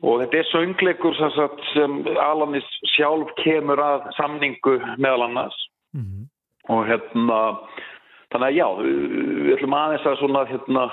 [0.02, 5.60] Og þetta er söngleikur sem, Alanis sjálf kemur að samningu meðal annars.
[6.74, 7.42] Og hérna,
[8.36, 10.86] þannig að já, við ætlum aðeins að svona, hérna,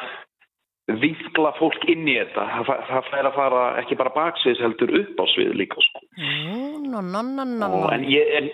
[1.02, 2.48] vikla fólk inn í þetta.
[2.66, 6.04] Það, það fær að fara ekki bara baksviðs heldur upp á svið líka, sko.
[6.18, 6.60] Nú,
[6.90, 7.90] no, no, no, no, Og, no.
[7.94, 8.48] en, ég, en,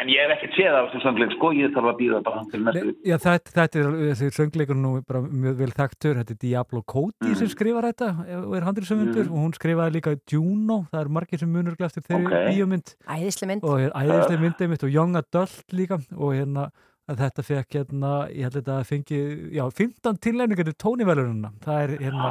[0.00, 2.60] en ég hef ekki séð af þessum söngleik, sko, ég þarf að býða bara til
[2.66, 2.92] næstu.
[3.08, 7.38] Já, þetta, þetta er, þessi söngleikur nú bara mjög vel þekktur, þetta er Diablo Cody
[7.38, 8.10] sem skrifar þetta
[8.42, 9.32] og er handriðsöfundur Mm.
[9.38, 12.36] og hún skrifaði líka Juno, það er margir sem munur eftir þeirri Ok.
[12.50, 13.64] bíómynd Æðislega mynd.
[13.64, 16.68] og er mitt og Young Adult líka og hérna
[17.08, 19.20] að þetta fekk hérna, ég held að þetta fengi,
[19.56, 22.30] já, 15 tilnefningar til tónivelununa, það er hérna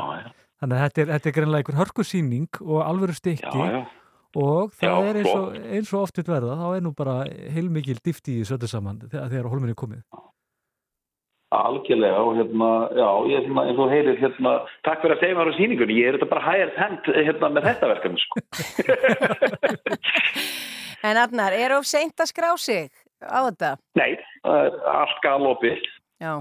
[0.62, 3.82] þannig að þetta er, þetta er greinlega einhver hörkusýning og alvöru stykki Já, já.
[4.44, 7.20] og það Já, er eins og, eins og oft verða, þá er nú bara
[7.54, 10.02] heilmikil dýfti í öllu saman þegar, þegar hólminni er komið.
[11.58, 15.38] Algjörlega og hérna, já, ég er svona eins og heyrir hérna, takk fyrir að segja
[15.38, 18.34] mér á síningunni, ég er þetta bara hægir hend hérna með þetta verkefni sko.
[21.06, 22.90] En Arnar, er of seint að skrá sig
[23.23, 23.72] á þetta?
[23.99, 24.11] Nei,
[24.45, 25.81] allt galopið.
[26.22, 26.35] Já.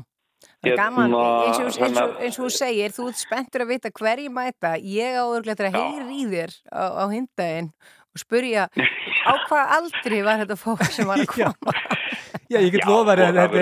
[0.62, 3.06] Það er gaman, Hérna, eins og, eins, og, þannig að- eins og þú segir, þú
[3.08, 7.04] ert spenntur að vita hverju mæta, ég á örglega að heyri í þér á, á
[7.12, 7.70] hindaginn
[8.16, 8.66] og spurja
[9.26, 11.72] á hvað aldri var þetta fólk sem var að koma
[12.46, 13.60] Já, ég get lofa þér þetta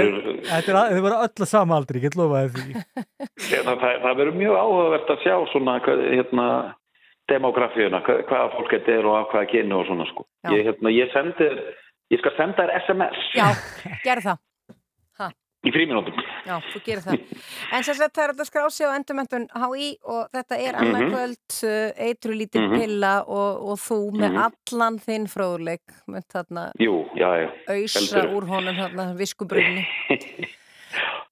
[0.75, 2.85] er- er voru öll að sama aldri, ég get lofa þér því.
[3.55, 6.47] Hérna, það, það verður mjög áhugavert að sjá svona hvað, hérna,
[7.31, 10.27] demografíuna, hvað, hvaða fólk þetta er og af hvaða kynu og svona sko.
[10.53, 11.49] Ég, hérna, ég sendi,
[12.13, 13.47] ég skal senda þér SMS Já,
[14.05, 14.39] gerð það
[15.65, 16.13] í fríminútum.
[16.45, 17.21] Já, þú gerir það.
[17.73, 21.95] En sagt það er þetta skrá sig á endurmentun HÍ og þetta er annað Mhm.
[22.05, 22.75] eitru lítið Mhm.
[22.83, 24.43] pilla og, og þú með Mhm.
[24.45, 27.49] allan þinn fróðleik með þarna Jú, já, já.
[27.73, 29.87] auðsa úr honum þarna viskubrunni.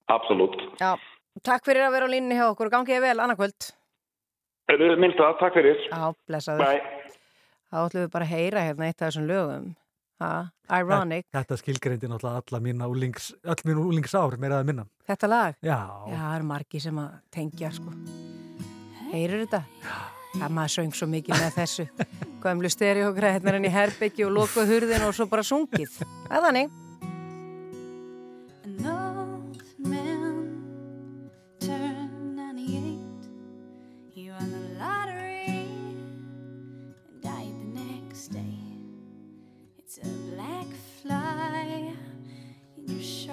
[0.08, 0.56] Absolutt.
[0.80, 0.96] Já,
[1.44, 3.70] takk fyrir að vera á línni hjá okkur og gangið vel annað kvöld.
[4.98, 5.76] Minnst það, takk fyrir.
[5.92, 6.58] Já, blessaður.
[6.64, 6.82] Bye.
[7.68, 9.76] Þá ætlum við bara að heyra hérna eitt af þessum lögum.
[10.72, 14.86] Ironic, Þetta skilgreindi náttúrulega alla mína úlings, öll mín úlingsár, meira að minna.
[15.08, 15.56] þetta lag.
[15.60, 15.78] Já.
[16.08, 17.92] Já, það eru margi sem að tengja, sko.
[19.12, 19.62] Heyrur þetta?
[20.32, 21.84] Já, maður söng svo mikið með þessu.
[22.42, 25.98] Gömlu stereogræðnar í herbyggju og lokuð hurðin og svo bara sungið.
[26.00, 26.78] Það er þannig.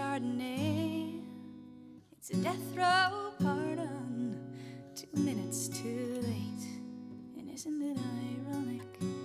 [0.10, 1.22] Chardonnay.
[2.18, 4.36] It's a death row pardon,
[4.96, 6.66] two minutes too late.
[7.38, 7.98] And isn't it
[8.48, 9.19] ironic?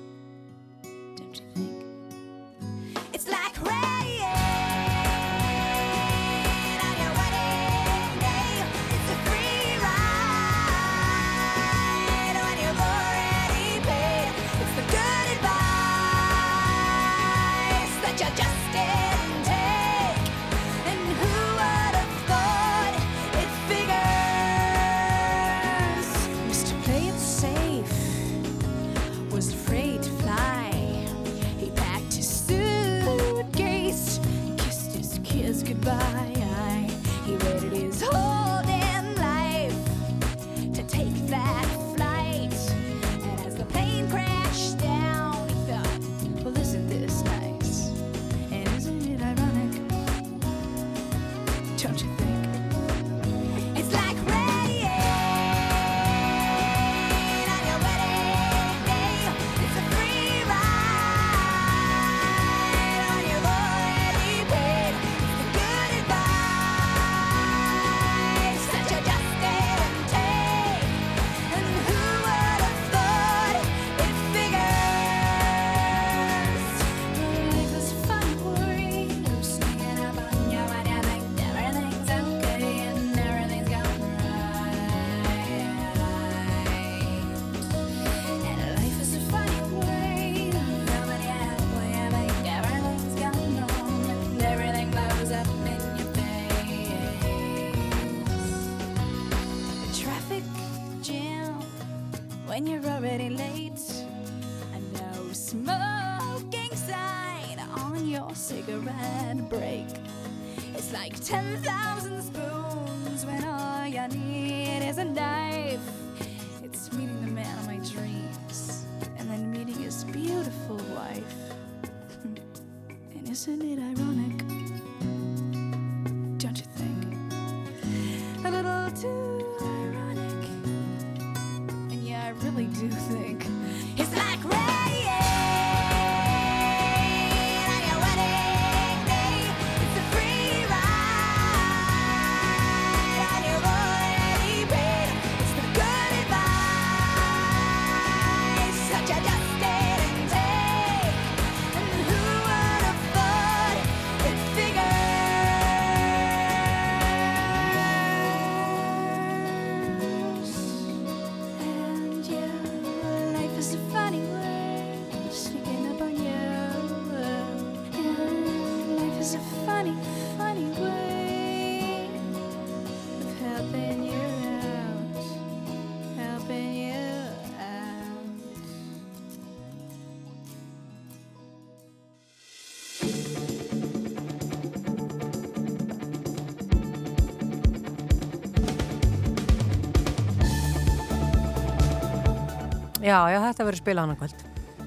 [193.05, 194.44] Já, já, þetta verður spila annað kvöld.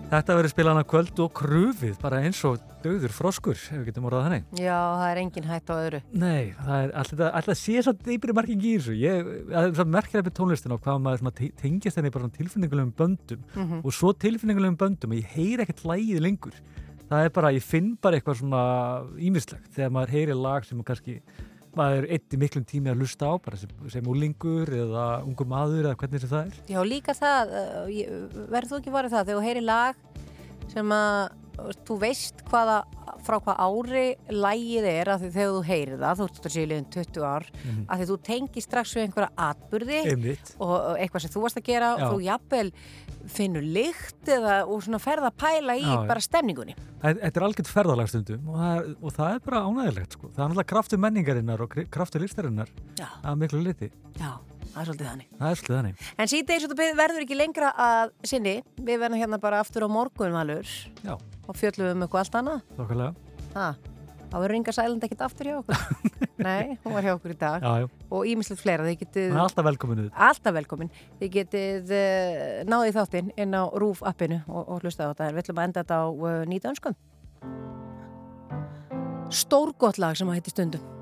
[0.07, 4.06] Þetta verður spilað hana kvöld og krufið, bara eins og döður froskur, ef við getum
[4.07, 4.45] orðað þannig.
[4.56, 5.99] Já, það er engin hætt á öðru.
[6.15, 8.95] Nei, það er alltaf, alltaf sé svo dýpri marking í þessu.
[9.02, 13.81] Ég, það er merkilega með tónlistin og hvað maður tengist henni bara tilfinningulegum böndum Mhm.
[13.84, 16.56] og svo tilfinningulegum böndum að ég heyri ekkert lægið lengur.
[17.11, 18.64] Það er bara, ég finn bara eitthvað svona
[19.19, 21.19] ímislegt þegar maður heyri lag sem kannski
[21.80, 25.88] maður eitt í miklum tími að hlusta á bara sem, sem úlingur eða ungur maður
[25.91, 26.62] eða hvernig sem það er.
[26.74, 27.54] Já, líka það,
[27.94, 29.95] ég- verður þú ekki varðið það, þegar þú heyri lag
[30.74, 31.20] sem að
[31.58, 32.78] þú veist hvaða,
[33.26, 36.68] frá hvað ári lægið er að því þegar þú heyrir það, þú ert að séu
[36.70, 37.86] liðin 20 ár, Mhm.
[37.90, 40.56] að því þú tengir strax við einhverja atburði Einmitt.
[40.60, 42.04] og eitthvað sem þú varst að gera Já.
[42.08, 42.72] og þú jafnvel
[43.28, 46.76] finnur lykt eða og svona ferð að pæla í Já, bara stemningunni.
[47.02, 50.30] Þetta er algjört ferðalag stundum og það, og það er bara ánægilegt sko.
[50.30, 51.70] Það er náttúrulega kraftur menningarinnar og
[52.22, 53.08] listarinnar Já.
[53.24, 53.92] að miklu liti.
[54.18, 54.38] Já,
[54.78, 55.28] það er svolítið þannig.
[55.38, 56.08] Það er svolítið þannig.
[56.18, 60.74] En þú verður ekki lengra að sinni, við verðum hérna bara aftur á morgun valur
[61.02, 61.14] Já.
[61.18, 62.66] og fjöllum um eitthvað allt annað.
[62.78, 63.12] Þokkarlega.
[63.58, 63.68] Ha,
[64.28, 66.08] þá verður Inga Sæland ekkert aftur hjá okkur.
[66.48, 67.66] Nei, hún var hjá okkur í dag.
[67.66, 68.08] Já, já.
[68.14, 69.30] Og ímislegt fleira, þið getið...
[69.32, 70.10] Það er alltaf velkominuð.
[70.28, 70.91] Alltaf velkomin.
[71.22, 75.32] Þið getið uh, náðið þáttinn inn á RÚF appinu og, og hlustaði á þetta.
[75.34, 76.99] Við ætlum að enda þetta á uh, nýta önskum.
[79.34, 80.97] Stórgott lag sem að heiti stundum.